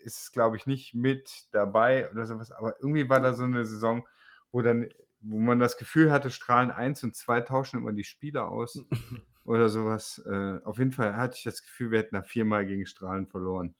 ist 0.03 0.19
es, 0.21 0.31
glaube 0.31 0.55
ich, 0.55 0.65
nicht 0.67 0.93
mit 0.93 1.47
dabei 1.51 2.09
oder 2.11 2.25
sowas. 2.25 2.51
Aber 2.51 2.75
irgendwie 2.79 3.09
war 3.09 3.19
da 3.19 3.33
so 3.33 3.43
eine 3.43 3.65
Saison, 3.65 4.07
wo 4.51 4.61
dann, 4.61 4.88
wo 5.19 5.39
man 5.39 5.59
das 5.59 5.77
Gefühl 5.77 6.11
hatte, 6.11 6.29
Strahlen 6.29 6.69
1 6.71 7.03
und 7.03 7.15
2 7.15 7.41
tauschen 7.41 7.79
immer 7.79 7.91
die 7.91 8.03
Spieler 8.03 8.47
aus 8.49 8.79
oder 9.45 9.67
sowas. 9.69 10.23
Äh, 10.25 10.59
auf 10.63 10.77
jeden 10.77 10.91
Fall 10.91 11.15
hatte 11.17 11.38
ich 11.38 11.43
das 11.43 11.61
Gefühl, 11.63 11.89
wir 11.91 11.99
hätten 11.99 12.15
da 12.15 12.21
viermal 12.21 12.65
gegen 12.67 12.86
Strahlen 12.86 13.25
verloren. 13.27 13.73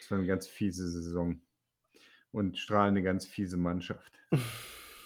Das 0.00 0.10
war 0.10 0.18
eine 0.18 0.26
ganz 0.26 0.46
fiese 0.46 0.88
Saison. 0.90 1.40
Und 2.32 2.58
Strahlen 2.58 2.90
eine 2.94 3.02
ganz 3.02 3.26
fiese 3.26 3.56
Mannschaft. 3.56 4.12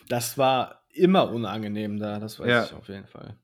Das 0.08 0.36
war 0.36 0.84
immer 0.88 1.30
unangenehm 1.30 1.96
da, 2.00 2.18
das 2.18 2.40
weiß 2.40 2.48
Ja. 2.48 2.64
ich 2.64 2.72
auf 2.72 2.88
jeden 2.88 3.06
Fall. 3.06 3.38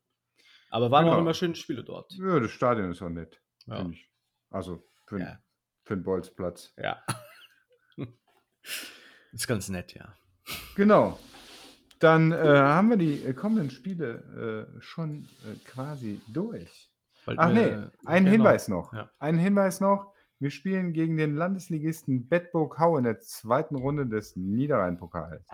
Aber 0.68 0.90
waren 0.90 1.04
auch 1.04 1.10
Genau. 1.10 1.20
immer 1.20 1.32
schöne 1.32 1.54
Spiele 1.54 1.84
dort. 1.84 2.12
Ja, 2.14 2.40
das 2.40 2.50
Stadion 2.50 2.90
ist 2.90 3.00
auch 3.02 3.08
nett, 3.08 3.40
Ja. 3.66 3.88
ich. 3.88 4.10
Also 4.50 4.82
für, 5.06 5.18
Ja. 5.20 5.38
für 5.84 5.96
den 5.96 6.04
Bolzplatz. 6.04 6.72
ja. 6.76 7.02
Ist 9.32 9.46
ganz 9.46 9.68
nett, 9.68 9.94
ja. 9.94 10.14
Genau. 10.74 11.18
Dann 11.98 12.32
äh, 12.32 12.36
haben 12.36 12.90
wir 12.90 12.96
die 12.96 13.22
äh, 13.22 13.32
kommenden 13.32 13.70
Spiele 13.70 14.66
äh, 14.76 14.80
schon 14.80 15.28
äh, 15.44 15.56
quasi 15.64 16.20
durch. 16.28 16.90
Wollten 17.24 17.40
Ach 17.40 17.48
nee, 17.52 17.66
wir- 17.66 17.92
ein 18.04 18.24
genau. 18.24 18.32
Hinweis 18.36 18.68
noch. 18.68 18.92
Ja. 18.92 19.10
Ein 19.18 19.38
Hinweis 19.38 19.80
noch. 19.80 20.12
Wir 20.38 20.50
spielen 20.50 20.92
gegen 20.92 21.16
den 21.16 21.34
Landesligisten 21.34 22.28
Bedburg-Hau 22.28 22.98
in 22.98 23.04
der 23.04 23.20
zweiten 23.20 23.76
Runde 23.76 24.06
des 24.06 24.36
Niederrhein-Pokals. 24.36 25.46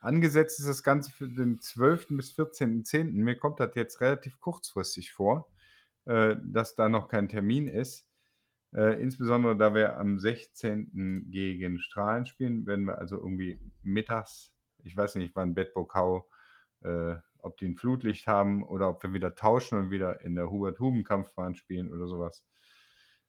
Angesetzt 0.00 0.58
ist 0.58 0.68
das 0.68 0.82
Ganze 0.82 1.12
für 1.12 1.28
den 1.28 1.60
12. 1.60 2.08
bis 2.10 2.32
14.10. 2.36 3.12
Mir 3.12 3.36
kommt 3.36 3.60
das 3.60 3.74
jetzt 3.76 4.00
relativ 4.00 4.40
kurzfristig 4.40 5.12
vor, 5.12 5.48
äh, 6.06 6.36
dass 6.42 6.74
da 6.74 6.88
noch 6.88 7.08
kein 7.08 7.28
Termin 7.28 7.68
ist. 7.68 8.06
Äh, 8.74 9.00
insbesondere 9.00 9.56
da 9.56 9.74
wir 9.74 9.96
am 9.98 10.18
16. 10.18 11.26
gegen 11.30 11.78
Strahlen 11.78 12.26
spielen, 12.26 12.66
werden 12.66 12.84
wir 12.86 12.98
also 12.98 13.16
irgendwie 13.16 13.60
mittags, 13.82 14.52
ich 14.82 14.96
weiß 14.96 15.16
nicht, 15.16 15.34
wann 15.36 15.54
Bedburg-Hau, 15.54 16.28
äh, 16.82 17.16
ob 17.38 17.56
die 17.58 17.66
ein 17.68 17.76
Flutlicht 17.76 18.26
haben 18.26 18.64
oder 18.64 18.88
ob 18.88 19.02
wir 19.02 19.12
wieder 19.12 19.34
tauschen 19.34 19.78
und 19.78 19.90
wieder 19.90 20.20
in 20.22 20.34
der 20.34 20.50
Hubert-Huben-Kampfbahn 20.50 21.54
spielen 21.54 21.92
oder 21.92 22.06
sowas. 22.06 22.44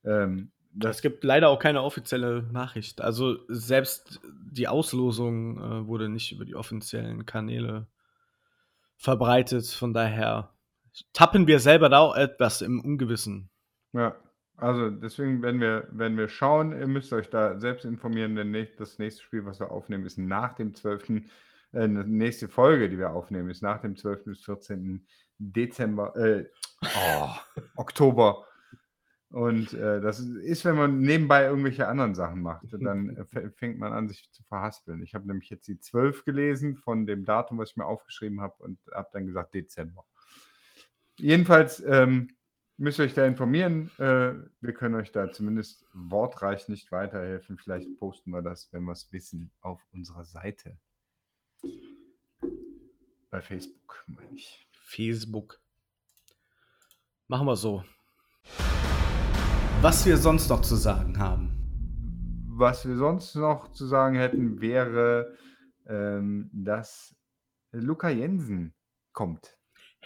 Ähm, 0.04 0.52
Es 0.84 1.02
gibt 1.02 1.24
leider 1.24 1.50
auch 1.50 1.60
keine 1.60 1.82
offizielle 1.84 2.44
Nachricht. 2.52 3.02
Also 3.02 3.38
selbst 3.48 4.20
die 4.52 4.68
Auslosung 4.68 5.58
äh, 5.58 5.88
wurde 5.88 6.10
nicht 6.10 6.32
über 6.32 6.46
die 6.46 6.56
offiziellen 6.56 7.26
Kanäle 7.26 7.88
verbreitet. 8.98 9.68
Von 9.68 9.94
daher 9.94 10.57
tappen 11.14 11.48
wir 11.48 11.60
selber 11.60 11.90
da 11.90 12.00
auch 12.00 12.16
etwas 12.16 12.62
im 12.62 12.80
Ungewissen. 12.80 13.50
Ja, 13.94 14.16
also 14.58 14.90
deswegen 14.90 15.42
werden 15.42 15.62
wir, 15.62 15.88
werden 15.92 16.18
wir 16.18 16.30
schauen. 16.30 16.78
Ihr 16.78 16.88
müsst 16.88 17.14
euch 17.14 17.30
da 17.30 17.60
selbst 17.60 17.86
informieren, 17.86 18.36
denn 18.36 18.68
das 18.78 18.98
nächste 19.00 19.22
Spiel, 19.24 19.46
was 19.46 19.60
wir 19.60 19.72
aufnehmen, 19.72 20.06
ist 20.06 20.18
nach 20.18 20.56
dem 20.56 20.74
12. 20.74 21.10
Äh, 21.10 21.88
die 21.88 21.88
nächste 21.88 22.48
Folge, 22.48 22.90
die 22.90 22.98
wir 22.98 23.12
aufnehmen, 23.12 23.50
ist 23.50 23.62
nach 23.62 23.82
dem 23.82 23.96
12. 23.96 24.26
bis 24.26 24.44
14. 24.46 25.06
Dezember, 25.38 26.16
äh, 26.16 26.46
oh, 26.82 27.30
Oktober. 27.76 28.46
Und 29.30 29.74
äh, 29.74 30.00
das 30.00 30.20
ist, 30.20 30.64
wenn 30.64 30.78
man 30.78 31.00
nebenbei 31.00 31.46
irgendwelche 31.46 31.88
anderen 31.88 32.16
Sachen 32.16 32.42
macht, 32.42 32.66
dann 32.72 33.18
äh, 33.18 33.50
fängt 33.52 33.78
man 33.78 33.92
an, 33.92 34.08
sich 34.08 34.32
zu 34.32 34.42
verhaspeln. 34.44 35.04
Ich 35.04 35.14
habe 35.14 35.28
nämlich 35.28 35.50
jetzt 35.50 35.68
die 35.68 35.80
12 35.80 36.24
gelesen 36.24 36.78
von 36.78 37.06
dem 37.06 37.26
Datum, 37.26 37.58
was 37.58 37.72
ich 37.72 37.78
mir 37.78 37.86
aufgeschrieben 37.86 38.40
habe 38.42 38.56
und 38.64 38.80
habe 38.94 39.10
dann 39.12 39.28
gesagt 39.28 39.54
Dezember. 39.54 40.06
Jedenfalls 41.20 41.84
ähm, 41.84 42.30
müsst 42.78 43.00
ihr 43.00 43.06
euch 43.06 43.14
da 43.14 43.26
informieren. 43.26 43.90
Äh, 43.98 44.34
wir 44.62 44.74
können 44.74 44.96
euch 44.96 45.12
da 45.12 45.32
zumindest 45.32 45.86
wortreich 45.94 46.70
nicht 46.70 46.92
weiterhelfen. 46.92 47.58
Vielleicht 47.58 47.98
posten 47.98 48.32
wir 48.32 48.42
das, 48.42 48.72
wenn 48.72 48.84
wir 48.84 48.92
es 48.92 49.12
wissen, 49.12 49.52
auf 49.62 49.82
unserer 49.92 50.26
Seite. 50.26 50.78
Bei 53.32 53.42
Facebook, 53.42 54.04
meine 54.08 54.36
ich. 54.36 54.68
Facebook. 54.72 55.60
Machen 57.28 57.48
wir 57.48 57.56
so. 57.56 57.84
Was 59.82 60.06
wir 60.06 60.18
sonst 60.18 60.50
noch 60.50 60.62
zu 60.62 60.76
sagen 60.76 61.18
haben. 61.18 61.54
Was 62.50 62.88
wir 62.88 62.96
sonst 62.96 63.36
noch 63.36 63.72
zu 63.72 63.86
sagen 63.86 64.16
hätten, 64.16 64.62
wäre, 64.62 65.36
ähm, 65.88 66.50
dass 66.54 67.16
Luca 67.72 68.10
Jensen 68.10 68.74
kommt. 69.14 69.57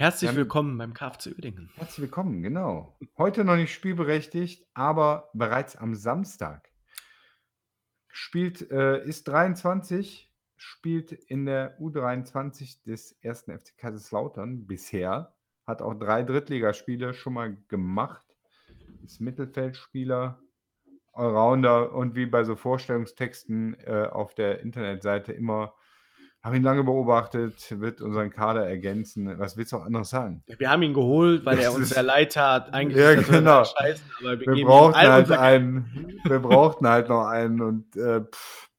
Herzlich 0.02 0.36
willkommen 0.36 0.80
beim 0.80 0.96
KFC 0.96 1.28
Uerdingen. 1.28 1.70
Herzlich 1.76 2.00
willkommen, 2.00 2.42
genau. 2.42 2.98
Heute 3.20 3.44
noch 3.44 3.56
nicht 3.56 3.72
spielberechtigt, 3.72 4.66
aber 4.74 5.30
bereits 5.36 5.76
am 5.76 5.94
Samstag. 5.94 6.72
Spielt, 8.08 8.72
äh, 8.72 9.06
ist 9.06 9.28
23, 9.28 10.34
spielt 10.56 11.12
in 11.12 11.46
der 11.46 11.80
U23 11.80 12.84
des 12.84 13.12
ersten 13.22 13.56
FC 13.56 13.78
Kaiserslautern 13.78 14.66
bisher. 14.66 15.36
Hat 15.68 15.84
auch 15.84 15.94
drei 15.94 16.24
Drittligaspiele 16.24 17.14
schon 17.14 17.34
mal 17.34 17.56
gemacht. 17.68 18.26
Ist 19.04 19.22
Mittelfeldspieler, 19.22 20.42
Allrounder 21.14 21.94
und 21.94 22.16
wie 22.16 22.26
bei 22.26 22.44
so 22.44 22.56
Vorstellungstexten 22.56 23.76
äh, 23.82 24.08
auf 24.12 24.34
der 24.34 24.62
Internetseite 24.62 25.32
immer, 25.32 25.76
haben 26.44 26.56
ihn 26.56 26.64
lange 26.64 26.84
beobachtet, 26.84 27.80
wird 27.80 28.02
unseren 28.02 28.30
Kader 28.32 28.68
ergänzen. 28.68 29.38
Was 29.40 29.58
willst 29.58 29.72
du 29.74 29.78
auch 29.78 29.86
anderes 29.86 30.10
sagen? 30.10 30.44
Wir 30.58 30.70
haben 30.70 30.82
ihn 30.84 30.94
geholt, 30.94 31.46
weil 31.46 31.60
er 31.60 31.66
Das 31.66 31.76
uns 31.76 31.84
ist- 31.90 31.94
sehr 31.94 32.04
leid 32.04 32.34
tat. 32.34 32.74
Eigentlich 32.74 32.98
Ja, 33.04 33.14
genau. 33.16 33.64
scheiße, 33.64 34.02
aber 34.20 34.40
wir, 34.40 34.48
wir 34.56 34.66
brauchten 34.66 34.98
halt 35.00 35.32
einen. 35.32 36.20
Wir 36.26 36.40
brauchten 36.40 36.88
halt 36.88 37.10
noch 37.10 37.26
einen 37.28 37.62
und 37.62 37.96
äh, 37.96 38.22
pff, 38.22 38.70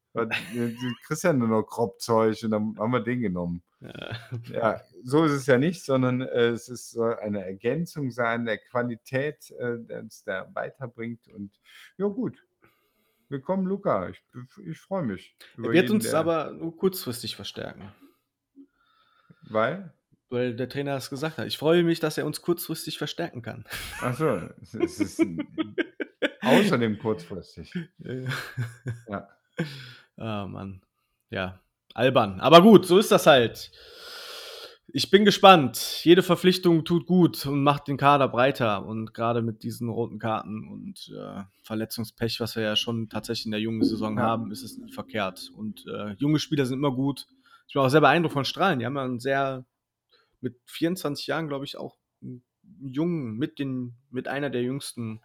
kriegst 1.07 1.23
ja 1.23 1.33
nur 1.33 1.47
noch 1.47 1.63
Kropfzeug 1.63 2.37
und 2.43 2.51
dann 2.51 2.75
haben 2.77 2.91
wir 2.91 2.99
den 2.99 3.21
genommen. 3.21 3.61
Geld. 3.81 4.49
Ja, 4.49 4.79
so 5.03 5.25
ist 5.25 5.33
es 5.33 5.45
ja 5.45 5.57
nicht, 5.57 5.83
sondern 5.83 6.21
äh, 6.21 6.49
es 6.49 6.69
ist, 6.69 6.91
soll 6.91 7.15
eine 7.15 7.43
Ergänzung 7.45 8.11
sein 8.11 8.45
der 8.45 8.57
Qualität, 8.57 9.51
äh, 9.59 9.77
der 9.79 9.99
uns 10.01 10.23
da 10.23 10.47
weiterbringt. 10.53 11.27
Und 11.27 11.51
ja, 11.97 12.07
gut. 12.07 12.41
Willkommen, 13.33 13.65
Luca. 13.65 14.09
Ich, 14.09 14.21
ich 14.63 14.79
freue 14.79 15.01
mich. 15.01 15.35
Er 15.57 15.63
wird 15.63 15.73
jeden, 15.73 15.95
uns 15.95 16.13
aber 16.13 16.51
nur 16.51 16.77
kurzfristig 16.77 17.35
verstärken. 17.35 17.91
Weil? 19.49 19.91
Weil 20.29 20.55
der 20.55 20.69
Trainer 20.69 20.95
es 20.97 21.09
gesagt 21.09 21.39
hat. 21.39 21.47
Ich 21.47 21.57
freue 21.57 21.81
mich, 21.81 21.99
dass 21.99 22.19
er 22.19 22.27
uns 22.27 22.43
kurzfristig 22.43 22.99
verstärken 22.99 23.41
kann. 23.41 23.65
Achso, 24.01 24.49
es 24.61 24.75
ist 24.75 25.25
außerdem 26.41 26.99
kurzfristig. 26.99 27.73
ja. 29.07 29.27
Ah, 30.15 30.45
Mann. 30.45 30.83
Ja, 31.31 31.59
albern. 31.95 32.39
Aber 32.39 32.61
gut, 32.61 32.85
so 32.85 32.99
ist 32.99 33.11
das 33.11 33.25
halt. 33.25 33.71
Ich 34.95 35.09
bin 35.09 35.25
gespannt. 35.25 36.01
Jede 36.03 36.21
Verpflichtung 36.21 36.85
tut 36.85 37.07
gut 37.07 37.47
und 37.47 37.63
macht 37.63 37.87
den 37.87 37.97
Kader 37.97 38.27
breiter. 38.27 38.85
Und 38.85 39.11
gerade 39.11 39.41
mit 39.41 39.63
diesen 39.63 39.89
roten 39.89 40.19
Karten 40.19 40.67
und 40.67 41.11
äh, 41.17 41.41
Verletzungspech, 41.63 42.39
was 42.39 42.55
wir 42.55 42.61
ja 42.61 42.75
schon 42.75 43.09
tatsächlich 43.09 43.45
in 43.45 43.51
der 43.53 43.59
jungen 43.59 43.83
Saison 43.83 44.19
haben, 44.19 44.51
ist 44.51 44.61
es 44.61 44.77
nicht 44.77 44.93
verkehrt. 44.93 45.49
Und 45.57 45.83
äh, 45.87 46.11
junge 46.19 46.37
Spieler 46.37 46.67
sind 46.67 46.77
immer 46.77 46.91
gut. 46.91 47.25
Ich 47.67 47.73
bin 47.73 47.81
auch 47.81 47.89
sehr 47.89 48.01
beeindruckt 48.01 48.33
von 48.33 48.45
Strahlen. 48.45 48.77
Die 48.77 48.85
haben 48.85 48.95
ja 48.95 49.03
einen 49.03 49.19
sehr, 49.19 49.65
mit 50.41 50.61
24 50.67 51.25
Jahren, 51.25 51.47
glaube 51.47 51.65
ich, 51.65 51.75
auch 51.75 51.97
einen 52.21 52.43
jungen, 52.79 53.35
mit, 53.39 53.57
den, 53.57 53.95
mit 54.11 54.27
einer 54.27 54.51
der 54.51 54.61
jüngsten 54.61 55.21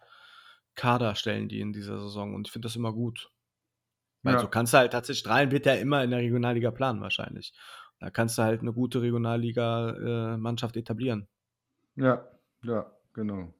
Kader 0.73 1.13
stellen 1.13 1.47
die 1.47 1.59
in 1.59 1.73
dieser 1.73 1.99
Saison. 1.99 2.33
Und 2.33 2.47
ich 2.47 2.51
finde 2.51 2.65
das 2.65 2.75
immer 2.75 2.91
gut. 2.91 3.29
Weil 4.23 4.33
ja. 4.33 4.39
so 4.39 4.47
kannst 4.47 4.73
du 4.73 4.79
halt 4.79 4.93
tatsächlich, 4.93 5.19
Strahlen 5.19 5.51
wird 5.51 5.67
ja 5.67 5.75
immer 5.75 6.03
in 6.03 6.09
der 6.09 6.21
Regionalliga 6.21 6.71
planen 6.71 7.01
wahrscheinlich. 7.01 7.53
Da 7.99 8.09
kannst 8.09 8.37
du 8.37 8.43
halt 8.43 8.61
eine 8.61 8.73
gute 8.73 9.01
Regionalliga-Mannschaft 9.01 10.75
äh, 10.75 10.79
etablieren. 10.79 11.27
Ja, 11.95 12.25
ja, 12.63 12.89
genau. 13.13 13.53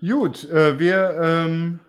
Gut, 0.00 0.44
äh, 0.44 0.78
wir, 0.78 1.18
ähm, 1.20 1.80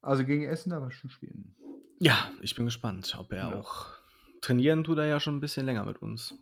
also 0.00 0.24
gegen 0.24 0.44
Essen 0.44 0.72
aber 0.72 0.90
schon 0.90 1.10
spielen. 1.10 1.54
Ja, 2.00 2.30
ich 2.40 2.54
bin 2.54 2.64
gespannt, 2.64 3.16
ob 3.18 3.32
er 3.32 3.50
ja. 3.50 3.54
auch 3.54 3.94
trainieren 4.40 4.84
tut 4.84 4.98
er 4.98 5.06
ja 5.06 5.20
schon 5.20 5.36
ein 5.36 5.40
bisschen 5.40 5.64
länger 5.64 5.84
mit 5.84 6.02
uns. 6.02 6.34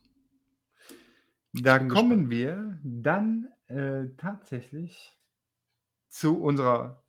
Da 1.52 1.78
kommen 1.78 2.28
gespannt. 2.28 2.30
wir 2.30 2.78
dann 2.82 3.48
äh, 3.66 4.08
tatsächlich 4.16 5.16
zu 6.08 6.40
unserer 6.40 7.02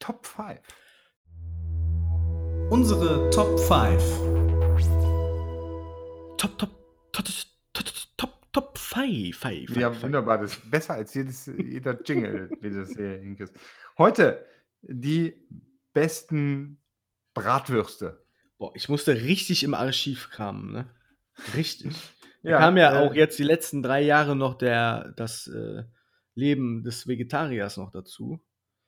Top 0.00 0.26
5. 0.26 0.60
Unsere 2.70 3.30
Top 3.30 3.58
5. 3.60 4.57
Top, 7.18 7.26
top, 7.26 7.34
top, 7.72 7.84
top, 7.84 7.94
top, 8.16 8.52
top 8.52 8.78
5. 8.78 9.36
Five, 9.36 9.76
ja, 9.76 9.90
five. 9.90 10.04
wunderbar. 10.04 10.38
Das 10.38 10.52
ist 10.52 10.70
besser 10.70 10.94
als 10.94 11.12
jedes, 11.14 11.46
jeder 11.46 12.00
Jingle, 12.04 12.48
wie 12.60 12.70
das 12.70 12.90
hier 12.90 13.18
hinkriegst. 13.18 13.52
Heute 13.96 14.46
die 14.82 15.34
besten 15.92 16.80
Bratwürste. 17.34 18.24
Boah, 18.56 18.70
ich 18.76 18.88
musste 18.88 19.20
richtig 19.22 19.64
im 19.64 19.74
Archiv 19.74 20.30
kramen, 20.30 20.70
ne? 20.72 20.88
Richtig. 21.54 21.94
Da 22.44 22.50
ja, 22.50 22.58
kam 22.60 22.76
ja 22.76 22.94
äh, 22.94 22.98
auch 23.04 23.14
jetzt 23.14 23.36
die 23.40 23.44
letzten 23.44 23.82
drei 23.82 24.00
Jahre 24.00 24.36
noch 24.36 24.54
der, 24.54 25.12
das 25.16 25.48
äh, 25.48 25.82
Leben 26.36 26.84
des 26.84 27.08
Vegetariers 27.08 27.78
noch 27.78 27.90
dazu. 27.90 28.40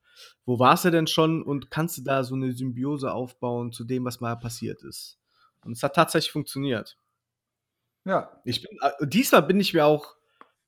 wo 0.45 0.59
warst 0.59 0.85
du 0.85 0.89
denn 0.89 1.07
schon 1.07 1.43
und 1.43 1.69
kannst 1.69 1.97
du 1.97 2.01
da 2.01 2.23
so 2.23 2.33
eine 2.33 2.51
Symbiose 2.51 3.11
aufbauen 3.11 3.71
zu 3.71 3.83
dem, 3.83 4.05
was 4.05 4.19
mal 4.19 4.35
passiert 4.35 4.81
ist. 4.83 5.19
Und 5.63 5.73
es 5.73 5.83
hat 5.83 5.95
tatsächlich 5.95 6.31
funktioniert. 6.31 6.97
Ja. 8.05 8.41
Ich 8.43 8.61
bin, 8.61 8.77
äh, 8.81 9.07
diesmal 9.07 9.43
bin 9.43 9.59
ich 9.59 9.73
mir 9.73 9.85
auch 9.85 10.15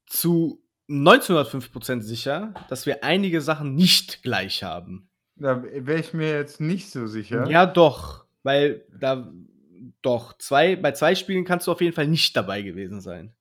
zu 0.05 0.61
1905% 0.89 2.01
sicher, 2.01 2.53
dass 2.67 2.85
wir 2.85 3.03
einige 3.03 3.41
Sachen 3.41 3.75
nicht 3.75 4.23
gleich 4.23 4.63
haben. 4.63 5.08
Da 5.39 5.63
wäre 5.63 5.99
ich 5.99 6.13
mir 6.13 6.31
jetzt 6.31 6.59
nicht 6.59 6.91
so 6.91 7.07
sicher. 7.07 7.49
Ja, 7.49 7.65
doch. 7.65 8.25
Weil 8.43 8.85
da 8.99 9.31
doch, 10.01 10.37
zwei, 10.37 10.75
bei 10.75 10.91
zwei 10.91 11.15
Spielen 11.15 11.45
kannst 11.45 11.67
du 11.67 11.71
auf 11.71 11.81
jeden 11.81 11.93
Fall 11.93 12.07
nicht 12.07 12.35
dabei 12.35 12.61
gewesen 12.61 13.01
sein. 13.01 13.33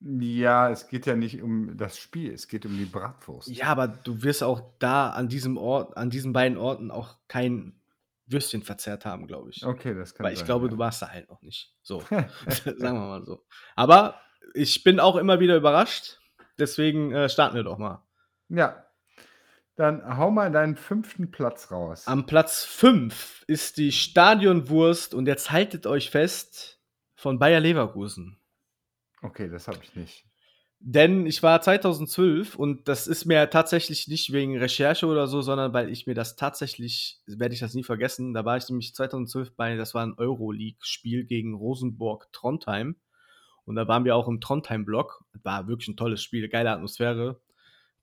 Ja, 0.00 0.70
es 0.70 0.88
geht 0.88 1.06
ja 1.06 1.16
nicht 1.16 1.42
um 1.42 1.76
das 1.76 1.98
Spiel, 1.98 2.32
es 2.32 2.46
geht 2.46 2.64
um 2.64 2.76
die 2.76 2.84
Bratwurst. 2.84 3.48
Ja, 3.48 3.66
aber 3.66 3.88
du 3.88 4.22
wirst 4.22 4.44
auch 4.44 4.62
da 4.78 5.10
an 5.10 5.28
diesem 5.28 5.56
Ort, 5.56 5.96
an 5.96 6.08
diesen 6.08 6.32
beiden 6.32 6.56
Orten 6.56 6.92
auch 6.92 7.16
kein 7.26 7.74
Würstchen 8.26 8.62
verzehrt 8.62 9.04
haben, 9.04 9.26
glaube 9.26 9.50
ich. 9.50 9.64
Okay, 9.64 9.94
das 9.94 10.14
kann 10.14 10.24
Weil 10.24 10.34
ich 10.34 10.40
sein, 10.40 10.46
glaube, 10.46 10.66
ja. 10.66 10.70
du 10.70 10.78
warst 10.78 11.02
da 11.02 11.08
halt 11.10 11.28
noch 11.28 11.42
nicht. 11.42 11.74
So, 11.82 12.00
sagen 12.46 12.78
wir 12.78 12.92
mal 12.92 13.24
so. 13.24 13.44
Aber 13.74 14.20
ich 14.54 14.84
bin 14.84 15.00
auch 15.00 15.16
immer 15.16 15.40
wieder 15.40 15.56
überrascht. 15.56 16.20
Deswegen 16.58 17.12
äh, 17.12 17.28
starten 17.28 17.56
wir 17.56 17.64
doch 17.64 17.78
mal. 17.78 18.04
Ja, 18.48 18.84
dann 19.78 20.16
hau 20.16 20.30
mal 20.30 20.50
deinen 20.50 20.76
fünften 20.76 21.30
Platz 21.30 21.70
raus. 21.70 22.06
Am 22.06 22.26
Platz 22.26 22.64
5 22.64 23.44
ist 23.46 23.76
die 23.76 23.92
Stadionwurst 23.92 25.14
und 25.14 25.26
jetzt 25.26 25.52
haltet 25.52 25.86
euch 25.86 26.10
fest 26.10 26.80
von 27.14 27.38
Bayer 27.38 27.60
Leverkusen. 27.60 28.38
Okay, 29.22 29.48
das 29.48 29.68
habe 29.68 29.78
ich 29.82 29.94
nicht. 29.94 30.24
Denn 30.80 31.26
ich 31.26 31.42
war 31.42 31.60
2012 31.60 32.56
und 32.56 32.88
das 32.88 33.06
ist 33.06 33.24
mir 33.24 33.50
tatsächlich 33.50 34.08
nicht 34.08 34.32
wegen 34.32 34.58
Recherche 34.58 35.06
oder 35.06 35.26
so, 35.26 35.42
sondern 35.42 35.72
weil 35.72 35.90
ich 35.90 36.06
mir 36.06 36.14
das 36.14 36.36
tatsächlich, 36.36 37.20
werde 37.26 37.54
ich 37.54 37.60
das 37.60 37.74
nie 37.74 37.82
vergessen, 37.82 38.34
da 38.34 38.44
war 38.44 38.56
ich 38.56 38.68
nämlich 38.68 38.94
2012 38.94 39.54
bei, 39.56 39.76
das 39.76 39.94
war 39.94 40.04
ein 40.04 40.14
Euroleague-Spiel 40.16 41.24
gegen 41.24 41.54
Rosenborg 41.54 42.32
Trondheim. 42.32 42.96
Und 43.64 43.76
da 43.76 43.86
waren 43.86 44.04
wir 44.04 44.16
auch 44.16 44.28
im 44.28 44.40
Trondheim-Block. 44.40 45.24
War 45.42 45.68
wirklich 45.68 45.88
ein 45.88 45.96
tolles 45.96 46.22
Spiel, 46.22 46.48
geile 46.48 46.70
Atmosphäre 46.70 47.40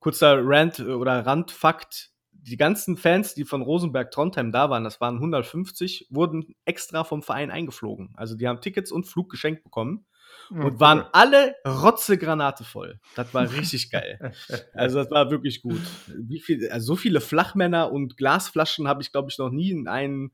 kurzer 0.06 0.38
Rant 0.40 0.78
äh, 0.78 0.84
oder 0.84 1.26
Randfakt. 1.26 2.12
Die 2.32 2.58
ganzen 2.58 2.96
Fans, 2.96 3.34
die 3.34 3.44
von 3.44 3.64
Rosenberg 3.64 4.12
Trondheim 4.12 4.52
da 4.52 4.70
waren, 4.70 4.84
das 4.84 5.02
waren 5.02 5.16
150, 5.16 6.10
wurden 6.12 6.54
extra 6.64 7.04
vom 7.04 7.24
Verein 7.24 7.50
eingeflogen. 7.50 8.14
Also 8.14 8.36
die 8.36 8.48
haben 8.48 8.62
Tickets 8.62 8.92
und 8.92 9.08
Flug 9.08 9.32
geschenkt 9.32 9.64
bekommen 9.64 10.06
und 10.52 10.80
waren 10.80 11.06
alle 11.12 11.56
Rotzegranate 11.66 12.64
voll. 12.64 13.00
Das 13.16 13.34
war 13.34 13.52
richtig 13.58 13.90
geil. 13.90 14.32
Also 14.76 15.00
das 15.00 15.10
war 15.10 15.32
wirklich 15.32 15.64
gut. 15.64 15.82
Wie 16.08 16.40
viel, 16.40 16.70
also 16.70 16.86
so 16.86 16.96
viele 16.96 17.20
Flachmänner 17.20 17.92
und 17.92 18.16
Glasflaschen 18.16 18.88
habe 18.88 19.02
ich, 19.02 19.12
glaube 19.12 19.32
ich, 19.32 19.40
noch 19.40 19.50
nie 19.50 19.72
in 19.72 19.88
einem 19.88 20.32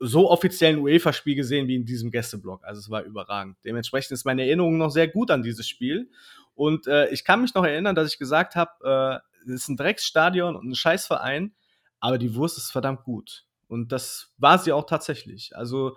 so 0.00 0.30
offiziellen 0.30 0.80
UEFA-Spiel 0.80 1.36
gesehen 1.36 1.68
wie 1.68 1.76
in 1.76 1.86
diesem 1.86 2.10
Gästeblock. 2.10 2.64
Also 2.64 2.80
es 2.80 2.90
war 2.90 3.04
überragend. 3.04 3.56
Dementsprechend 3.64 4.12
ist 4.12 4.26
meine 4.26 4.44
Erinnerung 4.44 4.76
noch 4.76 4.90
sehr 4.90 5.08
gut 5.08 5.30
an 5.30 5.42
dieses 5.42 5.66
Spiel. 5.66 6.10
Und 6.54 6.86
äh, 6.86 7.08
ich 7.08 7.24
kann 7.24 7.40
mich 7.40 7.54
noch 7.54 7.64
erinnern, 7.64 7.94
dass 7.94 8.12
ich 8.12 8.18
gesagt 8.18 8.56
habe, 8.56 9.22
äh, 9.44 9.46
es 9.46 9.62
ist 9.62 9.68
ein 9.68 9.76
Drecksstadion 9.76 10.56
und 10.56 10.68
ein 10.68 10.74
Scheißverein, 10.74 11.54
aber 12.00 12.18
die 12.18 12.34
Wurst 12.34 12.58
ist 12.58 12.70
verdammt 12.70 13.04
gut. 13.04 13.44
Und 13.68 13.92
das 13.92 14.32
war 14.36 14.58
sie 14.58 14.72
auch 14.72 14.84
tatsächlich. 14.84 15.56
Also 15.56 15.96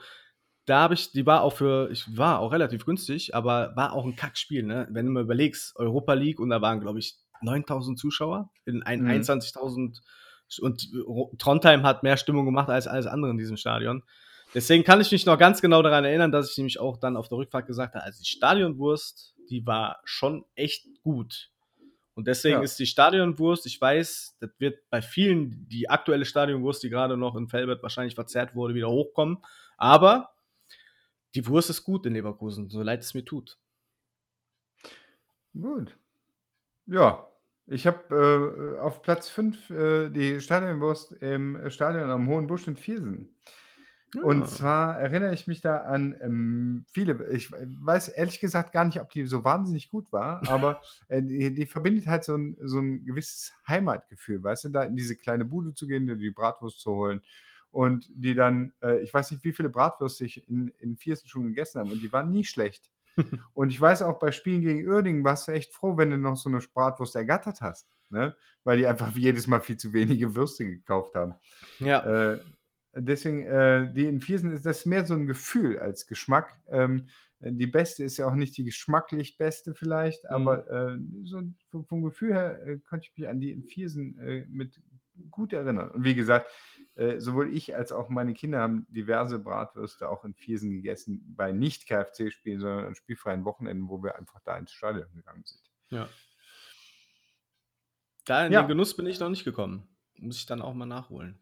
da 0.66 0.80
habe 0.80 0.94
ich, 0.96 1.12
die 1.12 1.26
war 1.26 1.42
auch 1.42 1.54
für, 1.54 1.90
ich 1.92 2.18
war 2.18 2.40
auch 2.40 2.52
relativ 2.52 2.86
günstig, 2.86 3.36
aber 3.36 3.74
war 3.76 3.94
auch 3.94 4.06
ein 4.06 4.16
Kackspiel, 4.16 4.64
ne? 4.64 4.88
Wenn 4.90 5.06
du 5.06 5.12
mal 5.12 5.24
überlegst, 5.24 5.76
Europa 5.76 6.14
League 6.14 6.40
und 6.40 6.50
da 6.50 6.62
waren, 6.62 6.80
glaube 6.80 7.00
ich, 7.00 7.18
9000 7.42 8.00
Zuschauer 8.00 8.50
in 8.66 8.82
ein, 8.82 9.02
mhm. 9.02 9.10
21.000 9.10 10.00
und 10.62 11.40
Trondheim 11.40 11.84
hat 11.84 12.04
mehr 12.04 12.18
Stimmung 12.18 12.46
gemacht 12.46 12.70
als 12.70 12.88
alles 12.88 13.08
andere 13.08 13.32
in 13.32 13.38
diesem 13.38 13.58
Stadion. 13.58 14.04
Deswegen 14.54 14.84
kann 14.84 15.02
ich 15.02 15.12
mich 15.12 15.26
noch 15.26 15.38
ganz 15.38 15.62
genau 15.62 15.82
daran 15.82 16.06
erinnern, 16.06 16.32
dass 16.32 16.52
ich 16.52 16.58
nämlich 16.58 16.80
auch 16.80 16.98
dann 16.98 17.18
auf 17.18 17.28
der 17.28 17.40
Rückfahrt 17.40 17.68
gesagt 17.68 17.96
habe, 17.96 18.06
also 18.06 18.20
die 18.20 18.30
Stadionwurst 18.30 19.35
die 19.50 19.66
war 19.66 20.02
schon 20.04 20.46
echt 20.56 20.88
gut. 21.02 21.52
Und 22.16 22.28
deswegen 22.28 22.60
ja. 22.60 22.64
ist 22.64 22.80
die 22.80 22.86
Stadionwurst, 22.86 23.66
ich 23.66 23.80
weiß, 23.80 24.38
das 24.40 24.50
wird 24.58 24.90
bei 24.90 25.02
vielen 25.02 25.68
die 25.68 25.90
aktuelle 25.90 26.24
Stadionwurst, 26.24 26.82
die 26.82 26.90
gerade 26.90 27.18
noch 27.18 27.36
in 27.36 27.50
Felbert 27.50 27.84
wahrscheinlich 27.84 28.16
verzerrt 28.16 28.56
wurde, 28.56 28.74
wieder 28.74 28.90
hochkommen. 28.90 29.40
Aber 29.78 30.34
die 31.36 31.46
Wurst 31.48 31.70
ist 31.70 31.84
gut 31.84 32.06
in 32.06 32.14
Leverkusen, 32.14 32.70
so 32.70 32.82
leid 32.82 33.02
es 33.02 33.14
mir 33.14 33.26
tut. 33.26 33.58
Gut. 35.54 35.98
Ja, 36.86 37.28
ich 37.68 37.86
habe 37.86 38.76
äh, 38.78 38.80
auf 38.80 39.02
Platz 39.02 39.28
5 39.30 39.70
äh, 39.70 40.10
die 40.10 40.40
Stadionwurst 40.40 41.12
im 41.14 41.70
Stadion 41.70 42.10
am 42.10 42.28
Hohen 42.28 42.48
Busch 42.48 42.68
in 42.68 42.78
Viersen. 42.78 43.36
Und 44.24 44.44
ah. 44.44 44.46
zwar 44.46 45.00
erinnere 45.00 45.34
ich 45.34 45.48
mich 45.48 45.62
da 45.62 45.80
an 45.80 46.16
ähm, 46.22 46.86
viele, 46.92 47.30
ich 47.32 47.52
weiß 47.52 48.10
ehrlich 48.10 48.40
gesagt 48.40 48.72
gar 48.72 48.86
nicht, 48.86 49.02
ob 49.02 49.10
die 49.10 49.26
so 49.26 49.44
wahnsinnig 49.44 49.90
gut 49.90 50.12
war, 50.12 50.42
aber 50.50 50.82
äh, 51.08 51.22
die, 51.22 51.54
die 51.54 51.66
verbindet 51.66 52.08
halt 52.08 52.24
so 52.24 52.36
ein, 52.36 52.58
so 52.62 52.80
ein 52.80 53.04
gewisses 53.04 53.54
Heimatgefühl, 53.68 54.44
weißt 54.44 54.66
du, 54.66 54.70
da 54.70 54.84
in 54.84 54.96
diese 54.96 55.16
kleine 55.16 55.46
Bude 55.46 55.74
zu 55.74 55.88
gehen, 55.88 56.08
die 56.18 56.32
Bratwurst 56.32 56.80
zu 56.80 56.92
holen 56.92 57.22
und 57.72 58.08
die 58.16 58.36
dann, 58.36 58.74
äh, 58.82 59.00
ich 59.00 59.14
weiß 59.14 59.32
nicht, 59.32 59.44
wie 59.44 59.52
viele 59.52 59.70
Bratwürste 59.70 60.26
ich 60.26 60.48
in, 60.48 60.70
in 60.80 60.96
Viersen 60.96 61.28
schon 61.28 61.44
gegessen 61.44 61.82
habe 61.82 61.92
und 61.92 62.02
die 62.02 62.14
waren 62.14 62.32
nie 62.32 62.46
schlecht. 62.46 62.90
und 63.54 63.70
ich 63.70 63.80
weiß 63.80 64.02
auch, 64.02 64.20
bei 64.20 64.32
Spielen 64.32 64.62
gegen 64.62 64.88
Uerdingen 64.88 65.24
warst 65.24 65.48
du 65.48 65.52
echt 65.52 65.74
froh, 65.74 65.98
wenn 65.98 66.10
du 66.10 66.18
noch 66.18 66.38
so 66.38 66.50
eine 66.50 66.60
Bratwurst 66.60 67.16
ergattert 67.16 67.62
hast, 67.62 67.88
ne? 68.10 68.36
weil 68.64 68.78
die 68.78 68.88
einfach 68.88 69.14
jedes 69.16 69.48
Mal 69.48 69.62
viel 69.62 69.78
zu 69.78 69.94
wenige 69.94 70.36
Würste 70.36 70.66
gekauft 70.66 71.16
haben. 71.16 71.36
Ja. 71.80 72.34
Äh, 72.34 72.40
deswegen, 72.96 73.44
äh, 73.44 73.94
die 73.94 74.06
in 74.06 74.22
Viersen 74.22 74.52
ist 74.52 74.66
das 74.66 74.86
mehr 74.86 75.06
so 75.06 75.14
ein 75.14 75.28
Gefühl 75.28 75.80
als 75.80 76.08
Geschmack. 76.08 76.60
Ähm, 76.68 77.08
die 77.40 77.68
beste 77.68 78.04
ist 78.04 78.18
ja 78.18 78.28
auch 78.28 78.34
nicht 78.36 78.58
die 78.58 78.64
geschmacklich 78.64 79.38
beste 79.38 79.76
vielleicht, 79.76 80.28
aber 80.30 80.68
äh, 80.70 80.98
so 81.24 81.42
vom, 81.70 81.86
vom 81.86 82.02
Gefühl 82.04 82.34
her 82.34 82.66
äh, 82.66 82.80
konnte 82.80 83.08
ich 83.08 83.18
mich 83.18 83.28
an 83.28 83.40
die 83.40 83.52
in 83.52 83.64
Viersen 83.64 84.18
äh, 84.20 84.46
mit 84.50 84.82
gut 85.32 85.54
erinnern. 85.54 85.92
Und 85.92 86.04
wie 86.04 86.16
gesagt, 86.16 86.50
äh, 86.96 87.20
sowohl 87.20 87.54
ich 87.56 87.76
als 87.76 87.92
auch 87.92 88.10
meine 88.10 88.34
Kinder 88.34 88.60
haben 88.60 88.86
diverse 88.90 89.38
Bratwürste 89.40 90.10
auch 90.10 90.26
in 90.26 90.34
Viersen 90.34 90.72
gegessen, 90.72 91.24
bei 91.36 91.52
nicht 91.52 91.88
KFC-Spielen, 91.88 92.60
sondern 92.60 92.86
an 92.86 92.96
spielfreien 92.96 93.46
Wochenenden, 93.46 93.90
wo 93.90 94.02
wir 94.02 94.18
einfach 94.18 94.40
da 94.44 94.58
ins 94.58 94.72
Stadion 94.72 95.08
gegangen 95.14 95.44
sind. 95.46 95.62
Ja. 95.90 96.10
Da 98.26 98.46
in 98.46 98.54
Ja. 98.54 98.64
den 98.64 98.70
Genuss 98.70 98.96
bin 98.96 99.06
ich 99.06 99.20
noch 99.20 99.30
nicht 99.30 99.44
gekommen. 99.46 99.88
Muss 100.18 100.38
ich 100.38 100.46
dann 100.46 100.62
auch 100.62 100.74
mal 100.74 100.86
nachholen. 100.86 101.38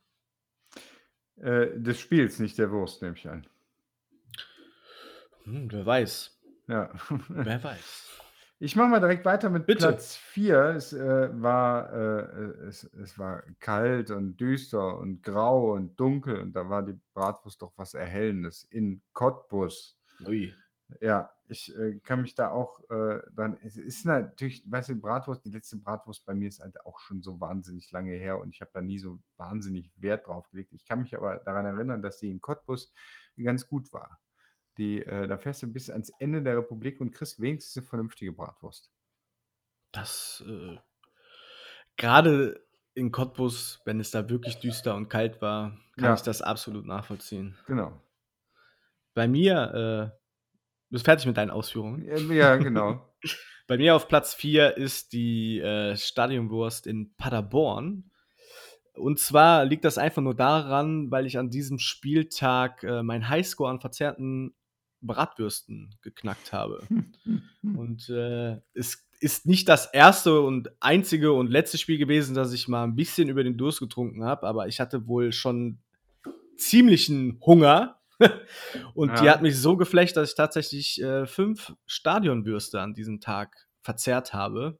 Äh, 1.37 1.79
des 1.79 1.99
Spiels, 1.99 2.39
nicht 2.39 2.57
der 2.57 2.71
Wurst, 2.71 3.01
nehme 3.01 3.15
ich 3.15 3.27
an. 3.27 3.45
Hm, 5.43 5.71
wer 5.71 5.85
weiß. 5.85 6.39
Ja. 6.67 6.91
Wer 7.27 7.63
weiß. 7.63 8.09
Ich 8.59 8.77
mache 8.77 8.87
mal 8.87 9.01
direkt 9.01 9.25
weiter 9.25 9.49
mit 9.49 9.65
Bitte. 9.65 9.87
Platz 9.87 10.15
4. 10.15 10.57
Es, 10.75 10.93
äh, 10.93 11.29
war, 11.33 11.91
äh, 11.91 12.65
es, 12.67 12.85
es 12.93 13.19
war 13.19 13.43
kalt 13.59 14.09
und 14.09 14.37
düster 14.37 14.97
und 14.99 15.21
grau 15.21 15.73
und 15.73 15.99
dunkel 15.99 16.39
und 16.39 16.53
da 16.53 16.69
war 16.69 16.81
die 16.83 16.97
Bratwurst 17.13 17.61
doch 17.61 17.73
was 17.75 17.93
Erhellendes 17.93 18.63
in 18.69 19.01
Cottbus. 19.11 19.97
Ui. 20.25 20.53
Ja, 21.01 21.31
ich 21.47 21.75
äh, 21.77 21.99
kann 21.99 22.21
mich 22.21 22.35
da 22.35 22.49
auch 22.51 22.79
äh, 22.89 23.21
dann. 23.31 23.57
Es 23.63 23.77
ist 23.77 24.05
natürlich, 24.05 24.63
weißt 24.69 24.89
du, 24.89 24.95
Bratwurst, 24.95 25.45
die 25.45 25.49
letzte 25.51 25.77
Bratwurst 25.77 26.25
bei 26.25 26.33
mir 26.33 26.47
ist 26.47 26.59
halt 26.61 26.79
auch 26.85 26.99
schon 26.99 27.21
so 27.21 27.39
wahnsinnig 27.39 27.91
lange 27.91 28.13
her 28.13 28.39
und 28.39 28.49
ich 28.49 28.61
habe 28.61 28.71
da 28.73 28.81
nie 28.81 28.99
so 28.99 29.19
wahnsinnig 29.37 29.91
Wert 29.97 30.27
drauf 30.27 30.49
gelegt. 30.49 30.73
Ich 30.73 30.85
kann 30.85 31.01
mich 31.01 31.15
aber 31.15 31.37
daran 31.37 31.65
erinnern, 31.65 32.01
dass 32.01 32.17
die 32.19 32.31
in 32.31 32.41
Cottbus 32.41 32.93
ganz 33.41 33.67
gut 33.67 33.91
war. 33.93 34.19
Die, 34.77 35.03
äh, 35.03 35.27
da 35.27 35.37
fährst 35.37 35.63
du 35.63 35.67
bis 35.71 35.89
ans 35.89 36.11
Ende 36.19 36.41
der 36.43 36.57
Republik 36.57 37.01
und 37.01 37.11
kriegst 37.11 37.39
wenigstens 37.41 37.77
eine 37.77 37.87
vernünftige 37.87 38.33
Bratwurst. 38.33 38.91
Das, 39.91 40.43
äh, 40.45 40.77
gerade 41.97 42.65
in 42.95 43.11
Cottbus, 43.11 43.81
wenn 43.85 43.99
es 43.99 44.11
da 44.11 44.29
wirklich 44.29 44.59
düster 44.59 44.95
und 44.95 45.09
kalt 45.09 45.41
war, 45.41 45.79
kann 45.97 46.05
Ja. 46.05 46.13
ich 46.13 46.21
das 46.21 46.41
absolut 46.41 46.85
nachvollziehen. 46.85 47.57
Genau. 47.65 48.01
Bei 49.13 49.27
mir, 49.27 50.11
äh, 50.13 50.22
bist 50.93 51.05
fertig 51.05 51.25
mit 51.25 51.37
deinen 51.37 51.51
Ausführungen? 51.51 52.05
Ja, 52.05 52.17
ja, 52.33 52.55
genau. 52.55 53.05
Bei 53.67 53.77
mir 53.77 53.95
auf 53.95 54.07
Platz 54.07 54.33
4 54.33 54.77
ist 54.77 55.13
die 55.13 55.59
äh, 55.59 55.95
Stadionwurst 55.95 56.85
in 56.85 57.15
Paderborn. 57.15 58.11
Und 58.93 59.19
zwar 59.19 59.65
liegt 59.65 59.85
das 59.85 59.97
einfach 59.97 60.21
nur 60.21 60.35
daran, 60.35 61.09
weil 61.09 61.25
ich 61.25 61.37
an 61.37 61.49
diesem 61.49 61.79
Spieltag 61.79 62.83
äh, 62.83 63.01
mein 63.01 63.27
Highscore 63.27 63.71
an 63.71 63.79
verzerrten 63.79 64.53
Bratwürsten 65.01 65.95
geknackt 66.01 66.53
habe. 66.53 66.83
Und 67.63 68.09
äh, 68.09 68.57
es 68.73 69.07
ist 69.19 69.45
nicht 69.47 69.69
das 69.69 69.85
erste 69.85 70.41
und 70.41 70.69
einzige 70.81 71.31
und 71.31 71.49
letzte 71.49 71.77
Spiel 71.77 71.97
gewesen, 71.97 72.35
dass 72.35 72.51
ich 72.51 72.67
mal 72.67 72.83
ein 72.83 72.95
bisschen 72.95 73.29
über 73.29 73.45
den 73.45 73.55
Durst 73.55 73.79
getrunken 73.79 74.25
habe, 74.25 74.45
aber 74.45 74.67
ich 74.67 74.81
hatte 74.81 75.07
wohl 75.07 75.31
schon 75.31 75.79
ziemlichen 76.57 77.39
Hunger. 77.39 78.01
und 78.93 79.19
die 79.19 79.25
Ja. 79.25 79.33
hat 79.33 79.41
mich 79.41 79.59
so 79.59 79.77
geflecht, 79.77 80.15
dass 80.17 80.29
ich 80.29 80.35
tatsächlich 80.35 81.01
äh, 81.01 81.25
fünf 81.25 81.73
Stadionwürste 81.85 82.79
an 82.81 82.93
diesem 82.93 83.19
Tag 83.19 83.67
verzehrt 83.81 84.33
habe. 84.33 84.79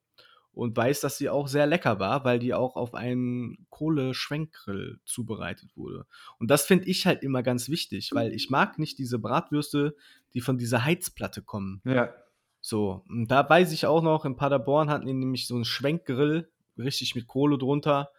Und 0.56 0.78
weiß, 0.78 1.02
dass 1.02 1.18
sie 1.18 1.30
auch 1.32 1.48
sehr 1.48 1.66
lecker 1.66 1.98
war, 2.00 2.26
weil 2.26 2.38
die 2.38 2.54
auch 2.54 2.76
auf 2.76 2.94
einen 2.94 3.66
Kohleschwenkgrill 3.72 5.00
zubereitet 5.04 5.76
wurde. 5.76 6.06
Und 6.38 6.52
das 6.52 6.68
finde 6.68 6.86
ich 6.86 7.08
halt 7.08 7.24
immer 7.24 7.42
ganz 7.42 7.70
wichtig, 7.70 8.12
weil 8.14 8.32
ich 8.34 8.52
mag 8.52 8.78
nicht 8.78 9.00
diese 9.00 9.18
Bratwürste, 9.18 9.96
die 10.36 10.42
von 10.42 10.60
dieser 10.60 10.86
Heizplatte 10.86 11.42
kommen. 11.42 11.82
Ja. 11.86 12.14
So, 12.62 13.04
und 13.10 13.32
da 13.32 13.50
weiß 13.50 13.72
ich 13.72 13.88
auch 13.88 14.04
noch, 14.04 14.26
in 14.26 14.36
Paderborn 14.36 14.92
hatten 14.92 15.08
die 15.08 15.14
nämlich 15.14 15.48
so 15.48 15.56
einen 15.56 15.66
Schwenkgrill, 15.66 16.52
richtig 16.78 17.16
mit 17.16 17.26
Kohle 17.26 17.58
drunter. 17.58 18.12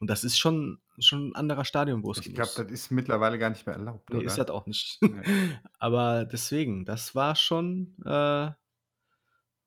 Und 0.00 0.08
das 0.08 0.24
ist 0.24 0.38
schon, 0.38 0.80
schon 0.98 1.28
ein 1.28 1.34
anderer 1.34 1.64
Stadionwurst. 1.66 2.26
Ich 2.26 2.34
glaube, 2.34 2.50
das 2.56 2.70
ist 2.70 2.90
mittlerweile 2.90 3.38
gar 3.38 3.50
nicht 3.50 3.66
mehr 3.66 3.76
erlaubt. 3.76 4.08
nee, 4.08 4.16
oder? 4.16 4.26
ist 4.26 4.38
das 4.38 4.48
auch 4.48 4.66
nicht. 4.66 4.98
Nee. 5.02 5.10
Aber 5.78 6.24
deswegen, 6.24 6.86
das 6.86 7.14
war 7.14 7.36
schon, 7.36 7.94
äh, 8.06 8.50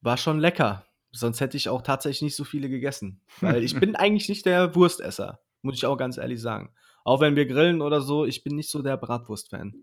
war 0.02 0.18
schon 0.18 0.40
lecker. 0.40 0.86
Sonst 1.12 1.40
hätte 1.40 1.56
ich 1.56 1.70
auch 1.70 1.84
tatsächlich 1.84 2.24
nicht 2.24 2.36
so 2.36 2.44
viele 2.44 2.68
gegessen. 2.68 3.22
Weil 3.42 3.64
ich 3.64 3.80
bin 3.80 3.96
eigentlich 3.96 4.28
nicht 4.28 4.48
der 4.48 4.74
Wurstesser, 4.74 5.40
muss 5.62 5.76
ich 5.76 5.86
auch 5.86 5.98
ganz 5.98 6.18
ehrlich 6.18 6.42
sagen. 6.42 6.74
Auch 7.04 7.22
wenn 7.22 7.36
wir 7.36 7.46
grillen 7.46 7.82
oder 7.82 8.02
so, 8.02 8.26
ich 8.26 8.44
bin 8.44 8.56
nicht 8.56 8.72
so 8.72 8.82
der 8.82 8.98
Bratwurst-Fan. 8.98 9.76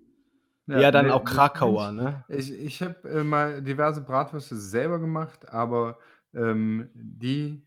Ja, 0.67 0.91
dann 0.91 1.07
nee, 1.07 1.13
auch 1.13 1.25
Krakauer, 1.25 1.93
nicht. 1.93 2.03
ne? 2.03 2.25
Ich, 2.29 2.53
ich 2.53 2.83
habe 2.83 3.09
äh, 3.09 3.25
mal 3.25 3.63
diverse 3.63 4.03
Bratwürste 4.03 4.57
selber 4.57 4.99
gemacht, 4.99 5.49
aber 5.49 5.99
ähm, 6.35 6.91
die, 6.95 7.67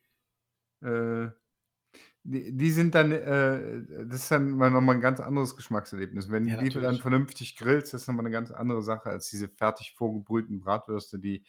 äh, 0.81 1.27
die, 2.23 2.55
die 2.55 2.71
sind 2.71 2.95
dann, 2.95 3.11
äh, 3.11 4.05
das 4.05 4.21
ist 4.23 4.31
dann 4.31 4.51
mal 4.51 4.71
nochmal 4.71 4.95
ein 4.95 5.01
ganz 5.01 5.19
anderes 5.19 5.55
Geschmackserlebnis. 5.55 6.29
Wenn 6.31 6.47
Ja, 6.47 6.57
die 6.57 6.69
du 6.69 6.75
dann 6.75 6.83
natürlich. 6.83 7.01
vernünftig 7.01 7.55
grillst, 7.57 7.93
das 7.93 8.03
ist 8.03 8.07
nochmal 8.07 8.25
eine 8.25 8.31
ganz 8.33 8.51
andere 8.51 8.81
Sache 8.81 9.09
als 9.09 9.29
diese 9.29 9.49
fertig 9.49 9.93
vorgebrühten 9.97 10.61
Bratwürste, 10.61 11.19
die, 11.19 11.43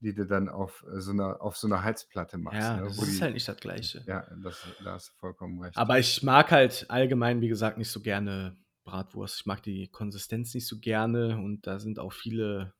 die 0.00 0.14
du 0.14 0.26
dann 0.26 0.48
auf 0.50 0.84
äh, 0.94 1.00
so 1.00 1.12
einer, 1.12 1.40
auf 1.40 1.56
so 1.56 1.66
einer 1.66 1.82
Heizplatte 1.82 2.36
machst. 2.36 2.58
Ja, 2.58 2.76
ne, 2.76 2.82
das 2.84 2.98
wo 2.98 3.02
ist 3.02 3.16
die, 3.16 3.22
halt 3.22 3.34
nicht 3.34 3.48
das 3.48 3.56
Gleiche. 3.56 4.02
ja, 4.06 4.26
das, 4.42 4.66
da 4.84 4.92
hast 4.92 5.08
du 5.08 5.12
vollkommen 5.14 5.62
recht. 5.62 5.76
Aber 5.76 5.98
ich 5.98 6.22
mag 6.22 6.50
halt 6.50 6.86
allgemein, 6.90 7.40
wie 7.40 7.48
gesagt, 7.48 7.78
nicht 7.78 7.90
so 7.90 8.00
gerne 8.00 8.56
Bratwurst. 8.84 9.40
Ich 9.40 9.46
mag 9.46 9.62
die 9.62 9.88
Konsistenz 9.88 10.52
nicht 10.54 10.66
so 10.66 10.78
gerne 10.78 11.38
und 11.38 11.66
da 11.66 11.78
sind 11.80 11.98
auch 11.98 12.12
viele 12.12 12.74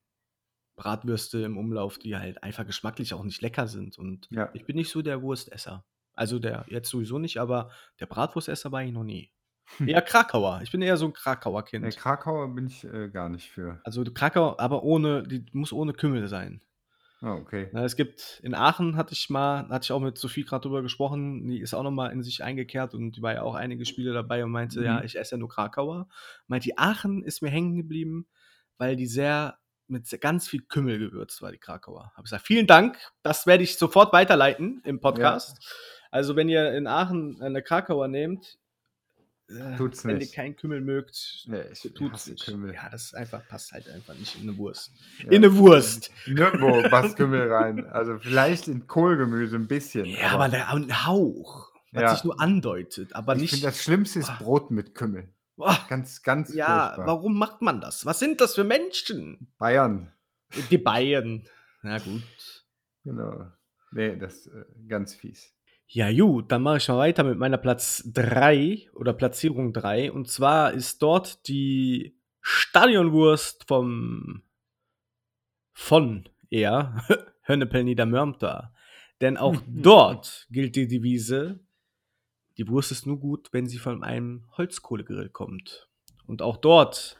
Bratwürste 0.76 1.38
im 1.38 1.56
Umlauf, 1.56 1.98
die 1.98 2.16
halt 2.16 2.42
einfach 2.42 2.66
geschmacklich 2.66 3.14
auch 3.14 3.24
nicht 3.24 3.40
lecker 3.40 3.66
sind. 3.66 3.98
Und 3.98 4.28
Ja. 4.30 4.50
ich 4.52 4.66
bin 4.66 4.76
nicht 4.76 4.90
so 4.90 5.00
der 5.00 5.22
Wurstesser. 5.22 5.84
Also 6.16 6.38
der 6.40 6.64
jetzt 6.68 6.88
sowieso 6.90 7.18
nicht, 7.18 7.38
aber 7.38 7.70
der 8.00 8.06
Bratwurstesser 8.06 8.72
war 8.72 8.82
ich 8.82 8.90
noch 8.92 9.04
nie. 9.04 9.30
Eher 9.84 10.02
Krakauer. 10.02 10.60
Ich 10.62 10.70
bin 10.70 10.80
eher 10.82 10.96
so 10.96 11.06
ein 11.06 11.12
Krakauer 11.12 11.64
Kind. 11.64 11.96
Krakauer 11.96 12.54
bin 12.54 12.66
ich 12.68 12.84
äh, 12.84 13.08
gar 13.08 13.28
nicht 13.28 13.50
für. 13.50 13.80
Also 13.84 14.04
Krakauer, 14.04 14.58
aber 14.60 14.82
ohne, 14.84 15.22
die 15.24 15.44
muss 15.52 15.72
ohne 15.72 15.92
Kümmel 15.92 16.28
sein. 16.28 16.60
Ah, 17.20 17.32
okay. 17.34 17.68
Na, 17.72 17.82
es 17.84 17.96
gibt, 17.96 18.40
in 18.44 18.54
Aachen 18.54 18.96
hatte 18.96 19.14
ich 19.14 19.28
mal, 19.30 19.68
hatte 19.70 19.84
ich 19.84 19.92
auch 19.92 20.00
mit 20.00 20.18
Sophie 20.18 20.44
gerade 20.44 20.62
drüber 20.62 20.82
gesprochen, 20.82 21.48
die 21.48 21.58
ist 21.60 21.74
auch 21.74 21.82
nochmal 21.82 22.12
in 22.12 22.22
sich 22.22 22.44
eingekehrt 22.44 22.94
und 22.94 23.12
die 23.12 23.22
war 23.22 23.32
ja 23.32 23.42
auch 23.42 23.54
einige 23.54 23.86
Spiele 23.86 24.12
dabei 24.12 24.44
und 24.44 24.50
meinte, 24.50 24.84
ja, 24.84 24.98
Mhm. 24.98 25.04
ich 25.06 25.18
esse 25.18 25.34
ja 25.34 25.38
nur 25.38 25.48
Krakauer. 25.48 26.08
Meinte, 26.46 26.64
die 26.68 26.78
Aachen 26.78 27.24
ist 27.24 27.40
mir 27.42 27.48
hängen 27.50 27.74
geblieben, 27.74 28.26
weil 28.78 28.96
die 28.96 29.06
sehr, 29.06 29.58
mit 29.88 30.06
sehr- 30.06 30.18
ganz 30.18 30.46
viel 30.46 30.62
Kümmel 30.62 30.98
gewürzt 30.98 31.40
war, 31.42 31.50
die 31.50 31.58
Krakauer. 31.58 32.04
Habe 32.12 32.20
ich 32.20 32.24
gesagt, 32.24 32.46
vielen 32.46 32.66
Dank, 32.66 32.98
das 33.22 33.46
werde 33.46 33.64
ich 33.64 33.78
sofort 33.78 34.12
weiterleiten 34.12 34.82
im 34.84 35.00
Podcast. 35.00 35.58
Also, 36.10 36.36
wenn 36.36 36.48
ihr 36.48 36.72
in 36.72 36.86
Aachen 36.86 37.40
eine 37.42 37.62
Krakauer 37.62 38.08
nehmt, 38.08 38.58
äh, 39.48 39.76
Tut's 39.76 40.04
wenn 40.04 40.18
nicht. 40.18 40.30
ihr 40.30 40.34
keinen 40.34 40.56
Kümmel 40.56 40.80
mögt, 40.80 41.46
ich 41.72 41.92
tut's 41.94 42.26
nicht. 42.26 42.44
Kümmel. 42.44 42.74
Ja, 42.74 42.88
das 42.90 43.04
ist 43.04 43.14
einfach, 43.14 43.46
passt 43.46 43.70
halt 43.72 43.88
einfach 43.88 44.14
nicht 44.14 44.34
in 44.36 44.48
eine 44.48 44.58
Wurst. 44.58 44.92
Ja. 45.18 45.30
In 45.30 45.44
eine 45.44 45.56
Wurst. 45.56 46.10
Nirgendwo 46.26 46.82
passt 46.90 47.16
Kümmel 47.16 47.52
rein. 47.52 47.86
Also 47.86 48.18
vielleicht 48.18 48.66
in 48.66 48.86
Kohlgemüse 48.88 49.54
ein 49.56 49.68
bisschen. 49.68 50.04
Ja, 50.06 50.30
aber 50.30 50.48
der 50.48 50.68
ein 50.72 51.06
Hauch, 51.06 51.70
was 51.92 52.02
Ja. 52.02 52.14
sich 52.14 52.24
nur 52.24 52.40
andeutet, 52.40 53.14
aber 53.14 53.36
ich 53.36 53.42
nicht. 53.42 53.50
finde, 53.52 53.66
das 53.66 53.80
Schlimmste 53.82 54.18
ist 54.18 54.30
Ah. 54.30 54.36
Brot 54.40 54.70
mit 54.72 54.94
Kümmel. 54.96 55.28
Boah, 55.54 55.78
Ganz, 55.88 56.22
ganz 56.22 56.52
ja, 56.52 56.88
furchtbar. 56.88 57.06
warum 57.06 57.38
macht 57.38 57.62
man 57.62 57.80
das? 57.80 58.04
Was 58.04 58.18
sind 58.18 58.40
das 58.40 58.56
für 58.56 58.64
Menschen? 58.64 59.46
Bayern. 59.58 60.12
Die 60.70 60.76
Bayern. 60.78 61.46
Na 61.82 61.98
gut. 61.98 62.64
Genau. 63.04 63.46
Nee, 63.92 64.16
das 64.16 64.48
äh, 64.48 64.64
ganz 64.88 65.14
fies. 65.14 65.52
Ja, 65.88 66.12
gut, 66.12 66.50
dann 66.50 66.62
mache 66.62 66.78
ich 66.78 66.88
mal 66.88 66.98
weiter 66.98 67.22
mit 67.22 67.38
meiner 67.38 67.58
Platz 67.58 68.02
3 68.12 68.90
oder 68.94 69.12
Platzierung 69.12 69.72
3. 69.72 70.10
Und 70.10 70.28
zwar 70.28 70.72
ist 70.72 71.00
dort 71.00 71.46
die 71.48 72.18
Stadionwurst 72.40 73.64
vom 73.66 74.42
von 75.72 76.28
eher 76.50 77.04
Hönnepel 77.42 77.84
Niedermörmter. 77.84 78.72
Denn 79.20 79.36
auch 79.36 79.56
dort 79.66 80.46
gilt 80.50 80.76
die 80.76 80.88
Devise, 80.88 81.60
die 82.58 82.68
Wurst 82.68 82.90
ist 82.90 83.06
nur 83.06 83.20
gut, 83.20 83.48
wenn 83.52 83.66
sie 83.66 83.78
von 83.78 84.02
einem 84.02 84.44
Holzkohlegrill 84.56 85.28
kommt. 85.28 85.88
Und 86.26 86.42
auch 86.42 86.56
dort 86.56 87.18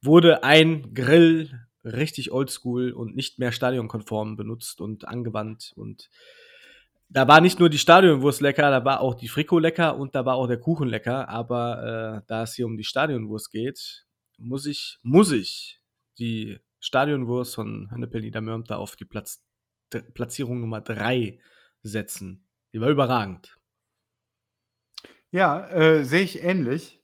wurde 0.00 0.44
ein 0.44 0.94
Grill 0.94 1.66
richtig 1.84 2.32
oldschool 2.32 2.92
und 2.92 3.14
nicht 3.14 3.38
mehr 3.38 3.52
stadionkonform 3.52 4.36
benutzt 4.36 4.80
und 4.80 5.06
angewandt. 5.06 5.72
Und 5.76 6.10
da 7.08 7.28
war 7.28 7.40
nicht 7.40 7.58
nur 7.58 7.68
die 7.68 7.78
Stadionwurst 7.78 8.40
lecker, 8.40 8.70
da 8.70 8.84
war 8.84 9.00
auch 9.00 9.14
die 9.14 9.28
Frikot 9.28 9.60
lecker 9.60 9.96
und 9.96 10.14
da 10.14 10.24
war 10.24 10.36
auch 10.36 10.48
der 10.48 10.58
Kuchen 10.58 10.88
lecker. 10.88 11.28
Aber 11.28 12.22
äh, 12.22 12.26
da 12.26 12.42
es 12.42 12.54
hier 12.54 12.66
um 12.66 12.76
die 12.76 12.84
Stadionwurst 12.84 13.50
geht, 13.50 14.06
muss 14.38 14.66
ich, 14.66 14.98
muss 15.02 15.32
ich 15.32 15.80
die 16.18 16.58
Stadionwurst 16.80 17.54
von 17.54 17.88
Hannepel 17.90 18.20
Niedermörmter 18.20 18.78
auf 18.78 18.96
die 18.96 19.04
Platz, 19.04 19.44
Platzierung 19.88 20.60
Nummer 20.60 20.80
3 20.80 21.38
setzen. 21.82 22.48
Die 22.72 22.80
war 22.80 22.90
überragend. 22.90 23.58
Ja, 25.30 25.68
äh, 25.68 26.04
sehe 26.04 26.22
ich 26.22 26.42
ähnlich. 26.42 27.02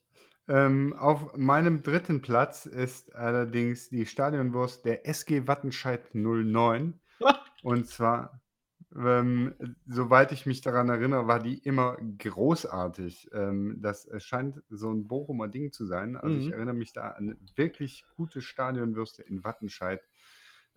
Ähm, 0.49 0.93
auf 0.93 1.37
meinem 1.37 1.83
dritten 1.83 2.21
Platz 2.21 2.65
ist 2.65 3.15
allerdings 3.15 3.89
die 3.89 4.05
Stadionwurst 4.05 4.83
der 4.83 5.07
SG 5.07 5.47
Wattenscheid 5.47 6.13
09. 6.13 6.99
Und 7.63 7.87
zwar 7.87 8.42
ähm, 8.95 9.55
soweit 9.87 10.31
ich 10.31 10.45
mich 10.45 10.61
daran 10.61 10.89
erinnere, 10.89 11.27
war 11.27 11.39
die 11.41 11.57
immer 11.57 11.97
großartig. 12.17 13.29
Ähm, 13.33 13.77
das 13.81 14.07
scheint 14.23 14.61
so 14.69 14.91
ein 14.91 15.07
Bochumer 15.07 15.47
Ding 15.47 15.71
zu 15.71 15.85
sein. 15.85 16.15
Also 16.17 16.37
ich 16.37 16.49
Mhm. 16.49 16.53
erinnere 16.53 16.75
mich 16.75 16.93
da 16.93 17.09
an 17.11 17.37
wirklich 17.55 18.05
gute 18.15 18.41
Stadionwürste 18.41 19.23
in 19.23 19.43
Wattenscheid. 19.43 20.01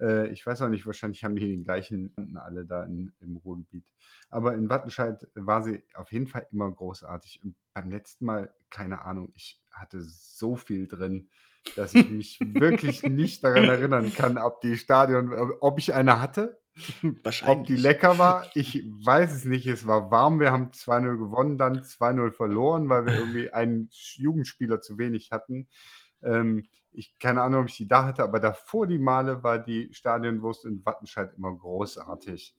Äh, 0.01 0.29
ich 0.29 0.47
weiß 0.47 0.63
auch 0.63 0.69
nicht, 0.69 0.87
wahrscheinlich 0.87 1.25
haben 1.25 1.37
die 1.37 1.47
die 1.57 1.63
gleichen 1.65 2.15
alle 2.37 2.67
da 2.67 2.85
in, 2.85 3.13
im 3.21 3.37
Ruhrgebiet. 3.37 3.87
Aber 4.31 4.55
in 4.55 4.69
Wattenscheid 4.69 5.27
war 5.35 5.63
sie 5.63 5.83
auf 5.95 6.13
jeden 6.13 6.27
Fall 6.27 6.47
immer 6.53 6.71
großartig. 6.71 7.41
Und 7.45 7.57
beim 7.75 7.91
letzten 7.91 8.25
Mal, 8.27 8.55
keine 8.71 9.03
Ahnung, 9.03 9.33
ich 9.35 9.63
hatte 9.71 10.01
so 10.03 10.57
viel 10.57 10.87
drin, 10.89 11.31
dass 11.75 11.95
ich 11.95 12.09
mich 12.09 12.41
wirklich 12.43 13.05
nicht 13.07 13.45
daran 13.45 13.69
erinnern 13.69 14.13
kann, 14.13 14.39
ob 14.39 14.61
die 14.63 14.77
Stadion, 14.77 15.33
ob 15.61 15.79
ich 15.79 15.95
eine 15.95 16.21
hatte. 16.21 16.61
Ob 17.47 17.67
die 17.67 17.77
lecker 17.77 18.19
war, 18.19 18.47
ich 18.55 18.85
weiß 18.87 19.33
es 19.33 19.45
nicht. 19.45 19.67
Es 19.67 19.87
war 19.87 20.11
warm. 20.11 20.41
Wir 20.41 20.53
haben 20.53 20.71
2-0 20.71 21.17
gewonnen, 21.17 21.59
dann 21.59 21.81
2-0 21.81 22.33
verloren, 22.33 22.89
weil 22.89 23.07
wir 23.07 23.15
irgendwie 23.15 23.51
einen 23.53 23.89
Jugendspieler 23.91 24.81
zu 24.81 24.99
wenig 24.99 25.31
hatten. 25.33 25.69
Ähm, 26.23 26.67
ich 26.93 27.19
keine 27.19 27.43
Ahnung, 27.43 27.63
ob 27.63 27.69
ich 27.69 27.77
die 27.77 27.89
da 27.89 28.05
hatte, 28.05 28.23
aber 28.23 28.41
davor 28.41 28.87
die 28.87 28.99
Male 28.99 29.43
war 29.43 29.59
die 29.59 29.93
Stadionwurst 29.93 30.65
in 30.65 30.85
Wattenscheid 30.85 31.35
immer 31.37 31.55
großartig. 31.55 32.55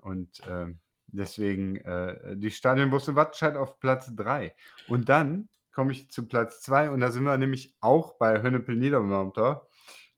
Und 0.00 0.42
ähm, 0.48 0.80
deswegen 1.06 1.76
äh, 1.76 2.36
die 2.36 2.50
Stadionwurst 2.50 3.08
in 3.08 3.16
Wattenscheid 3.16 3.56
auf 3.56 3.78
Platz 3.78 4.14
3. 4.14 4.54
Und 4.88 5.08
dann 5.08 5.48
komme 5.72 5.92
ich 5.92 6.10
zu 6.10 6.26
Platz 6.26 6.60
2 6.62 6.90
und 6.90 7.00
da 7.00 7.10
sind 7.10 7.24
wir 7.24 7.36
nämlich 7.36 7.74
auch 7.80 8.14
bei 8.14 8.42
Hönnepel 8.42 8.76
Niedermörmter. 8.76 9.66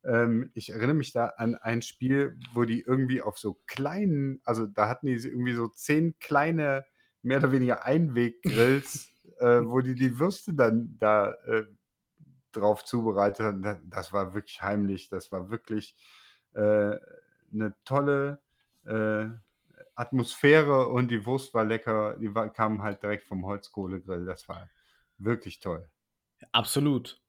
Ähm, 0.06 0.50
ich 0.54 0.70
erinnere 0.70 0.94
mich 0.94 1.12
da 1.12 1.26
an 1.36 1.54
ein 1.56 1.82
Spiel, 1.82 2.38
wo 2.54 2.64
die 2.64 2.80
irgendwie 2.82 3.22
auf 3.22 3.38
so 3.38 3.60
kleinen, 3.66 4.40
also 4.44 4.66
da 4.66 4.88
hatten 4.88 5.06
die 5.06 5.14
irgendwie 5.14 5.54
so 5.54 5.68
zehn 5.68 6.18
kleine, 6.20 6.84
mehr 7.22 7.38
oder 7.38 7.52
weniger 7.52 7.84
Einweggrills, 7.84 9.12
äh, 9.40 9.60
wo 9.64 9.80
die 9.80 9.94
die 9.96 10.18
Würste 10.18 10.54
dann 10.54 10.96
da 10.98 11.32
äh, 11.46 11.66
drauf 12.52 12.84
zubereitet 12.84 13.40
haben. 13.46 13.62
Da- 13.62 13.80
Das 13.84 14.12
war 14.12 14.34
wirklich 14.34 14.62
heimlich. 14.62 15.08
Das 15.08 15.32
war 15.32 15.50
wirklich 15.50 15.96
äh, 16.54 16.96
eine 17.52 17.74
tolle 17.84 18.40
äh, 18.84 19.26
Atmosphäre 19.94 20.88
und 20.88 21.08
die 21.10 21.26
Wurst 21.26 21.54
war 21.54 21.64
lecker. 21.64 22.16
Die 22.18 22.34
war, 22.34 22.50
kam 22.52 22.82
halt 22.82 23.02
direkt 23.02 23.24
vom 23.24 23.44
Holzkohlegrill. 23.46 24.24
Das 24.26 24.48
war 24.48 24.70
wirklich 25.18 25.60
toll. 25.60 25.90
Absolut. 26.52 27.20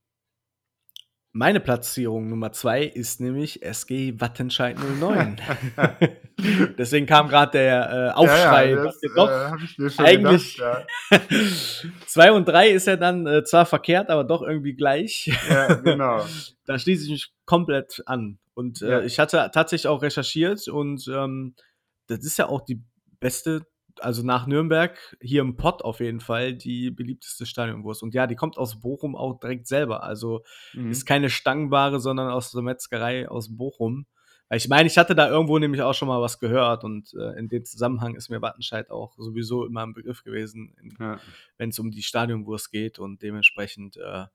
Meine 1.38 1.60
Platzierung 1.60 2.30
Nummer 2.30 2.52
2 2.52 2.84
ist 2.84 3.22
nämlich 3.22 3.62
SG 3.62 4.20
Wattenscheid 4.20 4.76
09. 5.00 5.40
Deswegen 6.80 7.06
kam 7.06 7.28
gerade 7.30 7.52
der 7.52 7.92
äh, 7.92 8.18
Aufschrei. 8.18 8.72
Ja, 8.72 8.78
ja, 8.78 8.84
das, 8.86 9.00
doch 9.16 9.30
äh, 9.30 10.04
eigentlich- 10.04 10.58
gedacht. 10.58 10.88
2 12.08 12.32
und 12.34 12.48
3 12.48 12.70
ist 12.70 12.88
ja 12.88 12.96
dann 12.96 13.28
äh, 13.28 13.44
zwar 13.44 13.68
verkehrt, 13.68 14.10
aber 14.10 14.24
doch 14.24 14.42
irgendwie 14.42 14.74
gleich. 14.74 15.28
Ja, 15.48 15.68
ja 15.70 15.76
genau. 15.76 16.26
da 16.66 16.80
schließe 16.80 17.04
ich 17.04 17.12
mich 17.12 17.32
komplett 17.46 18.02
an. 18.08 18.40
Und 18.56 18.82
äh, 18.82 18.90
Ja. 18.90 19.02
ich 19.02 19.20
hatte 19.20 19.52
tatsächlich 19.54 19.88
auch 19.88 20.02
recherchiert 20.02 20.68
und 20.68 21.08
ähm, 21.08 21.54
das 22.08 22.26
ist 22.26 22.40
ja 22.40 22.50
auch 22.50 22.62
die 22.62 22.82
beste, 23.20 23.62
also 24.04 24.24
nach 24.24 24.48
Nürnberg, 24.48 25.18
hier 25.22 25.42
im 25.42 25.56
Pott 25.58 25.82
auf 25.82 26.00
jeden 26.00 26.20
Fall, 26.20 26.54
die 26.54 26.92
beliebteste 26.92 27.46
Stadionwurst. 27.46 28.04
Und 28.04 28.14
ja, 28.14 28.28
die 28.28 28.36
kommt 28.36 28.58
aus 28.58 28.80
Bochum 28.80 29.16
auch 29.16 29.40
direkt 29.40 29.68
selber. 29.68 30.04
Also 30.04 30.44
Mhm. 30.74 30.92
ist 30.92 31.06
keine 31.06 31.30
Stangenware, 31.30 32.00
sondern 32.00 32.30
aus 32.30 32.52
der 32.52 32.62
Metzgerei 32.62 33.28
aus 33.30 33.56
Bochum. 33.56 34.06
Weil 34.50 34.58
ich 34.60 34.70
meine, 34.70 34.88
ich 34.88 34.98
hatte 34.98 35.14
da 35.14 35.30
irgendwo 35.30 35.60
nämlich 35.60 35.82
auch 35.82 35.94
schon 35.94 36.08
mal 36.08 36.22
was 36.22 36.40
gehört 36.40 36.86
und 36.86 37.14
äh, 37.16 37.38
in 37.38 37.50
dem 37.50 37.66
Zusammenhang 37.66 38.16
ist 38.16 38.30
mir 38.30 38.42
Wattenscheid 38.42 38.90
auch 38.92 39.14
sowieso 39.18 39.66
immer 39.66 39.86
ein 39.86 39.94
Begriff 39.94 40.24
gewesen, 40.24 40.74
Ja. 41.00 41.20
wenn 41.58 41.70
es 41.70 41.80
um 41.80 41.92
die 41.92 42.02
Stadionwurst 42.04 42.72
geht 42.72 42.98
und 42.98 43.22
dementsprechend 43.22 43.98
äh, 43.98 44.26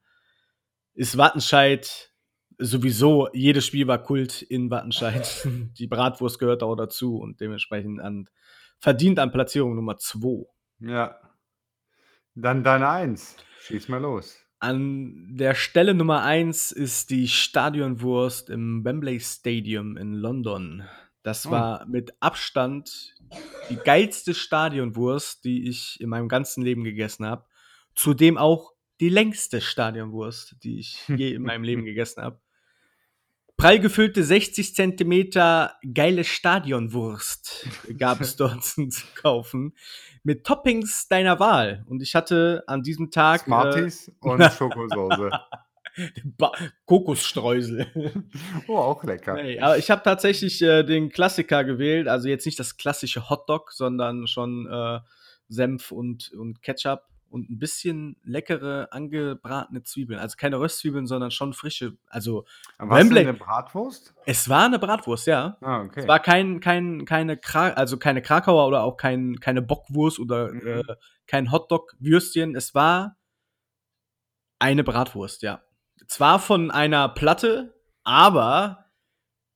ist 0.95 1.17
Wattenscheid 1.17 2.11
sowieso, 2.59 3.29
jedes 3.33 3.65
Spiel 3.67 3.87
war 3.87 4.03
Kult 4.03 4.43
in 4.43 4.71
Wattenscheid. 4.71 5.27
die 5.79 5.87
Bratwurst 5.87 6.39
gehört 6.39 6.63
auch 6.63 6.77
dazu 6.77 7.17
und 7.17 7.41
dementsprechend 7.41 7.99
an, 8.01 8.29
verdient 8.83 9.19
an 9.19 9.33
Platzierung 9.33 9.75
Nummer 9.77 9.97
2. 9.97 10.45
ja. 10.81 11.17
Dann 12.35 12.65
deine 12.65 12.89
Eins. 12.89 13.37
Schieß 13.61 13.89
mal 13.89 14.01
los. 14.01 14.39
An 14.59 15.37
der 15.37 15.55
Stelle 15.55 15.93
Nummer 15.95 16.23
1 16.23 16.73
ist 16.73 17.11
die 17.11 17.29
Stadionwurst 17.29 18.49
im 18.49 18.85
Wembley 18.85 19.21
Stadium 19.21 19.97
in 19.97 20.15
London. 20.15 20.83
Das 21.23 21.47
Oh. 21.47 21.51
war 21.51 21.87
mit 21.87 22.15
Abstand 22.21 23.15
die 23.71 23.77
geilste 23.77 24.35
Stadionwurst, 24.35 25.45
die 25.45 25.69
ich 25.69 26.01
in 26.01 26.09
meinem 26.09 26.29
ganzen 26.29 26.63
Leben 26.63 26.85
gegessen 26.85 27.27
habe. 27.27 27.45
Zudem 27.95 28.39
auch 28.39 28.73
die 29.01 29.09
längste 29.11 29.61
Stadionwurst, 29.61 30.57
die 30.63 30.79
ich 30.79 31.07
je 31.09 31.33
in 31.35 31.43
meinem 31.43 31.65
Leben 31.65 31.85
gegessen 31.85 32.23
habe. 32.23 32.41
Prall 33.63 33.79
gefüllte 33.79 34.25
60 34.25 34.75
Zentimeter 34.75 35.77
geile 35.95 36.25
Stadionwurst 36.25 37.69
gab 37.97 38.21
es 38.21 38.35
dort 38.37 38.65
zu 38.65 38.83
kaufen. 39.15 39.77
Mit 40.25 40.45
Toppings 40.45 41.07
deiner 41.07 41.39
Wahl. 41.39 41.85
Und 41.89 42.03
ich 42.03 42.17
hatte 42.17 42.65
an 42.67 42.83
diesem 42.83 43.13
Tag. 43.13 43.43
äh, 43.43 43.45
Smarties 43.45 44.11
und 44.19 44.43
Schokosoße. 44.59 45.31
Ba 46.25 46.51
Kokosstreusel. 46.87 47.87
Oh, 48.67 48.79
auch 48.79 49.05
lecker. 49.05 49.35
nee, 49.35 49.61
aber 49.61 49.79
ich 49.79 49.93
habe 49.93 50.03
tatsächlich 50.03 50.61
äh, 50.61 50.83
den 50.83 51.11
Klassiker 51.11 51.63
gewählt, 51.63 52.09
also 52.09 52.29
jetzt 52.29 52.47
nicht 52.47 52.59
das 52.59 52.77
klassische 52.77 53.31
Hotdog, 53.31 53.71
sondern 53.71 54.27
schon 54.27 54.67
äh, 54.67 54.99
Senf 55.49 55.93
und, 55.93 56.33
und 56.33 56.63
Ketchup 56.63 57.12
und 57.33 57.51
ein 57.51 57.59
bisschen 57.59 58.17
leckere 58.23 58.89
angebratene 58.93 59.83
Zwiebeln. 59.83 60.21
Also 60.21 60.37
keine 60.37 60.61
Röstzwiebeln, 60.61 61.07
sondern 61.07 61.31
schon 61.31 61.53
frische. 61.55 61.97
Also 62.09 62.45
Aber 62.79 62.97
du 62.97 63.01
Wembley. 63.01 63.21
eine 63.23 63.35
Bratwurst? 63.35 64.15
es 64.27 64.49
war 64.49 64.67
eine 64.67 64.79
Bratwurst, 64.79 65.27
ja. 65.27 65.57
Ah, 65.63 65.81
okay. 65.83 66.01
Es 66.01 66.07
war 66.09 66.21
kein, 66.21 66.61
kein, 66.61 67.05
keine, 67.07 67.37
Kra 67.37 67.71
also 67.71 67.97
keine 67.99 68.23
Krakauer 68.23 68.67
oder 68.69 68.83
auch 68.83 68.97
kein, 68.97 69.41
keine 69.41 69.63
Bockwurst 69.63 70.19
oder 70.21 70.53
Mhm. 70.53 70.61
äh, 70.67 70.83
kein 71.27 71.51
Hotdog-Würstchen. 71.51 72.55
Es 72.55 72.75
war 72.75 73.17
eine 74.59 74.85
Bratwurst, 74.85 75.43
ja. 75.43 75.63
Zwar 76.07 76.39
von 76.39 76.71
einer 76.71 77.09
Platte, 77.09 77.75
aber 78.05 78.87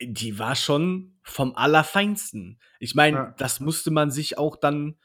die 0.01 0.39
war 0.39 0.57
schon 0.57 1.18
vom 1.22 1.55
Allerfeinsten. 1.57 2.61
Ich 2.81 2.95
meine, 2.95 3.16
Ja. 3.16 3.35
das 3.39 3.61
musste 3.61 3.91
man 3.91 4.11
sich 4.11 4.39
auch 4.39 4.57
dann 4.57 4.97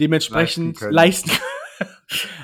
dementsprechend 0.00 0.80
Leisten 0.80 0.84
können. 0.84 0.92
leisten. 0.94 1.30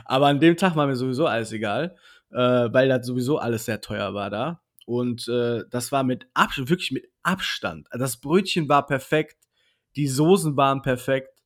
Aber 0.05 0.27
an 0.27 0.41
dem 0.41 0.57
Tag 0.57 0.77
war 0.77 0.87
mir 0.87 0.97
sowieso 0.97 1.27
alles 1.27 1.53
egal, 1.53 1.97
äh, 2.31 2.37
weil 2.37 2.89
das 2.89 3.07
sowieso 3.07 3.39
alles 3.39 3.65
sehr 3.65 3.81
teuer 3.81 4.15
war 4.15 4.31
da. 4.31 4.63
Und 4.87 5.29
äh, 5.29 5.65
das 5.71 5.93
war 5.93 6.03
mit 6.03 6.27
Ab 6.35 6.51
wirklich 6.57 6.91
mit 6.91 7.09
Abstand. 7.23 7.89
Das 7.93 8.19
Brötchen 8.19 8.69
war 8.69 8.87
perfekt, 8.87 9.37
die 9.97 10.09
Soßen 10.09 10.57
waren 10.57 10.83
perfekt, 10.83 11.43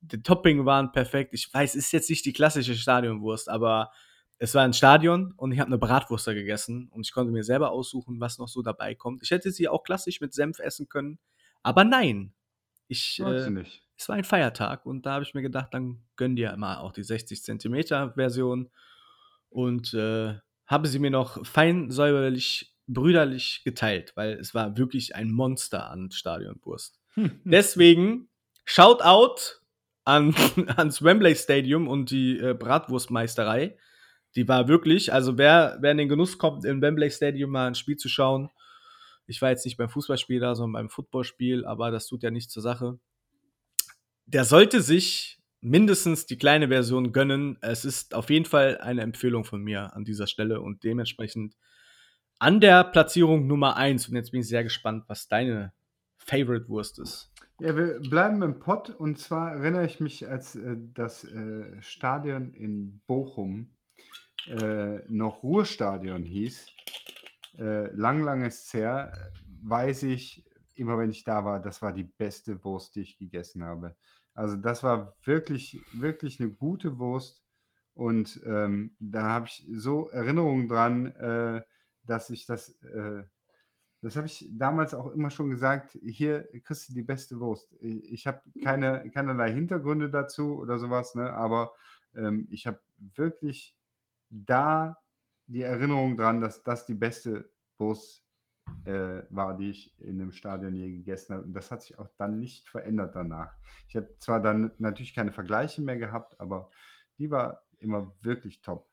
die 0.00 0.22
Topping 0.22 0.66
waren 0.66 0.92
perfekt. 0.92 1.32
Ich 1.32 1.52
weiß, 1.52 1.74
ist 1.74 1.92
jetzt 1.92 2.10
nicht 2.10 2.24
die 2.24 2.32
klassische 2.32 2.74
Stadionwurst, 2.74 3.48
aber 3.48 3.90
es 4.38 4.54
war 4.54 4.64
ein 4.64 4.72
Stadion 4.72 5.32
und 5.36 5.52
ich 5.52 5.60
habe 5.60 5.68
eine 5.68 5.78
Bratwurst 5.78 6.26
da 6.26 6.34
gegessen 6.34 6.88
und 6.88 7.06
ich 7.06 7.12
konnte 7.12 7.32
mir 7.32 7.44
selber 7.44 7.70
aussuchen, 7.70 8.18
was 8.18 8.38
noch 8.38 8.48
so 8.48 8.62
dabei 8.62 8.96
kommt. 8.96 9.22
Ich 9.22 9.30
hätte 9.30 9.52
sie 9.52 9.68
auch 9.68 9.84
klassisch 9.84 10.20
mit 10.20 10.34
Senf 10.34 10.58
essen 10.58 10.88
können, 10.88 11.20
aber 11.62 11.84
nein. 11.84 12.34
Ich, 12.88 13.20
äh, 13.20 13.48
nicht. 13.50 13.84
Es 14.02 14.08
war 14.08 14.16
ein 14.16 14.24
Feiertag 14.24 14.84
und 14.84 15.06
da 15.06 15.12
habe 15.12 15.24
ich 15.24 15.32
mir 15.32 15.42
gedacht, 15.42 15.68
dann 15.72 16.02
gönn 16.16 16.34
dir 16.34 16.56
mal 16.56 16.78
auch 16.78 16.92
die 16.92 17.04
60 17.04 17.42
Zentimeter 17.42 18.12
Version 18.14 18.68
und 19.48 19.94
äh, 19.94 20.34
habe 20.66 20.88
sie 20.88 20.98
mir 20.98 21.10
noch 21.10 21.46
fein 21.46 21.88
säuberlich, 21.90 22.74
brüderlich 22.88 23.62
geteilt, 23.64 24.12
weil 24.16 24.32
es 24.32 24.54
war 24.54 24.76
wirklich 24.76 25.14
ein 25.14 25.30
Monster 25.30 25.88
an 25.88 26.10
Stadionwurst. 26.10 26.98
Deswegen 27.44 28.28
Shoutout 28.64 29.60
an, 30.04 30.34
ans 30.76 31.02
Wembley 31.02 31.36
Stadium 31.36 31.86
und 31.86 32.10
die 32.10 32.38
äh, 32.38 32.54
Bratwurstmeisterei. 32.54 33.76
Die 34.34 34.48
war 34.48 34.66
wirklich, 34.66 35.12
also 35.12 35.38
wer, 35.38 35.78
wer 35.80 35.92
in 35.92 35.98
den 35.98 36.08
Genuss 36.08 36.38
kommt, 36.38 36.64
im 36.64 36.82
Wembley 36.82 37.10
Stadium 37.10 37.50
mal 37.50 37.68
ein 37.68 37.76
Spiel 37.76 37.96
zu 37.96 38.08
schauen. 38.08 38.50
Ich 39.26 39.40
war 39.40 39.50
jetzt 39.50 39.64
nicht 39.64 39.76
beim 39.76 39.90
Fußballspiel 39.90 40.40
da, 40.40 40.56
sondern 40.56 40.72
beim 40.72 40.90
Footballspiel, 40.90 41.64
aber 41.64 41.92
das 41.92 42.08
tut 42.08 42.24
ja 42.24 42.32
nichts 42.32 42.52
zur 42.52 42.62
Sache. 42.62 42.98
Der 44.26 44.44
sollte 44.44 44.80
sich 44.80 45.38
mindestens 45.60 46.26
die 46.26 46.36
kleine 46.36 46.68
Version 46.68 47.12
gönnen. 47.12 47.56
Es 47.60 47.84
ist 47.84 48.14
auf 48.14 48.30
jeden 48.30 48.44
Fall 48.44 48.78
eine 48.78 49.02
Empfehlung 49.02 49.44
von 49.44 49.62
mir 49.62 49.94
an 49.94 50.04
dieser 50.04 50.26
Stelle 50.26 50.60
und 50.60 50.84
dementsprechend 50.84 51.56
an 52.38 52.60
der 52.60 52.84
Platzierung 52.84 53.46
Nummer 53.46 53.76
1. 53.76 54.08
Und 54.08 54.16
jetzt 54.16 54.32
bin 54.32 54.40
ich 54.40 54.48
sehr 54.48 54.64
gespannt, 54.64 55.04
was 55.06 55.28
deine 55.28 55.72
Favorite 56.18 56.68
Wurst 56.68 56.98
ist. 56.98 57.32
Ja, 57.60 57.76
wir 57.76 58.00
bleiben 58.00 58.42
im 58.42 58.58
Pott 58.58 58.90
und 58.90 59.18
zwar 59.18 59.52
erinnere 59.52 59.86
ich 59.86 60.00
mich, 60.00 60.28
als 60.28 60.56
äh, 60.56 60.76
das 60.94 61.24
äh, 61.24 61.80
Stadion 61.80 62.52
in 62.54 63.00
Bochum 63.06 63.70
äh, 64.48 64.98
noch 65.08 65.44
Ruhrstadion 65.44 66.24
hieß, 66.24 66.66
äh, 67.58 67.94
lang, 67.94 68.24
lang 68.24 68.44
ist 68.44 68.74
her, 68.74 69.30
weiß 69.62 70.02
ich, 70.04 70.44
immer 70.74 70.98
wenn 70.98 71.10
ich 71.10 71.24
da 71.24 71.44
war, 71.44 71.60
das 71.60 71.82
war 71.82 71.92
die 71.92 72.04
beste 72.04 72.62
Wurst, 72.64 72.94
die 72.94 73.02
ich 73.02 73.18
gegessen 73.18 73.64
habe. 73.64 73.96
Also 74.34 74.56
das 74.56 74.82
war 74.82 75.14
wirklich, 75.24 75.80
wirklich 75.92 76.40
eine 76.40 76.50
gute 76.50 76.98
Wurst 76.98 77.42
und 77.94 78.40
ähm, 78.46 78.96
da 78.98 79.24
habe 79.24 79.46
ich 79.46 79.66
so 79.72 80.08
Erinnerungen 80.08 80.68
dran, 80.68 81.06
äh, 81.16 81.62
dass 82.04 82.30
ich 82.30 82.46
das, 82.46 82.70
äh, 82.82 83.22
das 84.00 84.16
habe 84.16 84.26
ich 84.26 84.48
damals 84.52 84.94
auch 84.94 85.12
immer 85.12 85.30
schon 85.30 85.50
gesagt, 85.50 85.98
hier 86.02 86.48
kriegst 86.64 86.88
du 86.88 86.94
die 86.94 87.02
beste 87.02 87.38
Wurst. 87.38 87.72
Ich, 87.80 88.26
habe 88.26 88.42
keine, 88.64 89.08
keinerlei 89.10 89.52
Hintergründe 89.52 90.10
dazu 90.10 90.58
oder 90.58 90.78
sowas, 90.78 91.14
ne? 91.14 91.32
aber 91.32 91.74
ähm, 92.14 92.48
ich 92.50 92.66
habe 92.66 92.80
wirklich 92.98 93.76
da 94.30 94.96
die 95.46 95.62
Erinnerung 95.62 96.16
dran, 96.16 96.40
dass 96.40 96.62
das 96.62 96.86
die 96.86 96.94
beste 96.94 97.50
Wurst 97.78 98.21
äh, 98.84 99.22
war, 99.30 99.56
die 99.56 99.70
ich 99.70 99.98
in 100.00 100.18
dem 100.18 100.32
Stadion 100.32 100.74
je 100.74 100.90
gegessen 100.90 101.34
habe. 101.34 101.44
Und 101.44 101.54
das 101.54 101.70
hat 101.70 101.82
sich 101.82 101.98
auch 101.98 102.08
dann 102.18 102.38
nicht 102.38 102.68
verändert 102.68 103.14
danach. 103.14 103.54
Ich 103.88 103.96
habe 103.96 104.14
zwar 104.18 104.40
dann 104.40 104.72
natürlich 104.78 105.14
keine 105.14 105.32
Vergleiche 105.32 105.82
mehr 105.82 105.96
gehabt, 105.96 106.38
aber 106.40 106.70
die 107.18 107.30
war 107.30 107.62
immer 107.78 108.14
wirklich 108.20 108.62
top. 108.62 108.88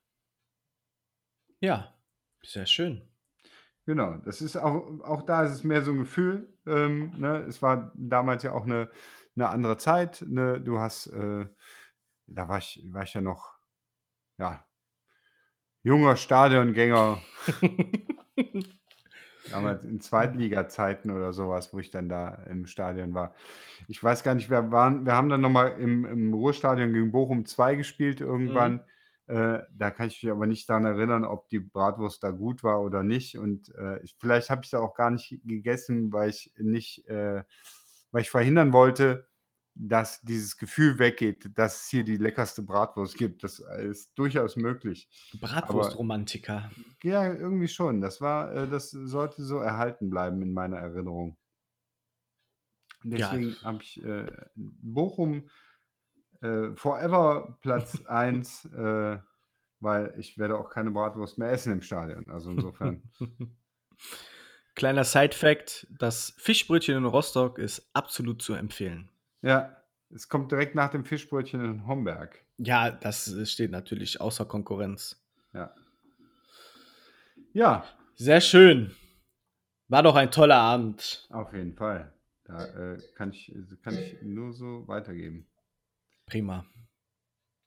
Ja, 1.60 1.94
sehr 2.44 2.66
schön. 2.66 3.02
Genau, 3.86 4.18
das 4.18 4.42
ist 4.42 4.56
auch, 4.56 5.02
auch 5.02 5.24
da 5.24 5.44
ist 5.44 5.52
es 5.52 5.64
mehr 5.64 5.82
so 5.82 5.92
ein 5.92 6.00
Gefühl. 6.00 6.54
Ähm, 6.68 7.12
ne? 7.18 7.40
Es 7.48 7.62
war 7.62 7.92
damals 7.96 8.44
ja 8.44 8.54
auch 8.54 8.66
eine, 8.66 8.90
eine 9.36 9.50
andere 9.50 9.78
Zeit. 9.78 10.24
Ne? 10.28 10.62
Du 10.62 10.80
hast, 10.80 11.08
äh, 11.08 11.48
da 12.28 12.48
war 12.48 12.60
ich, 12.60 12.86
war 12.92 13.04
ich 13.04 13.14
ja 13.14 13.22
noch, 13.22 13.58
ja, 14.38 14.64
junger 15.84 16.16
Stadiongänger. 16.16 17.22
Damals 19.52 19.84
in 19.84 20.02
Zweitliga-Zeiten 20.02 21.12
oder 21.12 21.34
sowas, 21.34 21.74
wo 21.74 21.80
ich 21.80 21.92
dann 21.92 22.10
da 22.10 22.40
im 22.50 22.66
Stadion 22.66 23.14
war. 23.14 23.34
Ich 23.88 24.04
weiß 24.04 24.24
gar 24.24 24.36
nicht, 24.36 24.50
wir 24.50 24.72
waren, 24.72 25.06
wir 25.06 25.14
haben 25.14 25.30
dann 25.30 25.42
nochmal 25.42 25.80
im, 25.80 26.06
im 26.06 26.34
Ruhrstadion 26.34 26.94
gegen 26.94 27.12
Bochum 27.12 27.46
2 27.46 27.76
gespielt 27.76 28.22
irgendwann. 28.22 28.74
Mhm. 29.28 29.36
Äh, 29.36 29.64
da 29.72 29.92
kann 29.92 30.08
ich 30.08 30.24
mich 30.24 30.32
aber 30.32 30.48
nicht 30.48 30.68
daran 30.70 30.86
erinnern, 30.86 31.24
ob 31.24 31.50
die 31.50 31.60
Bratwurst 31.60 32.24
da 32.24 32.32
gut 32.32 32.64
war 32.64 32.82
oder 32.82 33.04
nicht. 33.04 33.38
Und 33.38 33.74
äh, 33.76 34.00
ich, 34.04 34.16
vielleicht 34.18 34.50
habe 34.50 34.62
ich 34.64 34.72
da 34.72 34.80
auch 34.80 34.96
gar 34.96 35.12
nicht 35.12 35.40
gegessen, 35.46 36.12
weil 36.12 36.30
ich 36.32 36.52
nicht, 36.58 37.08
äh, 37.08 37.44
weil 38.12 38.22
ich 38.24 38.32
verhindern 38.32 38.74
wollte, 38.74 39.29
dass 39.76 40.22
dieses 40.22 40.58
Gefühl 40.58 41.00
weggeht, 41.00 41.58
dass 41.58 41.84
es 41.84 41.90
hier 41.90 42.04
die 42.04 42.18
leckerste 42.18 42.62
Bratwurst 42.62 43.18
gibt. 43.18 43.44
Das 43.44 43.60
ist 43.60 44.12
durchaus 44.16 44.56
möglich. 44.56 45.10
Bratwurstromantiker. 45.40 46.70
Ja, 47.04 47.34
irgendwie 47.34 47.68
schon. 47.68 48.02
Das 48.02 48.20
war, 48.20 48.54
äh, 48.54 48.68
das 48.68 48.92
sollte 48.92 49.44
so 49.44 49.58
erhalten 49.58 50.10
bleiben 50.10 50.42
in 50.42 50.54
meiner 50.54 50.78
Erinnerung. 50.78 51.38
Deswegen 53.04 53.52
ja. 53.52 53.62
habe 53.64 53.82
ich 53.82 54.04
äh, 54.04 54.28
Bochum 54.56 55.50
äh, 56.42 56.76
Forever 56.76 57.58
Platz 57.62 58.02
1, 58.06 58.66
äh, 58.66 59.18
weil 59.80 60.14
ich 60.18 60.38
werde 60.38 60.58
auch 60.58 60.70
keine 60.70 60.92
Bratwurst 60.92 61.38
mehr 61.38 61.52
essen 61.52 61.74
im 61.74 61.82
Stadion. 61.82 62.30
Also 62.30 62.52
insofern. 62.52 63.04
Kleiner 64.76 65.04
Side-Fact: 65.04 65.88
Das 65.98 66.34
Fischbrötchen 66.38 66.98
in 66.98 67.06
Rostock 67.06 67.58
ist 67.58 67.90
absolut 67.94 68.42
zu 68.42 68.54
empfehlen. 68.54 69.10
Ja, 69.42 69.78
es 70.14 70.28
kommt 70.28 70.52
direkt 70.52 70.76
nach 70.76 70.92
dem 70.92 71.06
Fischbrötchen 71.06 71.64
in 71.64 71.88
Homberg. 71.88 72.44
Ja, 72.58 72.92
das 72.92 73.36
steht 73.50 73.72
natürlich 73.72 74.20
außer 74.20 74.46
Konkurrenz. 74.46 75.24
Ja. 75.54 75.74
Ja. 77.54 77.86
Sehr 78.16 78.42
schön. 78.42 78.96
War 79.88 80.04
doch 80.04 80.16
ein 80.16 80.30
toller 80.32 80.58
Abend. 80.58 81.28
Auf 81.32 81.54
jeden 81.54 81.74
Fall. 81.74 82.14
Da 82.44 82.66
äh, 82.66 82.98
kann, 83.16 83.32
ich, 83.32 83.54
kann 83.82 83.98
ich 83.98 84.22
nur 84.22 84.54
so 84.54 84.88
weitergeben. 84.88 85.48
Prima. 86.26 86.66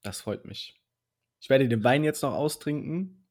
Das 0.02 0.20
freut 0.20 0.44
mich. 0.44 0.78
Ich 1.40 1.48
werde 1.48 1.68
den 1.68 1.82
Wein 1.84 2.04
jetzt 2.04 2.22
noch 2.22 2.34
austrinken 2.34 3.26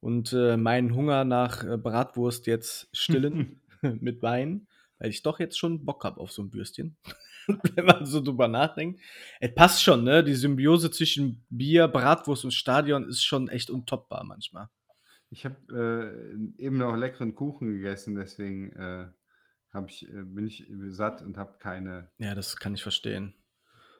und 0.00 0.32
äh, 0.32 0.56
meinen 0.56 0.94
Hunger 0.94 1.24
nach 1.24 1.64
äh, 1.64 1.76
Bratwurst 1.76 2.46
jetzt 2.46 2.88
stillen 2.92 3.60
mit 4.00 4.22
Wein, 4.22 4.66
weil 4.98 5.10
ich 5.10 5.22
doch 5.22 5.40
jetzt 5.40 5.58
schon 5.58 5.84
Bock 5.84 6.04
habe 6.04 6.20
auf 6.20 6.32
so 6.32 6.42
ein 6.42 6.52
Würstchen. 6.52 6.96
wenn 7.74 7.84
man 7.84 8.06
so 8.06 8.20
drüber 8.20 8.48
nachdenkt. 8.48 9.00
Es 9.40 9.54
passt 9.54 9.82
schon, 9.82 10.04
ne? 10.04 10.24
Die 10.24 10.34
Symbiose 10.34 10.90
zwischen 10.90 11.44
Bier, 11.50 11.88
Bratwurst 11.88 12.44
und 12.44 12.52
Stadion 12.52 13.08
ist 13.08 13.24
schon 13.24 13.48
echt 13.48 13.70
untoppbar 13.70 14.24
manchmal. 14.24 14.68
Ich 15.30 15.44
habe 15.44 16.26
äh, 16.58 16.62
eben 16.62 16.78
noch 16.78 16.96
leckeren 16.96 17.34
Kuchen 17.34 17.68
gegessen, 17.72 18.16
deswegen 18.16 18.72
äh, 18.72 19.06
ich, 19.86 20.08
äh, 20.08 20.22
bin 20.24 20.46
ich 20.46 20.66
satt 20.88 21.22
und 21.22 21.36
habe 21.38 21.58
keine. 21.58 22.10
Ja, 22.18 22.34
das 22.34 22.56
kann 22.56 22.74
ich 22.74 22.82
verstehen. 22.82 23.34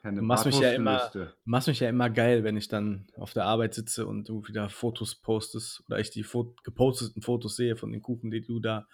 Du 0.03 0.11
machst, 0.23 0.47
mich 0.47 0.59
ja 0.59 0.71
immer, 0.71 1.11
machst 1.45 1.67
mich 1.67 1.79
ja 1.79 1.87
immer 1.87 2.09
geil, 2.09 2.43
wenn 2.43 2.57
ich 2.57 2.67
dann 2.67 3.05
auf 3.15 3.33
der 3.33 3.45
Arbeit 3.45 3.75
sitze 3.75 4.07
und 4.07 4.27
du 4.27 4.47
wieder 4.47 4.67
Fotos 4.69 5.13
postest 5.13 5.83
oder 5.87 5.99
ich 5.99 6.09
die 6.09 6.23
Fo 6.23 6.55
geposteten 6.63 7.21
Fotos 7.21 7.55
sehe 7.55 7.75
von 7.75 7.91
den 7.91 8.01
Kuchen, 8.01 8.31
die 8.31 8.41
du 8.41 8.59
da 8.59 8.87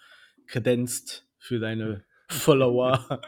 kredenzt 0.46 1.26
für 1.38 1.60
deine 1.60 2.04
Follower. 2.44 3.20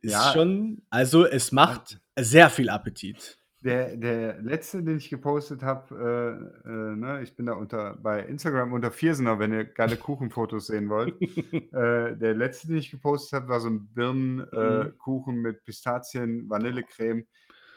ist 0.00 0.12
ja. 0.12 0.32
schon, 0.32 0.82
also 0.90 1.26
es 1.26 1.52
macht 1.52 2.00
sehr 2.16 2.50
viel 2.50 2.68
Appetit. 2.68 3.38
Der, 3.64 3.96
der 3.96 4.40
letzte, 4.40 4.84
den 4.84 4.98
ich 4.98 5.10
gepostet 5.10 5.64
habe, 5.64 6.48
äh, 6.64 6.68
äh, 6.68 6.96
ne, 6.96 7.22
ich 7.24 7.34
bin 7.34 7.46
da 7.46 7.54
unter 7.54 7.96
bei 7.96 8.20
Instagram 8.20 8.72
unter 8.72 8.92
Viersener, 8.92 9.40
wenn 9.40 9.52
ihr 9.52 9.64
geile 9.64 9.96
Kuchenfotos 9.98 10.68
sehen 10.68 10.88
wollt. 10.88 11.20
äh, 11.52 12.16
der 12.16 12.34
letzte, 12.34 12.68
den 12.68 12.76
ich 12.76 12.92
gepostet 12.92 13.32
habe, 13.32 13.48
war 13.48 13.60
so 13.60 13.68
ein 13.68 13.88
Birnenkuchen 13.92 15.36
mhm. 15.36 15.42
mit 15.42 15.64
Pistazien, 15.64 16.48
Vanillecreme. 16.48 17.26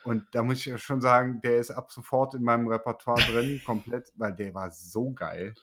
Und 0.03 0.23
da 0.33 0.43
muss 0.43 0.65
ich 0.65 0.83
schon 0.83 1.01
sagen, 1.01 1.41
der 1.43 1.57
ist 1.57 1.71
ab 1.71 1.91
sofort 1.91 2.35
in 2.35 2.43
meinem 2.43 2.67
Repertoire 2.67 3.21
drin, 3.21 3.61
komplett, 3.65 4.11
weil 4.15 4.33
der 4.33 4.53
war 4.53 4.69
so 4.71 5.11
geil. 5.11 5.53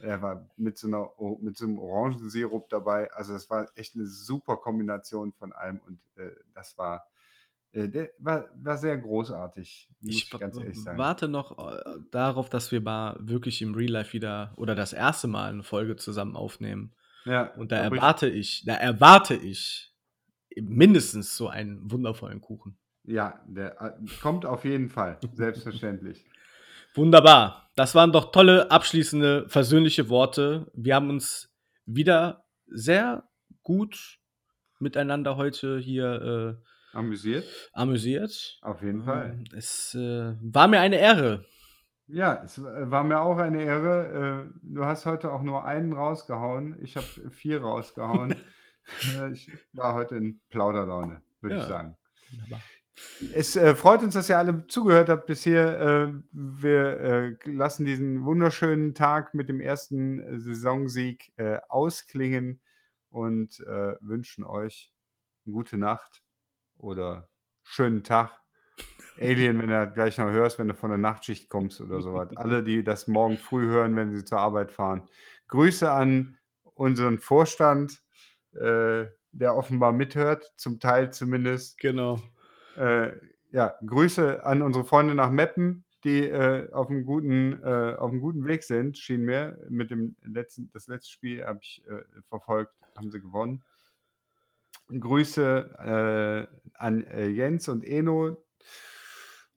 Er 0.00 0.22
war 0.22 0.48
mit 0.56 0.78
so, 0.78 0.88
einer, 0.88 1.10
mit 1.40 1.56
so 1.56 1.66
einem 1.66 1.78
Orangensirup 1.78 2.68
dabei. 2.68 3.10
Also 3.12 3.32
das 3.32 3.48
war 3.50 3.68
echt 3.74 3.94
eine 3.94 4.06
super 4.06 4.56
Kombination 4.56 5.32
von 5.32 5.52
allem 5.52 5.80
und 5.86 6.00
äh, 6.16 6.30
das 6.54 6.76
war, 6.78 7.06
äh, 7.72 7.88
der 7.88 8.10
war, 8.18 8.48
war 8.54 8.78
sehr 8.78 8.96
großartig, 8.98 9.90
muss 10.00 10.14
ich, 10.14 10.32
ich 10.32 10.38
ganz 10.38 10.56
ehrlich 10.56 10.82
sagen. 10.82 10.98
warte 10.98 11.28
noch 11.28 11.58
äh, 11.58 11.98
darauf, 12.10 12.48
dass 12.48 12.72
wir 12.72 12.80
mal 12.80 13.16
wirklich 13.20 13.62
im 13.62 13.74
Real 13.74 13.92
Life 13.92 14.12
wieder 14.12 14.52
oder 14.56 14.74
das 14.74 14.92
erste 14.92 15.28
Mal 15.28 15.50
eine 15.50 15.62
Folge 15.62 15.96
zusammen 15.96 16.36
aufnehmen. 16.36 16.94
Ja, 17.24 17.52
und 17.54 17.70
da 17.70 17.76
erwarte 17.76 18.28
ich, 18.28 18.64
da 18.64 18.74
erwarte 18.74 19.34
ich 19.34 19.94
mindestens 20.56 21.36
so 21.36 21.48
einen 21.48 21.90
wundervollen 21.90 22.40
Kuchen. 22.40 22.78
Ja, 23.04 23.40
der 23.46 23.80
äh, 23.80 23.92
kommt 24.22 24.46
auf 24.46 24.64
jeden 24.64 24.88
Fall, 24.88 25.18
selbstverständlich. 25.34 26.24
Wunderbar. 26.94 27.59
Das 27.80 27.94
waren 27.94 28.12
doch 28.12 28.30
tolle 28.30 28.70
abschließende 28.70 29.48
versöhnliche 29.48 30.10
Worte. 30.10 30.70
Wir 30.74 30.94
haben 30.94 31.08
uns 31.08 31.50
wieder 31.86 32.44
sehr 32.66 33.26
gut 33.62 34.18
miteinander 34.80 35.38
heute 35.38 35.78
hier 35.78 36.58
äh, 36.92 36.94
amüsiert. 36.94 37.70
Amüsiert. 37.72 38.58
Auf 38.60 38.82
jeden 38.82 39.04
Fall. 39.04 39.30
Ähm, 39.30 39.44
es 39.56 39.94
äh, 39.94 40.34
war 40.42 40.68
mir 40.68 40.80
eine 40.80 40.98
Ehre. 40.98 41.46
Ja, 42.06 42.42
es 42.44 42.62
war 42.62 43.02
mir 43.02 43.22
auch 43.22 43.38
eine 43.38 43.62
Ehre. 43.62 44.50
Äh, 44.52 44.58
du 44.62 44.84
hast 44.84 45.06
heute 45.06 45.32
auch 45.32 45.40
nur 45.40 45.64
einen 45.64 45.94
rausgehauen. 45.94 46.76
Ich 46.82 46.98
habe 46.98 47.06
vier 47.30 47.62
rausgehauen. 47.62 48.36
Äh, 49.16 49.32
ich 49.32 49.48
war 49.72 49.94
heute 49.94 50.16
in 50.16 50.40
Plauderlaune, 50.48 51.22
würde 51.40 51.56
ja. 51.56 51.62
ich 51.62 51.68
sagen. 51.68 51.96
Wunderbar. 52.32 52.60
Es 53.34 53.56
äh, 53.56 53.74
freut 53.74 54.02
uns, 54.02 54.14
dass 54.14 54.28
ihr 54.28 54.38
alle 54.38 54.66
zugehört 54.66 55.08
habt 55.08 55.26
bisher. 55.26 55.80
Äh, 55.80 56.12
wir 56.32 57.00
äh, 57.00 57.50
lassen 57.50 57.84
diesen 57.84 58.24
wunderschönen 58.24 58.94
Tag 58.94 59.34
mit 59.34 59.48
dem 59.48 59.60
ersten 59.60 60.20
äh, 60.20 60.38
Saisonsieg 60.38 61.32
äh, 61.36 61.58
ausklingen 61.68 62.60
und 63.10 63.60
äh, 63.60 63.94
wünschen 64.00 64.44
euch 64.44 64.92
eine 65.46 65.54
gute 65.54 65.76
Nacht 65.76 66.22
oder 66.76 67.28
schönen 67.62 68.04
Tag. 68.04 68.32
Alien, 69.18 69.58
wenn 69.58 69.68
du 69.68 69.90
gleich 69.92 70.16
noch 70.18 70.30
hörst, 70.30 70.58
wenn 70.58 70.68
du 70.68 70.74
von 70.74 70.90
der 70.90 70.98
Nachtschicht 70.98 71.48
kommst 71.50 71.80
oder 71.80 72.00
sowas. 72.00 72.30
Alle, 72.36 72.62
die 72.62 72.82
das 72.82 73.06
morgen 73.06 73.36
früh 73.36 73.66
hören, 73.66 73.96
wenn 73.96 74.14
sie 74.14 74.24
zur 74.24 74.38
Arbeit 74.38 74.72
fahren. 74.72 75.02
Grüße 75.48 75.90
an 75.90 76.38
unseren 76.74 77.18
Vorstand, 77.18 78.02
der 78.52 79.10
offenbar 79.56 79.92
mithört, 79.92 80.50
zum 80.56 80.80
Teil 80.80 81.12
zumindest. 81.12 81.76
Genau. 81.78 82.22
Äh, 82.76 83.12
ja, 83.52 83.74
Grüße 83.84 84.44
an 84.44 84.62
unsere 84.62 84.84
Freunde 84.84 85.14
nach 85.14 85.30
Meppen, 85.30 85.84
die 86.04 86.28
äh, 86.28 86.70
auf, 86.72 86.88
einem 86.88 87.04
guten, 87.04 87.62
äh, 87.62 87.96
auf 87.98 88.10
einem 88.10 88.20
guten 88.20 88.46
Weg 88.46 88.62
sind, 88.62 88.96
schien 88.96 89.22
mir. 89.22 89.58
Mit 89.68 89.90
dem 89.90 90.16
letzten, 90.22 90.70
das 90.72 90.86
letzte 90.86 91.10
Spiel 91.10 91.44
habe 91.44 91.58
ich 91.62 91.82
äh, 91.88 92.02
verfolgt, 92.28 92.72
haben 92.96 93.10
sie 93.10 93.20
gewonnen. 93.20 93.62
Grüße 94.88 96.48
äh, 96.48 96.56
an 96.74 97.04
äh, 97.04 97.28
Jens 97.28 97.68
und 97.68 97.84
Eno. 97.84 98.42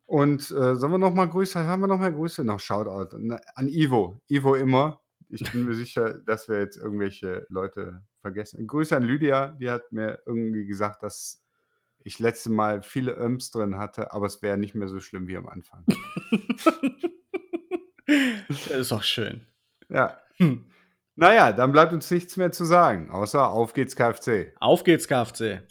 Und 0.06 0.42
sollen 0.44 0.92
wir 0.92 0.98
noch 0.98 1.32
Grüße, 1.32 1.66
haben 1.66 1.82
wir 1.82 1.88
noch 1.88 1.98
mal 1.98 2.14
Grüße? 2.14 2.44
Noch 2.44 2.60
Shoutout 2.60 3.16
an 3.56 3.68
Ivo. 3.68 4.22
Ivo 4.28 4.56
immer. 4.56 5.02
Ich 5.30 5.50
bin 5.52 5.66
mir 5.66 5.74
sicher, 5.74 6.16
dass 6.20 6.48
wir 6.50 6.60
jetzt 6.60 6.78
irgendwelche 6.78 7.48
Leute 7.50 8.04
vergessen. 8.20 8.68
Grüße 8.68 8.96
an 8.96 9.04
Lydia, 9.04 9.48
die 9.60 9.72
hat 9.72 9.92
mir 9.92 10.20
irgendwie 10.26 10.66
gesagt, 10.66 11.02
dass 11.02 11.43
ich 12.04 12.20
letzte 12.20 12.52
Mal 12.52 12.82
viele 12.82 13.16
Öms 13.18 13.52
drin 13.52 13.78
hatte, 13.78 14.14
aber 14.14 14.26
es 14.26 14.42
wäre 14.42 14.58
nicht 14.58 14.76
mehr 14.76 14.88
so 14.88 15.00
schlimm 15.00 15.28
wie 15.28 15.38
am 15.38 15.48
Anfang. 15.48 15.86
das 18.48 18.68
ist 18.68 18.92
auch 18.92 19.04
schön. 19.04 19.48
Ja. 19.90 20.20
Hm. 20.38 20.66
Naja, 21.16 21.52
dann 21.52 21.72
bleibt 21.72 21.94
uns 21.94 22.10
nichts 22.10 22.38
mehr 22.38 22.52
zu 22.52 22.66
sagen, 22.66 23.12
außer 23.12 23.50
auf 23.50 23.74
geht's 23.74 23.96
KFC. 23.96 24.54
Auf 24.60 24.84
geht's 24.84 25.08
KFC. 25.08 25.62